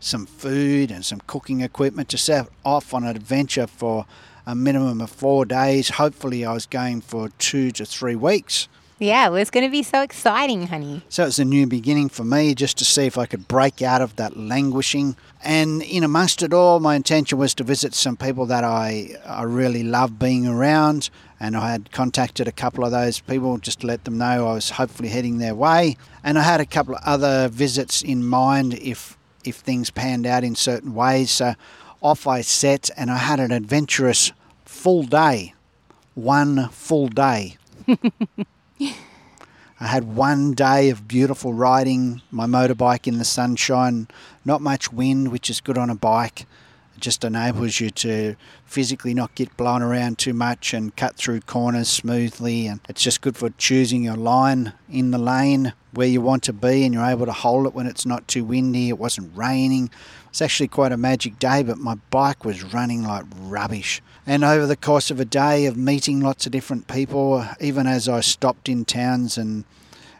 some 0.00 0.26
food 0.26 0.90
and 0.90 1.04
some 1.04 1.20
cooking 1.26 1.60
equipment 1.60 2.08
to 2.10 2.18
set 2.18 2.48
off 2.64 2.94
on 2.94 3.04
an 3.04 3.16
adventure 3.16 3.66
for 3.66 4.06
a 4.46 4.54
minimum 4.54 5.00
of 5.00 5.10
four 5.10 5.44
days. 5.44 5.90
Hopefully, 5.90 6.44
I 6.44 6.54
was 6.54 6.66
going 6.66 7.00
for 7.00 7.28
two 7.38 7.70
to 7.72 7.84
three 7.84 8.16
weeks. 8.16 8.68
Yeah, 9.00 9.28
it 9.28 9.30
was 9.30 9.50
going 9.50 9.64
to 9.64 9.70
be 9.70 9.84
so 9.84 10.02
exciting, 10.02 10.66
honey. 10.66 11.02
So 11.08 11.24
it's 11.26 11.38
a 11.38 11.44
new 11.44 11.68
beginning 11.68 12.08
for 12.08 12.24
me 12.24 12.54
just 12.54 12.76
to 12.78 12.84
see 12.84 13.06
if 13.06 13.16
I 13.16 13.26
could 13.26 13.46
break 13.46 13.80
out 13.80 14.02
of 14.02 14.16
that 14.16 14.36
languishing. 14.36 15.16
And 15.42 15.82
in 15.82 16.02
amongst 16.02 16.42
it 16.42 16.52
all, 16.52 16.80
my 16.80 16.96
intention 16.96 17.38
was 17.38 17.54
to 17.56 17.64
visit 17.64 17.94
some 17.94 18.16
people 18.16 18.46
that 18.46 18.64
I, 18.64 19.10
I 19.24 19.44
really 19.44 19.84
love 19.84 20.18
being 20.18 20.48
around. 20.48 21.10
And 21.38 21.56
I 21.56 21.70
had 21.70 21.92
contacted 21.92 22.48
a 22.48 22.52
couple 22.52 22.84
of 22.84 22.90
those 22.90 23.20
people 23.20 23.58
just 23.58 23.80
to 23.80 23.86
let 23.86 24.04
them 24.04 24.18
know 24.18 24.48
I 24.48 24.54
was 24.54 24.70
hopefully 24.70 25.10
heading 25.10 25.38
their 25.38 25.54
way. 25.54 25.96
And 26.24 26.36
I 26.36 26.42
had 26.42 26.60
a 26.60 26.66
couple 26.66 26.96
of 26.96 27.02
other 27.04 27.48
visits 27.48 28.02
in 28.02 28.24
mind 28.24 28.74
if 28.74 29.16
if 29.44 29.56
things 29.56 29.90
panned 29.90 30.26
out 30.26 30.42
in 30.42 30.56
certain 30.56 30.92
ways. 30.94 31.30
So 31.30 31.54
off 32.02 32.26
I 32.26 32.40
set, 32.40 32.90
and 32.96 33.10
I 33.10 33.16
had 33.16 33.40
an 33.40 33.52
adventurous 33.52 34.32
full 34.64 35.04
day, 35.04 35.54
one 36.14 36.68
full 36.70 37.08
day. 37.08 37.56
I 38.80 39.86
had 39.86 40.04
one 40.04 40.52
day 40.52 40.90
of 40.90 41.06
beautiful 41.06 41.52
riding 41.52 42.22
my 42.30 42.46
motorbike 42.46 43.06
in 43.06 43.18
the 43.18 43.24
sunshine, 43.24 44.08
not 44.44 44.60
much 44.60 44.92
wind, 44.92 45.30
which 45.30 45.48
is 45.48 45.60
good 45.60 45.78
on 45.78 45.90
a 45.90 45.94
bike. 45.94 46.46
It 46.96 47.00
just 47.00 47.22
enables 47.22 47.78
you 47.78 47.90
to 47.90 48.34
physically 48.64 49.14
not 49.14 49.36
get 49.36 49.56
blown 49.56 49.82
around 49.82 50.18
too 50.18 50.34
much 50.34 50.74
and 50.74 50.96
cut 50.96 51.16
through 51.16 51.40
corners 51.42 51.88
smoothly. 51.88 52.66
And 52.66 52.80
it's 52.88 53.02
just 53.02 53.20
good 53.20 53.36
for 53.36 53.50
choosing 53.50 54.02
your 54.02 54.16
line 54.16 54.72
in 54.88 55.12
the 55.12 55.18
lane 55.18 55.74
where 55.92 56.06
you 56.06 56.20
want 56.20 56.42
to 56.44 56.52
be 56.52 56.84
and 56.84 56.92
you're 56.92 57.04
able 57.04 57.26
to 57.26 57.32
hold 57.32 57.66
it 57.66 57.74
when 57.74 57.86
it's 57.86 58.06
not 58.06 58.28
too 58.28 58.44
windy. 58.44 58.88
It 58.88 58.98
wasn't 58.98 59.36
raining. 59.36 59.90
It's 60.28 60.42
actually 60.42 60.68
quite 60.68 60.92
a 60.92 60.96
magic 60.96 61.38
day, 61.38 61.62
but 61.62 61.78
my 61.78 61.94
bike 62.10 62.44
was 62.44 62.62
running 62.62 63.04
like 63.04 63.24
rubbish. 63.40 64.02
And 64.26 64.44
over 64.44 64.66
the 64.66 64.76
course 64.76 65.10
of 65.10 65.18
a 65.20 65.24
day 65.24 65.66
of 65.66 65.76
meeting 65.76 66.20
lots 66.20 66.44
of 66.44 66.52
different 66.52 66.86
people, 66.86 67.46
even 67.60 67.86
as 67.86 68.08
I 68.08 68.20
stopped 68.20 68.68
in 68.68 68.84
towns 68.84 69.38
and 69.38 69.64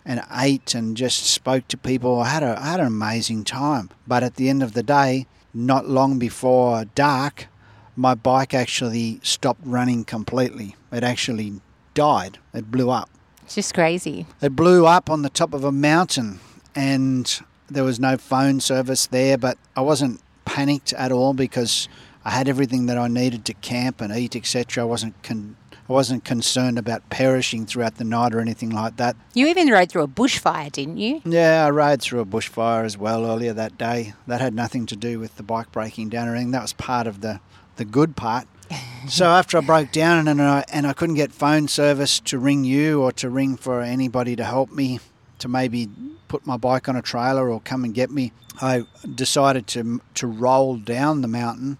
and 0.04 0.22
ate 0.34 0.74
and 0.74 0.96
just 0.96 1.24
spoke 1.24 1.68
to 1.68 1.76
people, 1.76 2.20
I 2.20 2.28
had 2.30 2.42
a 2.42 2.58
I 2.58 2.68
had 2.68 2.80
an 2.80 2.86
amazing 2.86 3.44
time. 3.44 3.90
But 4.06 4.22
at 4.22 4.36
the 4.36 4.48
end 4.48 4.62
of 4.62 4.72
the 4.72 4.82
day, 4.82 5.26
not 5.52 5.86
long 5.86 6.18
before 6.18 6.86
dark, 6.94 7.48
my 7.94 8.14
bike 8.14 8.54
actually 8.54 9.20
stopped 9.22 9.60
running 9.64 10.04
completely. 10.04 10.76
It 10.90 11.04
actually 11.04 11.60
died. 11.92 12.38
It 12.54 12.70
blew 12.70 12.90
up. 12.90 13.10
It's 13.48 13.54
just 13.54 13.72
crazy. 13.72 14.26
It 14.42 14.54
blew 14.54 14.84
up 14.84 15.08
on 15.08 15.22
the 15.22 15.30
top 15.30 15.54
of 15.54 15.64
a 15.64 15.72
mountain 15.72 16.38
and 16.74 17.40
there 17.70 17.82
was 17.82 17.98
no 17.98 18.18
phone 18.18 18.60
service 18.60 19.06
there, 19.06 19.38
but 19.38 19.56
I 19.74 19.80
wasn't 19.80 20.20
panicked 20.44 20.92
at 20.92 21.10
all 21.10 21.32
because 21.32 21.88
I 22.26 22.30
had 22.32 22.46
everything 22.46 22.84
that 22.86 22.98
I 22.98 23.08
needed 23.08 23.46
to 23.46 23.54
camp 23.54 24.02
and 24.02 24.14
eat, 24.14 24.36
etc. 24.36 24.82
I 24.82 24.86
wasn't 24.86 25.22
con- 25.22 25.56
I 25.88 25.92
wasn't 25.94 26.26
concerned 26.26 26.78
about 26.78 27.08
perishing 27.08 27.64
throughout 27.64 27.94
the 27.94 28.04
night 28.04 28.34
or 28.34 28.40
anything 28.40 28.68
like 28.68 28.98
that. 28.98 29.16
You 29.32 29.46
even 29.46 29.68
rode 29.70 29.90
through 29.90 30.02
a 30.02 30.08
bushfire, 30.08 30.70
didn't 30.70 30.98
you? 30.98 31.22
Yeah, 31.24 31.64
I 31.64 31.70
rode 31.70 32.02
through 32.02 32.20
a 32.20 32.26
bushfire 32.26 32.84
as 32.84 32.98
well 32.98 33.24
earlier 33.24 33.54
that 33.54 33.78
day. 33.78 34.12
That 34.26 34.42
had 34.42 34.52
nothing 34.52 34.84
to 34.84 34.96
do 34.96 35.18
with 35.18 35.38
the 35.38 35.42
bike 35.42 35.72
breaking 35.72 36.10
down 36.10 36.28
or 36.28 36.34
anything. 36.34 36.50
That 36.50 36.60
was 36.60 36.74
part 36.74 37.06
of 37.06 37.22
the, 37.22 37.40
the 37.76 37.86
good 37.86 38.14
part. 38.14 38.46
so 39.08 39.26
after 39.26 39.58
I 39.58 39.60
broke 39.60 39.92
down 39.92 40.28
and 40.28 40.40
I, 40.40 40.64
and 40.72 40.86
I 40.86 40.92
couldn't 40.92 41.16
get 41.16 41.32
phone 41.32 41.68
service 41.68 42.20
to 42.20 42.38
ring 42.38 42.64
you 42.64 43.02
or 43.02 43.12
to 43.12 43.28
ring 43.28 43.56
for 43.56 43.80
anybody 43.80 44.36
to 44.36 44.44
help 44.44 44.70
me 44.70 45.00
to 45.38 45.48
maybe 45.48 45.88
put 46.28 46.46
my 46.46 46.56
bike 46.56 46.88
on 46.88 46.96
a 46.96 47.02
trailer 47.02 47.48
or 47.48 47.60
come 47.60 47.84
and 47.84 47.94
get 47.94 48.10
me. 48.10 48.32
I 48.60 48.84
decided 49.14 49.66
to 49.68 50.00
to 50.14 50.26
roll 50.26 50.76
down 50.76 51.20
the 51.20 51.28
mountain 51.28 51.78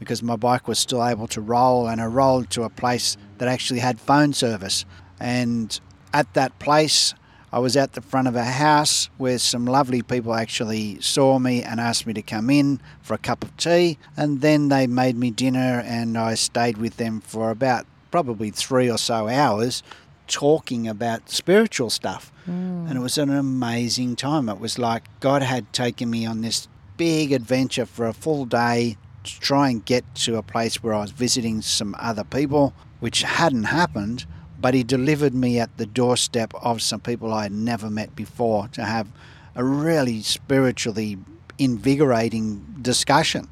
because 0.00 0.22
my 0.22 0.34
bike 0.34 0.66
was 0.66 0.78
still 0.78 1.06
able 1.06 1.28
to 1.28 1.40
roll, 1.40 1.86
and 1.86 2.00
I 2.00 2.06
rolled 2.06 2.50
to 2.50 2.62
a 2.62 2.70
place 2.70 3.16
that 3.38 3.48
actually 3.48 3.80
had 3.80 4.00
phone 4.00 4.32
service. 4.32 4.86
And 5.20 5.78
at 6.12 6.32
that 6.34 6.58
place, 6.58 7.14
I 7.52 7.58
was 7.58 7.76
at 7.76 7.94
the 7.94 8.00
front 8.00 8.28
of 8.28 8.36
a 8.36 8.44
house 8.44 9.10
where 9.18 9.38
some 9.38 9.64
lovely 9.64 10.02
people 10.02 10.34
actually 10.34 11.00
saw 11.00 11.38
me 11.38 11.62
and 11.62 11.80
asked 11.80 12.06
me 12.06 12.12
to 12.12 12.22
come 12.22 12.48
in 12.48 12.80
for 13.02 13.14
a 13.14 13.18
cup 13.18 13.42
of 13.42 13.56
tea. 13.56 13.98
And 14.16 14.40
then 14.40 14.68
they 14.68 14.86
made 14.86 15.16
me 15.16 15.30
dinner, 15.30 15.82
and 15.84 16.16
I 16.16 16.34
stayed 16.34 16.78
with 16.78 16.96
them 16.96 17.20
for 17.20 17.50
about 17.50 17.86
probably 18.10 18.50
three 18.50 18.90
or 18.90 18.98
so 18.98 19.28
hours 19.28 19.82
talking 20.28 20.86
about 20.86 21.28
spiritual 21.28 21.90
stuff. 21.90 22.32
Mm. 22.48 22.88
And 22.88 22.96
it 22.96 23.00
was 23.00 23.18
an 23.18 23.30
amazing 23.30 24.14
time. 24.14 24.48
It 24.48 24.60
was 24.60 24.78
like 24.78 25.04
God 25.18 25.42
had 25.42 25.72
taken 25.72 26.08
me 26.08 26.24
on 26.24 26.42
this 26.42 26.68
big 26.96 27.32
adventure 27.32 27.86
for 27.86 28.06
a 28.06 28.12
full 28.12 28.44
day 28.44 28.96
to 29.24 29.40
try 29.40 29.70
and 29.70 29.84
get 29.84 30.04
to 30.14 30.36
a 30.36 30.42
place 30.42 30.82
where 30.82 30.94
I 30.94 31.00
was 31.00 31.10
visiting 31.10 31.62
some 31.62 31.96
other 31.98 32.24
people, 32.24 32.74
which 33.00 33.22
hadn't 33.22 33.64
happened, 33.64 34.24
but 34.60 34.74
He 34.74 34.82
delivered 34.82 35.34
me 35.34 35.58
at 35.58 35.76
the 35.76 35.86
doorstep 35.86 36.52
of 36.62 36.82
some 36.82 37.00
people 37.00 37.32
I 37.32 37.44
had 37.44 37.52
never 37.52 37.90
met 37.90 38.14
before 38.14 38.68
to 38.68 38.84
have 38.84 39.08
a 39.54 39.64
really 39.64 40.22
spiritually 40.22 41.18
invigorating 41.58 42.64
discussion. 42.80 43.48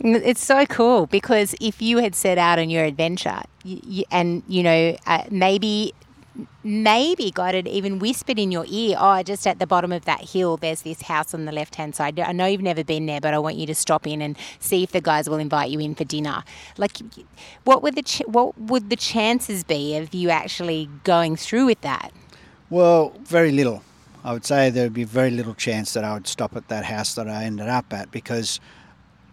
It's 0.00 0.44
so 0.44 0.66
cool 0.66 1.06
because 1.06 1.54
if 1.60 1.80
you 1.80 1.98
had 1.98 2.14
set 2.14 2.36
out 2.36 2.58
on 2.58 2.70
your 2.70 2.84
adventure 2.84 3.42
and, 4.10 4.42
you 4.48 4.62
know, 4.62 4.96
uh, 5.06 5.24
maybe 5.30 5.94
maybe 6.64 7.30
God 7.30 7.54
had 7.54 7.68
even 7.68 7.98
whispered 7.98 8.38
in 8.38 8.50
your 8.50 8.64
ear, 8.68 8.96
oh, 8.98 9.22
just 9.22 9.46
at 9.46 9.58
the 9.58 9.66
bottom 9.66 9.92
of 9.92 10.04
that 10.04 10.30
hill, 10.30 10.56
there's 10.56 10.82
this 10.82 11.02
house 11.02 11.34
on 11.34 11.44
the 11.44 11.52
left 11.52 11.74
hand 11.74 11.94
side. 11.94 12.18
I 12.18 12.32
know 12.32 12.46
you've 12.46 12.62
never 12.62 12.84
been 12.84 13.06
there, 13.06 13.20
but 13.20 13.34
I 13.34 13.38
want 13.38 13.56
you 13.56 13.66
to 13.66 13.74
stop 13.74 14.06
in 14.06 14.22
and 14.22 14.36
see 14.58 14.82
if 14.82 14.92
the 14.92 15.00
guys 15.00 15.28
will 15.28 15.38
invite 15.38 15.70
you 15.70 15.80
in 15.80 15.94
for 15.94 16.04
dinner. 16.04 16.44
Like, 16.78 16.98
what 17.64 17.82
would 17.82 17.94
the 17.94 18.02
ch- 18.02 18.22
what 18.26 18.58
would 18.58 18.90
the 18.90 18.96
chances 18.96 19.64
be 19.64 19.96
of 19.96 20.14
you 20.14 20.30
actually 20.30 20.88
going 21.04 21.36
through 21.36 21.66
with 21.66 21.80
that? 21.82 22.12
Well, 22.70 23.12
very 23.24 23.52
little. 23.52 23.82
I 24.24 24.32
would 24.32 24.46
say 24.46 24.70
there 24.70 24.84
would 24.84 24.94
be 24.94 25.04
very 25.04 25.30
little 25.30 25.54
chance 25.54 25.92
that 25.94 26.04
I 26.04 26.14
would 26.14 26.28
stop 26.28 26.56
at 26.56 26.68
that 26.68 26.84
house 26.84 27.14
that 27.16 27.28
I 27.28 27.44
ended 27.44 27.68
up 27.68 27.92
at 27.92 28.10
because 28.10 28.60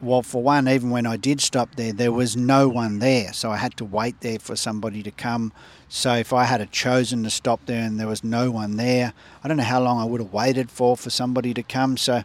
well, 0.02 0.22
for 0.22 0.42
one, 0.42 0.68
even 0.70 0.90
when 0.90 1.06
I 1.06 1.18
did 1.18 1.42
stop 1.42 1.76
there, 1.76 1.92
there 1.92 2.12
was 2.12 2.38
no 2.38 2.70
one 2.70 3.00
there. 3.00 3.34
So 3.34 3.52
I 3.52 3.58
had 3.58 3.76
to 3.78 3.86
wait 3.86 4.22
there 4.22 4.40
for 4.40 4.56
somebody 4.56 5.04
to 5.04 5.12
come. 5.12 5.52
So 5.90 6.14
if 6.14 6.32
I 6.32 6.44
had 6.44 6.72
chosen 6.72 7.24
to 7.24 7.32
stop 7.32 7.66
there 7.66 7.84
and 7.84 8.00
there 8.00 8.08
was 8.08 8.24
no 8.24 8.52
one 8.52 8.78
there, 8.78 9.14
I 9.44 9.48
don't 9.48 9.58
know 9.58 9.64
how 9.64 9.82
long 9.82 10.00
I 10.00 10.06
would 10.06 10.22
have 10.22 10.32
waited 10.32 10.70
for 10.70 10.96
for 10.96 11.10
somebody 11.10 11.52
to 11.56 11.64
come. 11.64 11.98
So, 11.98 12.24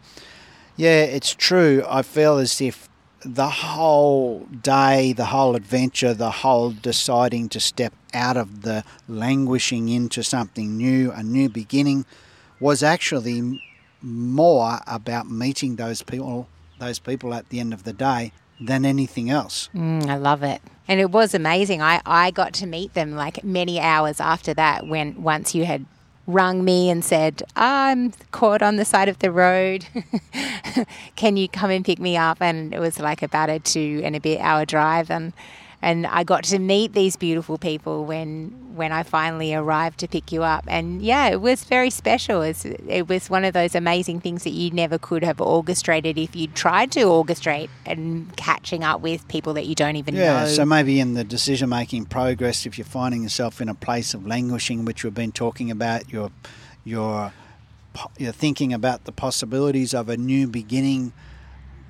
yeah, 0.77 1.03
it's 1.03 1.35
true. 1.35 1.83
I 1.89 2.03
feel 2.03 2.37
as 2.37 2.61
if 2.61 2.91
the 3.25 3.49
whole 3.49 4.41
day, 4.41 5.15
the 5.15 5.27
whole 5.27 5.57
adventure, 5.57 6.12
the 6.12 6.31
whole 6.31 6.73
deciding 6.73 7.49
to 7.49 7.61
step 7.61 7.95
out 8.12 8.37
of 8.37 8.62
the 8.62 8.85
languishing 9.09 9.89
into 9.89 10.23
something 10.23 10.77
new, 10.77 11.11
a 11.11 11.23
new 11.23 11.49
beginning, 11.49 12.05
was 12.61 12.83
actually 12.83 13.62
more 14.03 14.81
about 14.87 15.31
meeting 15.31 15.77
those 15.77 16.03
people 16.03 16.49
those 16.79 16.99
people 16.99 17.33
at 17.33 17.49
the 17.49 17.61
end 17.61 17.73
of 17.73 17.85
the 17.85 17.93
day 17.93 18.33
than 18.61 18.85
anything 18.85 19.31
else. 19.31 19.69
Mm, 19.75 20.09
I 20.09 20.17
love 20.17 20.43
it. 20.43 20.63
And 20.87 21.01
it 21.01 21.11
was 21.11 21.35
amazing. 21.35 21.81
I, 21.81 22.01
I 22.05 22.31
got 22.31 22.53
to 22.55 22.67
meet 22.67 22.95
them 22.95 23.13
like 23.13 23.43
many 23.43 23.81
hours 23.81 24.21
after 24.21 24.53
that 24.55 24.87
when 24.87 25.23
once 25.23 25.55
you 25.55 25.65
had 25.65 25.87
rung 26.27 26.65
me 26.65 26.91
and 26.91 27.05
said, 27.05 27.43
I'm 27.57 28.13
caught 28.31 28.63
on 28.63 28.77
the 28.77 28.85
side 28.85 29.09
of 29.09 29.19
the 29.19 29.31
road. 29.31 29.87
Can 31.17 31.37
you 31.37 31.49
come 31.49 31.71
and 31.71 31.85
pick 31.85 31.99
me 31.99 32.17
up? 32.17 32.41
And 32.41 32.73
it 32.75 32.81
was 32.81 32.99
like 32.99 33.23
about 33.23 33.51
a 33.51 33.59
two 33.59 34.01
and 34.05 34.17
a 34.17 34.21
bit 34.21 34.41
hour 34.41 34.65
drive. 34.65 35.11
And 35.11 35.33
and 35.85 36.07
I 36.07 36.24
got 36.24 36.45
to 36.45 36.59
meet 36.59 36.95
these 36.95 37.14
beautiful 37.14 37.59
people 37.59 38.07
when 38.07 38.49
when 38.74 38.91
I 38.91 39.03
finally 39.03 39.55
arrived 39.55 40.01
to 40.01 40.09
pick 40.09 40.32
you 40.32 40.43
up. 40.43 40.64
And 40.66 41.03
yeah, 41.03 41.28
it 41.28 41.41
was 41.41 41.62
very 41.62 41.91
special. 41.91 42.43
It's, 42.43 42.64
it 42.64 43.07
was 43.07 43.30
one 43.30 43.45
of 43.45 43.53
those 43.53 43.76
amazing 43.76 44.20
things 44.20 44.43
that 44.43 44.51
you 44.51 44.72
never 44.72 44.99
could 44.99 45.22
have 45.22 45.41
orchestrated 45.41 46.18
if 46.18 46.35
you 46.35 46.49
tried 46.49 46.91
to 46.93 47.03
orchestrate 47.05 47.68
and 47.87 48.35
catching 48.37 48.82
up 48.82 49.01
with 49.01 49.28
people 49.28 49.55
that 49.55 49.66
you 49.66 49.76
don't 49.76 49.95
even 49.95 50.16
yeah, 50.16 50.41
know. 50.41 50.47
Yeah, 50.47 50.47
so 50.47 50.64
maybe 50.64 50.99
in 50.99 51.14
the 51.14 51.22
decision 51.22 51.68
making 51.68 52.07
progress, 52.07 52.66
if 52.66 52.78
you're 52.78 52.85
finding 52.85 53.22
yourself 53.22 53.61
in 53.61 53.68
a 53.68 53.76
place 53.76 54.12
of 54.12 54.26
languishing, 54.26 54.85
which 54.85 55.05
we've 55.05 55.14
been 55.14 55.32
talking 55.32 55.70
about, 55.70 56.11
you're 56.11 56.32
you're 56.82 57.32
you're 58.18 58.32
thinking 58.32 58.72
about 58.72 59.05
the 59.05 59.12
possibilities 59.12 59.95
of 59.95 60.09
a 60.09 60.16
new 60.16 60.49
beginning 60.49 61.12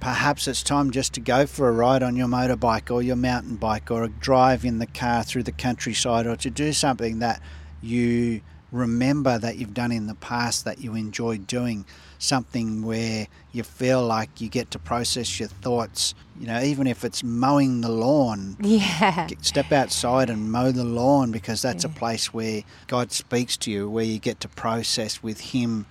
perhaps 0.05 0.47
it's 0.47 0.63
time 0.63 0.91
just 0.91 1.15
to 1.15 1.21
go 1.21 1.47
for 1.47 1.67
a 1.67 1.73
ride 1.73 2.03
on 2.03 2.15
your 2.15 2.29
motorbike 2.29 2.91
or 2.91 3.03
your 3.03 3.17
mountain 3.17 3.57
bike 3.57 3.91
or 3.91 4.05
a 4.05 4.09
drive 4.11 4.63
in 4.63 4.79
the 4.79 4.87
car 4.87 5.25
through 5.25 5.43
the 5.43 5.51
countryside 5.51 6.27
or 6.27 6.37
to 6.37 6.51
do 6.51 6.75
something 6.75 7.21
that 7.21 7.41
you 7.81 8.43
remember 8.71 9.39
that 9.39 9.57
you've 9.57 9.73
done 9.73 9.91
in 9.91 10.07
the 10.07 10.15
past 10.17 10.67
that 10.67 10.79
you 10.79 10.95
enjoyed 10.95 11.47
doing. 11.47 11.87
Something 12.19 12.85
where 12.85 13.29
you 13.53 13.63
feel 13.63 14.05
like 14.05 14.43
you 14.43 14.51
get 14.51 14.71
to 14.73 14.79
process 14.79 15.41
your 15.41 15.49
thoughts 15.49 16.15
you 16.39 16.47
know 16.49 16.61
even 16.61 16.87
if 16.87 17.03
it's 17.03 17.25
mowing 17.25 17.81
the 17.81 17.89
lawn. 17.89 18.59
Yeah. 18.61 19.29
Step 19.41 19.73
outside 19.73 20.29
and 20.29 20.53
mow 20.53 20.71
the 20.71 20.85
lawn 20.85 21.33
because 21.33 21.63
that's 21.63 21.85
yeah. 21.85 21.91
a 21.91 21.95
place 21.95 22.35
where 22.35 22.63
god 22.89 23.11
speaks 23.11 23.57
to 23.57 23.71
you 23.71 23.89
where 23.89 24.05
you 24.05 24.19
get 24.19 24.39
to 24.41 24.49
process 24.49 25.23
with 25.23 25.41
him 25.41 25.87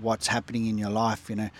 what's 0.00 0.26
happening 0.26 0.66
in 0.66 0.76
your 0.76 0.90
life 0.90 1.30
you 1.30 1.36
know 1.36 1.50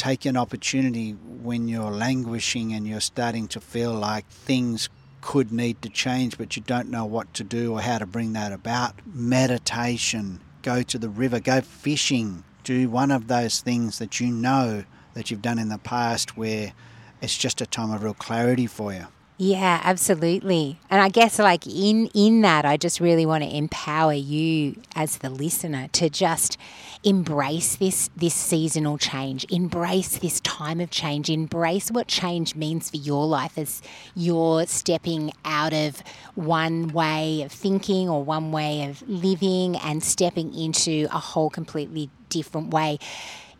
take 0.00 0.24
an 0.24 0.34
opportunity 0.34 1.10
when 1.10 1.68
you're 1.68 1.90
languishing 1.90 2.72
and 2.72 2.86
you're 2.86 3.02
starting 3.02 3.46
to 3.46 3.60
feel 3.60 3.92
like 3.92 4.26
things 4.28 4.88
could 5.20 5.52
need 5.52 5.82
to 5.82 5.90
change, 5.90 6.38
but 6.38 6.56
you 6.56 6.62
don't 6.62 6.88
know 6.88 7.04
what 7.04 7.34
to 7.34 7.44
do 7.44 7.74
or 7.74 7.82
how 7.82 7.98
to 7.98 8.06
bring 8.06 8.32
that 8.32 8.50
about. 8.50 8.94
Meditation, 9.04 10.40
go 10.62 10.82
to 10.82 10.98
the 10.98 11.10
river, 11.10 11.38
go 11.38 11.60
fishing, 11.60 12.44
do 12.64 12.88
one 12.88 13.10
of 13.10 13.28
those 13.28 13.60
things 13.60 13.98
that 13.98 14.20
you 14.20 14.28
know 14.28 14.84
that 15.12 15.30
you've 15.30 15.42
done 15.42 15.58
in 15.58 15.68
the 15.68 15.76
past 15.76 16.34
where 16.34 16.72
it's 17.20 17.36
just 17.36 17.60
a 17.60 17.66
time 17.66 17.90
of 17.90 18.02
real 18.02 18.14
clarity 18.14 18.66
for 18.66 18.94
you. 18.94 19.06
Yeah, 19.36 19.80
absolutely. 19.84 20.78
And 20.90 21.00
I 21.00 21.08
guess 21.08 21.38
like 21.38 21.66
in 21.66 22.08
in 22.14 22.42
that 22.42 22.66
I 22.66 22.76
just 22.76 23.00
really 23.00 23.24
want 23.24 23.42
to 23.42 23.56
empower 23.56 24.12
you 24.12 24.80
as 24.94 25.16
the 25.18 25.30
listener 25.30 25.88
to 25.92 26.10
just 26.10 26.58
embrace 27.02 27.76
this 27.76 28.10
this 28.16 28.34
seasonal 28.34 28.98
change, 28.98 29.46
embrace 29.50 30.18
this 30.18 30.40
time 30.40 30.80
of 30.80 30.90
change, 30.90 31.30
embrace 31.30 31.90
what 31.90 32.06
change 32.06 32.54
means 32.54 32.90
for 32.90 32.98
your 32.98 33.26
life 33.26 33.56
as 33.56 33.80
you're 34.14 34.66
stepping 34.66 35.32
out 35.44 35.72
of 35.72 36.02
one 36.34 36.88
way 36.88 37.42
of 37.42 37.52
thinking 37.52 38.08
or 38.08 38.22
one 38.22 38.52
way 38.52 38.84
of 38.84 39.02
living 39.08 39.76
and 39.76 40.02
stepping 40.02 40.54
into 40.54 41.06
a 41.10 41.18
whole 41.18 41.50
completely 41.50 42.10
different 42.28 42.72
way 42.72 42.98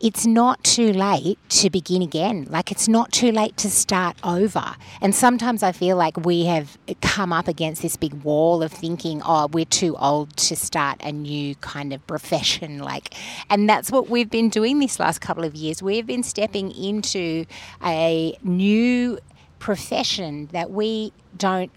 it's 0.01 0.25
not 0.25 0.63
too 0.63 0.91
late 0.93 1.37
to 1.49 1.69
begin 1.69 2.01
again. 2.01 2.47
Like 2.49 2.71
it's 2.71 2.87
not 2.87 3.11
too 3.11 3.31
late 3.31 3.55
to 3.57 3.69
start 3.69 4.17
over. 4.23 4.75
And 4.99 5.13
sometimes 5.13 5.61
I 5.61 5.71
feel 5.71 5.95
like 5.95 6.17
we 6.17 6.45
have 6.45 6.77
come 7.01 7.31
up 7.31 7.47
against 7.47 7.81
this 7.81 7.97
big 7.97 8.13
wall 8.23 8.63
of 8.63 8.71
thinking, 8.71 9.21
oh, 9.23 9.47
we're 9.47 9.65
too 9.65 9.95
old 9.97 10.35
to 10.37 10.55
start 10.55 10.99
a 11.03 11.11
new 11.11 11.55
kind 11.55 11.93
of 11.93 12.05
profession. 12.07 12.79
Like, 12.79 13.13
and 13.49 13.69
that's 13.69 13.91
what 13.91 14.09
we've 14.09 14.29
been 14.29 14.49
doing 14.49 14.79
this 14.79 14.99
last 14.99 15.19
couple 15.19 15.43
of 15.43 15.53
years. 15.53 15.83
We've 15.83 16.07
been 16.07 16.23
stepping 16.23 16.71
into 16.71 17.45
a 17.83 18.35
new 18.43 19.19
profession 19.59 20.47
that 20.51 20.71
we 20.71 21.13
don't 21.37 21.71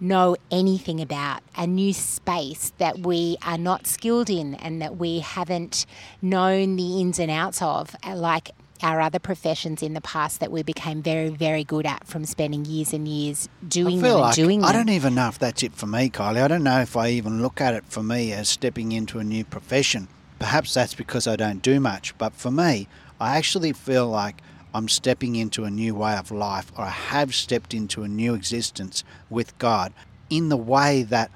know 0.00 0.36
anything 0.50 1.00
about, 1.00 1.42
a 1.56 1.66
new 1.66 1.92
space 1.92 2.72
that 2.78 3.00
we 3.00 3.36
are 3.44 3.58
not 3.58 3.86
skilled 3.86 4.30
in 4.30 4.54
and 4.54 4.80
that 4.80 4.96
we 4.96 5.20
haven't 5.20 5.86
known 6.22 6.76
the 6.76 7.00
ins 7.00 7.18
and 7.18 7.30
outs 7.30 7.60
of, 7.62 7.94
uh, 8.04 8.14
like 8.14 8.50
our 8.82 9.00
other 9.00 9.18
professions 9.18 9.82
in 9.82 9.94
the 9.94 10.00
past 10.00 10.40
that 10.40 10.52
we 10.52 10.62
became 10.62 11.02
very, 11.02 11.28
very 11.30 11.64
good 11.64 11.86
at 11.86 12.06
from 12.06 12.24
spending 12.24 12.64
years 12.64 12.92
and 12.92 13.08
years 13.08 13.48
doing 13.66 14.00
them 14.00 14.18
like 14.18 14.34
doing 14.34 14.62
I 14.64 14.72
don't 14.72 14.88
even 14.88 15.14
know 15.14 15.28
if 15.28 15.38
that's 15.38 15.62
it 15.62 15.74
for 15.74 15.86
me, 15.86 16.10
Kylie. 16.10 16.42
I 16.42 16.48
don't 16.48 16.62
know 16.62 16.80
if 16.80 16.96
I 16.96 17.08
even 17.10 17.42
look 17.42 17.60
at 17.60 17.74
it 17.74 17.84
for 17.88 18.02
me 18.02 18.32
as 18.32 18.48
stepping 18.48 18.92
into 18.92 19.18
a 19.18 19.24
new 19.24 19.44
profession. 19.44 20.08
Perhaps 20.38 20.74
that's 20.74 20.94
because 20.94 21.26
I 21.26 21.34
don't 21.34 21.62
do 21.62 21.80
much, 21.80 22.16
but 22.18 22.34
for 22.34 22.50
me, 22.50 22.86
I 23.20 23.36
actually 23.36 23.72
feel 23.72 24.08
like 24.08 24.40
I'm 24.78 24.88
stepping 24.88 25.34
into 25.34 25.64
a 25.64 25.70
new 25.70 25.96
way 25.96 26.14
of 26.14 26.30
life, 26.30 26.70
or 26.78 26.84
I 26.84 26.90
have 26.90 27.34
stepped 27.34 27.74
into 27.74 28.04
a 28.04 28.08
new 28.08 28.32
existence 28.34 29.02
with 29.28 29.58
God 29.58 29.92
in 30.30 30.50
the 30.50 30.56
way 30.56 31.02
that 31.02 31.32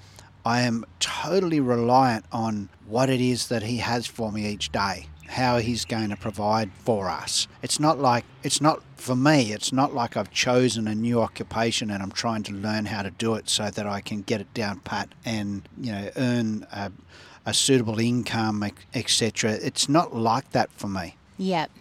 I 0.46 0.60
am 0.60 0.84
totally 1.00 1.58
reliant 1.58 2.24
on 2.30 2.68
what 2.86 3.10
it 3.10 3.20
is 3.20 3.48
that 3.48 3.64
He 3.64 3.78
has 3.78 4.06
for 4.06 4.30
me 4.30 4.46
each 4.46 4.70
day, 4.70 5.08
how 5.26 5.58
He's 5.58 5.84
going 5.84 6.10
to 6.10 6.16
provide 6.16 6.70
for 6.72 7.10
us. 7.10 7.48
It's 7.64 7.80
not 7.80 7.98
like, 7.98 8.24
it's 8.44 8.60
not 8.60 8.80
for 8.94 9.16
me, 9.16 9.52
it's 9.52 9.72
not 9.72 9.92
like 9.92 10.16
I've 10.16 10.30
chosen 10.30 10.86
a 10.86 10.94
new 10.94 11.20
occupation 11.20 11.90
and 11.90 12.00
I'm 12.00 12.12
trying 12.12 12.44
to 12.44 12.52
learn 12.52 12.86
how 12.86 13.02
to 13.02 13.10
do 13.10 13.34
it 13.34 13.48
so 13.48 13.70
that 13.70 13.88
I 13.88 14.02
can 14.02 14.22
get 14.22 14.40
it 14.40 14.54
down 14.54 14.78
pat 14.78 15.08
and, 15.24 15.68
you 15.80 15.90
know, 15.90 16.10
earn 16.14 16.64
a, 16.70 16.92
a 17.44 17.52
suitable 17.52 17.98
income, 17.98 18.64
etc. 18.94 19.50
It's 19.50 19.88
not 19.88 20.14
like 20.14 20.52
that 20.52 20.70
for 20.70 20.86
me. 20.86 21.16
Yep. 21.38 21.72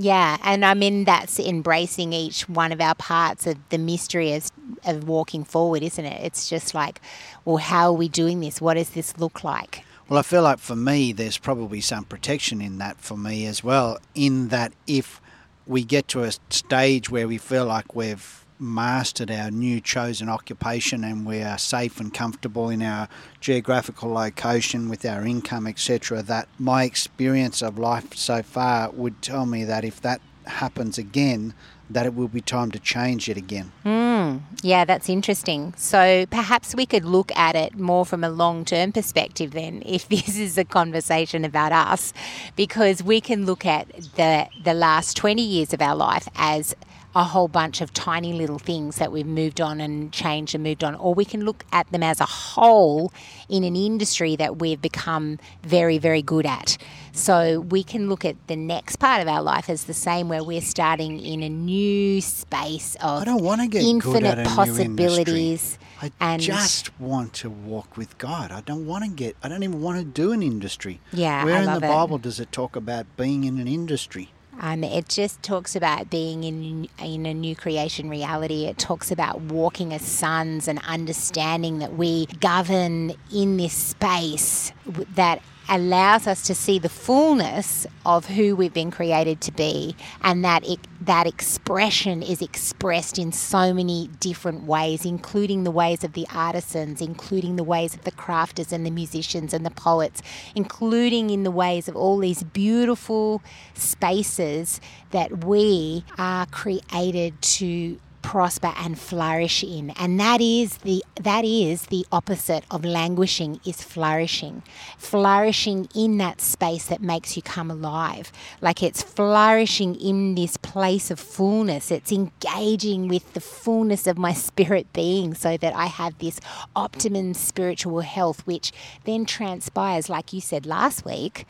Yeah, 0.00 0.38
and 0.44 0.64
I 0.64 0.74
mean 0.74 1.04
that's 1.04 1.40
embracing 1.40 2.12
each 2.12 2.48
one 2.48 2.70
of 2.70 2.80
our 2.80 2.94
parts 2.94 3.48
of 3.48 3.56
the 3.70 3.78
mystery 3.78 4.32
of, 4.32 4.52
of 4.84 5.08
walking 5.08 5.42
forward, 5.42 5.82
isn't 5.82 6.04
it? 6.04 6.24
It's 6.24 6.48
just 6.48 6.72
like, 6.72 7.00
well, 7.44 7.56
how 7.56 7.88
are 7.88 7.94
we 7.94 8.08
doing 8.08 8.38
this? 8.38 8.60
What 8.60 8.74
does 8.74 8.90
this 8.90 9.18
look 9.18 9.42
like? 9.42 9.82
Well, 10.08 10.20
I 10.20 10.22
feel 10.22 10.42
like 10.42 10.60
for 10.60 10.76
me, 10.76 11.12
there's 11.12 11.36
probably 11.36 11.80
some 11.80 12.04
protection 12.04 12.62
in 12.62 12.78
that 12.78 13.00
for 13.00 13.16
me 13.16 13.44
as 13.46 13.64
well. 13.64 13.98
In 14.14 14.48
that, 14.48 14.72
if 14.86 15.20
we 15.66 15.82
get 15.82 16.06
to 16.08 16.22
a 16.22 16.30
stage 16.48 17.10
where 17.10 17.26
we 17.26 17.36
feel 17.36 17.66
like 17.66 17.96
we've 17.96 18.46
mastered 18.60 19.30
our 19.30 19.50
new 19.50 19.80
chosen 19.80 20.28
occupation 20.28 21.04
and 21.04 21.26
we 21.26 21.42
are 21.42 21.58
safe 21.58 22.00
and 22.00 22.12
comfortable 22.12 22.68
in 22.70 22.82
our 22.82 23.08
geographical 23.40 24.10
location 24.10 24.88
with 24.88 25.04
our 25.04 25.24
income, 25.24 25.66
etc., 25.66 26.22
that 26.22 26.48
my 26.58 26.84
experience 26.84 27.62
of 27.62 27.78
life 27.78 28.14
so 28.14 28.42
far 28.42 28.90
would 28.90 29.20
tell 29.22 29.46
me 29.46 29.64
that 29.64 29.84
if 29.84 30.00
that 30.00 30.20
happens 30.46 30.98
again, 30.98 31.54
that 31.90 32.04
it 32.04 32.14
will 32.14 32.28
be 32.28 32.40
time 32.40 32.70
to 32.70 32.78
change 32.78 33.28
it 33.28 33.36
again. 33.36 33.72
Mm, 33.84 34.40
yeah, 34.62 34.84
that's 34.84 35.08
interesting. 35.08 35.72
So 35.76 36.26
perhaps 36.26 36.74
we 36.74 36.84
could 36.84 37.04
look 37.04 37.32
at 37.36 37.56
it 37.56 37.78
more 37.78 38.04
from 38.04 38.24
a 38.24 38.28
long 38.28 38.64
term 38.64 38.92
perspective 38.92 39.52
then, 39.52 39.82
if 39.86 40.08
this 40.08 40.38
is 40.38 40.58
a 40.58 40.64
conversation 40.64 41.44
about 41.44 41.72
us, 41.72 42.12
because 42.56 43.02
we 43.02 43.20
can 43.20 43.46
look 43.46 43.64
at 43.64 43.88
the, 44.16 44.48
the 44.62 44.74
last 44.74 45.16
20 45.16 45.42
years 45.42 45.72
of 45.72 45.80
our 45.80 45.96
life 45.96 46.28
as 46.36 46.76
a 47.18 47.24
whole 47.24 47.48
bunch 47.48 47.80
of 47.80 47.92
tiny 47.92 48.32
little 48.32 48.60
things 48.60 48.96
that 48.96 49.10
we've 49.10 49.26
moved 49.26 49.60
on 49.60 49.80
and 49.80 50.12
changed 50.12 50.54
and 50.54 50.62
moved 50.62 50.84
on, 50.84 50.94
or 50.94 51.12
we 51.14 51.24
can 51.24 51.44
look 51.44 51.64
at 51.72 51.90
them 51.90 52.00
as 52.00 52.20
a 52.20 52.24
whole 52.24 53.12
in 53.48 53.64
an 53.64 53.74
industry 53.74 54.36
that 54.36 54.60
we've 54.60 54.80
become 54.80 55.36
very, 55.64 55.98
very 55.98 56.22
good 56.22 56.46
at. 56.46 56.78
So 57.12 57.58
we 57.58 57.82
can 57.82 58.08
look 58.08 58.24
at 58.24 58.36
the 58.46 58.54
next 58.54 58.96
part 58.96 59.20
of 59.20 59.26
our 59.26 59.42
life 59.42 59.68
as 59.68 59.84
the 59.84 59.94
same, 59.94 60.28
where 60.28 60.44
we're 60.44 60.60
starting 60.60 61.18
in 61.18 61.42
a 61.42 61.48
new 61.48 62.20
space 62.20 62.94
of 63.02 63.22
I 63.22 63.24
don't 63.24 63.42
want 63.42 63.62
to 63.62 63.66
get 63.66 63.82
infinite 63.82 64.46
possibilities. 64.46 65.76
I 66.00 66.12
and 66.20 66.40
just 66.40 67.00
want 67.00 67.32
to 67.34 67.50
walk 67.50 67.96
with 67.96 68.16
God. 68.18 68.52
I 68.52 68.60
don't 68.60 68.86
want 68.86 69.02
to 69.02 69.10
get. 69.10 69.34
I 69.42 69.48
don't 69.48 69.64
even 69.64 69.82
want 69.82 69.98
to 69.98 70.04
do 70.04 70.30
an 70.30 70.44
industry. 70.44 71.00
Yeah, 71.12 71.44
where 71.44 71.56
I 71.56 71.58
in 71.64 71.80
the 71.80 71.84
it. 71.84 71.90
Bible 71.90 72.18
does 72.18 72.38
it 72.38 72.52
talk 72.52 72.76
about 72.76 73.06
being 73.16 73.42
in 73.42 73.58
an 73.58 73.66
industry? 73.66 74.30
Um, 74.60 74.82
it 74.82 75.08
just 75.08 75.42
talks 75.42 75.76
about 75.76 76.10
being 76.10 76.42
in 76.42 76.88
in 76.98 77.26
a 77.26 77.34
new 77.34 77.54
creation 77.54 78.08
reality. 78.08 78.66
It 78.66 78.76
talks 78.76 79.10
about 79.10 79.40
walking 79.40 79.94
as 79.94 80.02
sons 80.02 80.66
and 80.66 80.80
understanding 80.86 81.78
that 81.78 81.94
we 81.94 82.26
govern 82.40 83.12
in 83.32 83.56
this 83.56 83.72
space 83.72 84.72
that 85.14 85.42
allows 85.68 86.26
us 86.26 86.42
to 86.42 86.54
see 86.54 86.78
the 86.78 86.88
fullness 86.88 87.86
of 88.06 88.26
who 88.26 88.56
we've 88.56 88.72
been 88.72 88.90
created 88.90 89.40
to 89.42 89.52
be, 89.52 89.94
and 90.22 90.44
that 90.44 90.66
it, 90.66 90.80
that 91.00 91.26
expression 91.26 92.22
is 92.22 92.40
expressed 92.40 93.18
in 93.18 93.32
so 93.32 93.72
many 93.74 94.08
different 94.20 94.64
ways, 94.64 95.04
including 95.04 95.64
the 95.64 95.70
ways 95.70 96.04
of 96.04 96.12
the 96.14 96.26
artisans, 96.34 97.00
including 97.00 97.56
the 97.56 97.64
ways 97.64 97.94
of 97.94 98.04
the 98.04 98.12
crafters 98.12 98.72
and 98.72 98.84
the 98.86 98.90
musicians 98.90 99.52
and 99.52 99.64
the 99.64 99.70
poets, 99.70 100.22
including 100.54 101.30
in 101.30 101.42
the 101.42 101.50
ways 101.50 101.88
of 101.88 101.96
all 101.96 102.18
these 102.18 102.42
beautiful 102.42 103.42
spaces 103.74 104.80
that 105.10 105.44
we 105.44 106.04
are 106.16 106.46
created 106.46 107.40
to 107.42 107.98
prosper 108.22 108.72
and 108.76 108.98
flourish 108.98 109.62
in. 109.62 109.90
And 109.90 110.18
that 110.20 110.40
is 110.40 110.78
the 110.78 111.04
that 111.20 111.44
is 111.44 111.86
the 111.86 112.06
opposite 112.12 112.64
of 112.70 112.84
languishing 112.84 113.60
is 113.64 113.82
flourishing. 113.82 114.62
Flourishing 114.96 115.88
in 115.94 116.18
that 116.18 116.40
space 116.40 116.86
that 116.86 117.02
makes 117.02 117.36
you 117.36 117.42
come 117.42 117.70
alive. 117.70 118.32
Like 118.60 118.82
it's 118.82 119.02
flourishing 119.02 119.94
in 119.96 120.34
this 120.34 120.56
place 120.56 121.10
of 121.10 121.18
fullness. 121.18 121.90
It's 121.90 122.12
engaging 122.12 123.08
with 123.08 123.32
the 123.32 123.40
fullness 123.40 124.06
of 124.06 124.18
my 124.18 124.32
spirit 124.32 124.92
being 124.92 125.34
so 125.34 125.56
that 125.56 125.74
I 125.74 125.86
have 125.86 126.18
this 126.18 126.40
optimum 126.76 127.34
spiritual 127.34 128.00
health 128.00 128.46
which 128.46 128.72
then 129.04 129.24
transpires 129.24 130.08
like 130.08 130.32
you 130.32 130.40
said 130.40 130.66
last 130.66 131.04
week 131.04 131.46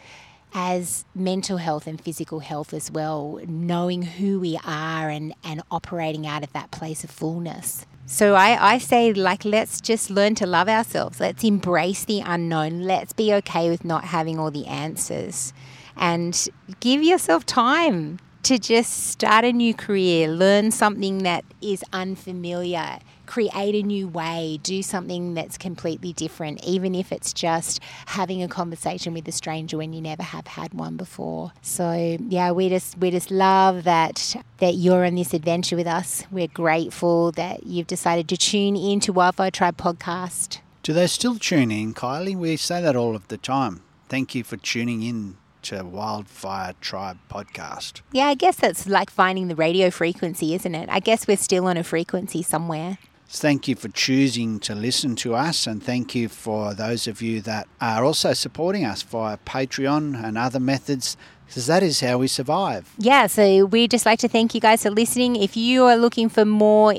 as 0.54 1.04
mental 1.14 1.58
health 1.58 1.86
and 1.86 2.00
physical 2.00 2.40
health 2.40 2.72
as 2.72 2.90
well, 2.90 3.40
knowing 3.46 4.02
who 4.02 4.40
we 4.40 4.58
are 4.64 5.08
and, 5.08 5.34
and 5.44 5.62
operating 5.70 6.26
out 6.26 6.42
of 6.42 6.52
that 6.52 6.70
place 6.70 7.04
of 7.04 7.10
fullness. 7.10 7.86
So 8.06 8.34
I, 8.34 8.74
I 8.74 8.78
say, 8.78 9.12
like, 9.12 9.44
let's 9.44 9.82
just 9.82 10.08
learn 10.08 10.34
to 10.36 10.46
love 10.46 10.68
ourselves. 10.68 11.20
Let's 11.20 11.44
embrace 11.44 12.06
the 12.06 12.22
unknown. 12.24 12.80
Let's 12.82 13.12
be 13.12 13.34
okay 13.34 13.68
with 13.68 13.84
not 13.84 14.04
having 14.04 14.38
all 14.38 14.50
the 14.50 14.66
answers. 14.66 15.52
And 15.94 16.48
give 16.80 17.02
yourself 17.02 17.44
time 17.44 18.18
to 18.44 18.58
just 18.58 19.08
start 19.08 19.44
a 19.44 19.52
new 19.52 19.74
career, 19.74 20.28
learn 20.28 20.70
something 20.70 21.18
that 21.18 21.44
is 21.60 21.84
unfamiliar, 21.92 23.00
create 23.28 23.74
a 23.74 23.82
new 23.82 24.08
way, 24.08 24.58
do 24.62 24.82
something 24.82 25.34
that's 25.34 25.58
completely 25.58 26.12
different, 26.14 26.64
even 26.64 26.94
if 26.94 27.12
it's 27.12 27.32
just 27.32 27.80
having 28.06 28.42
a 28.42 28.48
conversation 28.48 29.12
with 29.12 29.28
a 29.28 29.32
stranger 29.32 29.76
when 29.76 29.92
you 29.92 30.00
never 30.00 30.22
have 30.22 30.46
had 30.46 30.72
one 30.74 30.96
before. 30.96 31.52
So 31.62 32.18
yeah, 32.28 32.50
we 32.50 32.68
just 32.68 32.98
we 32.98 33.10
just 33.10 33.30
love 33.30 33.84
that 33.84 34.34
that 34.58 34.74
you're 34.74 35.04
on 35.04 35.14
this 35.14 35.34
adventure 35.34 35.76
with 35.76 35.86
us. 35.86 36.24
We're 36.30 36.48
grateful 36.48 37.30
that 37.32 37.66
you've 37.66 37.86
decided 37.86 38.28
to 38.30 38.36
tune 38.36 38.74
into 38.74 39.12
Wildfire 39.12 39.50
Tribe 39.50 39.76
podcast. 39.76 40.60
Do 40.82 40.94
they 40.94 41.06
still 41.06 41.38
tune 41.38 41.70
in, 41.70 41.92
Kylie? 41.92 42.34
We 42.34 42.56
say 42.56 42.80
that 42.80 42.96
all 42.96 43.14
of 43.14 43.28
the 43.28 43.36
time. 43.36 43.82
Thank 44.08 44.34
you 44.34 44.42
for 44.42 44.56
tuning 44.56 45.02
in 45.02 45.36
to 45.62 45.84
Wildfire 45.84 46.74
Tribe 46.80 47.18
podcast. 47.30 48.00
Yeah, 48.10 48.26
I 48.26 48.34
guess 48.34 48.56
that's 48.56 48.88
like 48.88 49.10
finding 49.10 49.48
the 49.48 49.54
radio 49.54 49.90
frequency, 49.90 50.54
isn't 50.54 50.74
it? 50.74 50.88
I 50.88 51.00
guess 51.00 51.28
we're 51.28 51.36
still 51.36 51.66
on 51.66 51.76
a 51.76 51.84
frequency 51.84 52.42
somewhere. 52.42 52.96
Thank 53.30 53.68
you 53.68 53.76
for 53.76 53.88
choosing 53.88 54.58
to 54.60 54.74
listen 54.74 55.14
to 55.16 55.34
us, 55.34 55.66
and 55.66 55.82
thank 55.82 56.14
you 56.14 56.30
for 56.30 56.72
those 56.72 57.06
of 57.06 57.20
you 57.20 57.42
that 57.42 57.68
are 57.78 58.02
also 58.02 58.32
supporting 58.32 58.86
us 58.86 59.02
via 59.02 59.36
Patreon 59.44 60.24
and 60.24 60.38
other 60.38 60.58
methods, 60.58 61.18
because 61.46 61.66
that 61.66 61.82
is 61.82 62.00
how 62.00 62.16
we 62.18 62.26
survive. 62.26 62.90
Yeah, 62.96 63.26
so 63.26 63.66
we'd 63.66 63.90
just 63.90 64.06
like 64.06 64.18
to 64.20 64.28
thank 64.28 64.54
you 64.54 64.62
guys 64.62 64.82
for 64.82 64.90
listening. 64.90 65.36
If 65.36 65.58
you 65.58 65.84
are 65.84 65.96
looking 65.96 66.30
for 66.30 66.46
more 66.46 66.94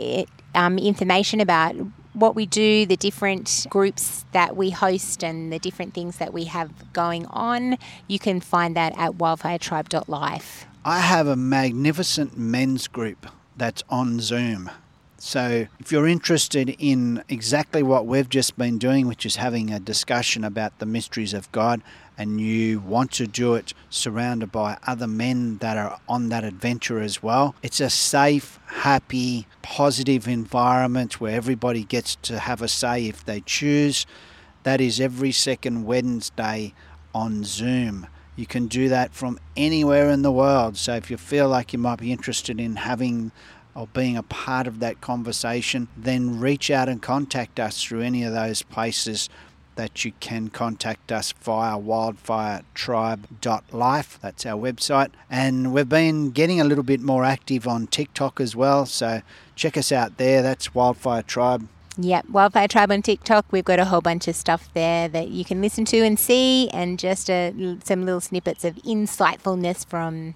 um, 0.54 0.78
information 0.78 1.42
about 1.42 1.76
what 2.14 2.36
we 2.36 2.46
do, 2.46 2.86
the 2.86 2.96
different 2.96 3.66
groups 3.70 4.24
that 4.32 4.56
we 4.56 4.70
host, 4.70 5.24
and 5.24 5.52
the 5.52 5.58
different 5.58 5.96
things 5.96 6.18
that 6.18 6.32
we 6.32 6.44
have 6.44 6.94
going 6.94 7.26
on, 7.28 7.76
you 8.08 8.20
can 8.20 8.40
find 8.40 8.76
that 8.76 8.94
at 8.98 9.14
wildfiretribe.life. 9.14 10.68
I 10.86 11.00
have 11.00 11.26
a 11.26 11.36
magnificent 11.36 12.38
men's 12.38 12.88
group 12.88 13.26
that's 13.58 13.84
on 13.90 14.20
Zoom. 14.20 14.70
So, 15.22 15.68
if 15.80 15.92
you're 15.92 16.08
interested 16.08 16.78
in 16.80 17.26
exactly 17.28 17.84
what 17.84 18.06
we've 18.06 18.30
just 18.30 18.58
been 18.58 18.78
doing, 18.78 19.06
which 19.06 19.26
is 19.26 19.36
having 19.36 19.70
a 19.70 19.78
discussion 19.78 20.46
about 20.46 20.80
the 20.80 20.86
mysteries 20.86 21.34
of 21.34 21.52
God, 21.52 21.82
and 22.18 22.40
you 22.40 22.80
want 22.80 23.12
to 23.14 23.28
do 23.28 23.54
it 23.56 23.74
surrounded 23.90 24.50
by 24.50 24.78
other 24.88 25.08
men 25.08 25.58
that 25.58 25.78
are 25.78 26.00
on 26.08 26.30
that 26.30 26.46
adventure 26.46 27.02
as 27.02 27.22
well, 27.22 27.54
it's 27.62 27.82
a 27.82 27.90
safe, 27.90 28.60
happy, 28.68 29.46
positive 29.62 30.26
environment 30.26 31.20
where 31.20 31.36
everybody 31.36 31.84
gets 31.84 32.16
to 32.16 32.40
have 32.40 32.62
a 32.62 32.70
say 32.70 33.08
if 33.08 33.26
they 33.26 33.42
choose. 33.42 34.06
That 34.64 34.80
is 34.80 35.02
every 35.02 35.34
second 35.34 35.84
Wednesday 35.84 36.74
on 37.14 37.44
Zoom. 37.44 38.08
You 38.38 38.46
can 38.46 38.68
do 38.68 38.88
that 38.88 39.14
from 39.14 39.38
anywhere 39.58 40.10
in 40.10 40.22
the 40.22 40.32
world. 40.32 40.78
So, 40.78 40.96
if 40.96 41.12
you 41.12 41.18
feel 41.18 41.50
like 41.50 41.74
you 41.74 41.80
might 41.80 42.00
be 42.00 42.14
interested 42.14 42.58
in 42.58 42.78
having 42.78 43.34
or 43.80 43.88
being 43.88 44.16
a 44.18 44.24
part 44.24 44.68
of 44.68 44.82
that 44.82 45.00
conversation, 45.00 45.88
then 45.96 46.38
reach 46.38 46.70
out 46.70 46.90
and 46.90 47.02
contact 47.02 47.62
us 47.62 47.82
through 47.82 48.02
any 48.02 48.26
of 48.26 48.34
those 48.34 48.62
places 48.62 49.30
that 49.76 50.04
you 50.04 50.12
can 50.20 50.50
contact 50.50 51.14
us 51.14 51.32
via 51.32 51.78
wildfiretribe.life. 51.78 54.20
That's 54.22 54.46
our 54.46 54.60
website. 54.60 55.12
And 55.30 55.74
we've 55.74 55.88
been 55.88 56.32
getting 56.32 56.60
a 56.60 56.66
little 56.66 56.84
bit 56.84 57.00
more 57.00 57.24
active 57.24 57.70
on 57.70 57.88
TikTok 57.88 58.42
as 58.42 58.54
well. 58.54 58.86
So 58.86 59.22
check 59.56 59.78
us 59.78 59.94
out 59.94 60.18
there. 60.18 60.42
That's 60.42 60.76
Wildfire 60.76 61.24
Tribe. 61.24 61.66
Yep, 61.98 62.28
Wildfire 62.30 62.68
Tribe 62.68 62.92
on 62.92 63.02
TikTok. 63.02 63.46
We've 63.50 63.64
got 63.64 63.80
a 63.80 63.86
whole 63.86 64.02
bunch 64.02 64.28
of 64.28 64.36
stuff 64.36 64.68
there 64.74 65.08
that 65.08 65.30
you 65.30 65.46
can 65.46 65.62
listen 65.62 65.86
to 65.86 66.00
and 66.00 66.20
see, 66.20 66.70
and 66.72 67.00
just 67.00 67.30
a, 67.30 67.78
some 67.86 68.04
little 68.04 68.20
snippets 68.20 68.66
of 68.66 68.76
insightfulness 68.76 69.88
from 69.88 70.36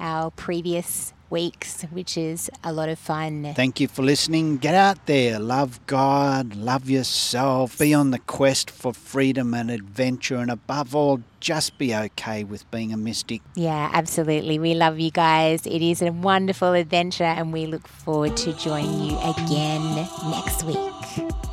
our 0.00 0.32
previous 0.32 1.12
weeks, 1.30 1.82
which 1.90 2.16
is 2.18 2.50
a 2.62 2.72
lot 2.72 2.88
of 2.88 2.98
fun. 2.98 3.52
Thank 3.54 3.80
you 3.80 3.88
for 3.88 4.02
listening. 4.02 4.58
Get 4.58 4.74
out 4.74 5.06
there, 5.06 5.38
love 5.38 5.80
God, 5.86 6.54
love 6.54 6.90
yourself, 6.90 7.78
be 7.78 7.94
on 7.94 8.10
the 8.10 8.18
quest 8.18 8.70
for 8.70 8.92
freedom 8.92 9.54
and 9.54 9.70
adventure, 9.70 10.36
and 10.36 10.50
above 10.50 10.94
all, 10.94 11.20
just 11.40 11.78
be 11.78 11.94
okay 11.94 12.44
with 12.44 12.70
being 12.70 12.92
a 12.92 12.96
mystic. 12.96 13.40
Yeah, 13.54 13.90
absolutely. 13.92 14.58
We 14.58 14.74
love 14.74 14.98
you 14.98 15.10
guys. 15.10 15.66
It 15.66 15.80
is 15.82 16.02
a 16.02 16.12
wonderful 16.12 16.74
adventure, 16.74 17.24
and 17.24 17.52
we 17.52 17.66
look 17.66 17.88
forward 17.88 18.36
to 18.38 18.52
joining 18.54 19.00
you 19.00 19.18
again 19.20 20.08
next 20.30 20.64
week. 20.64 20.76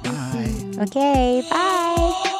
Bye. 0.03 0.81
Okay, 0.81 1.43
bye. 1.49 2.33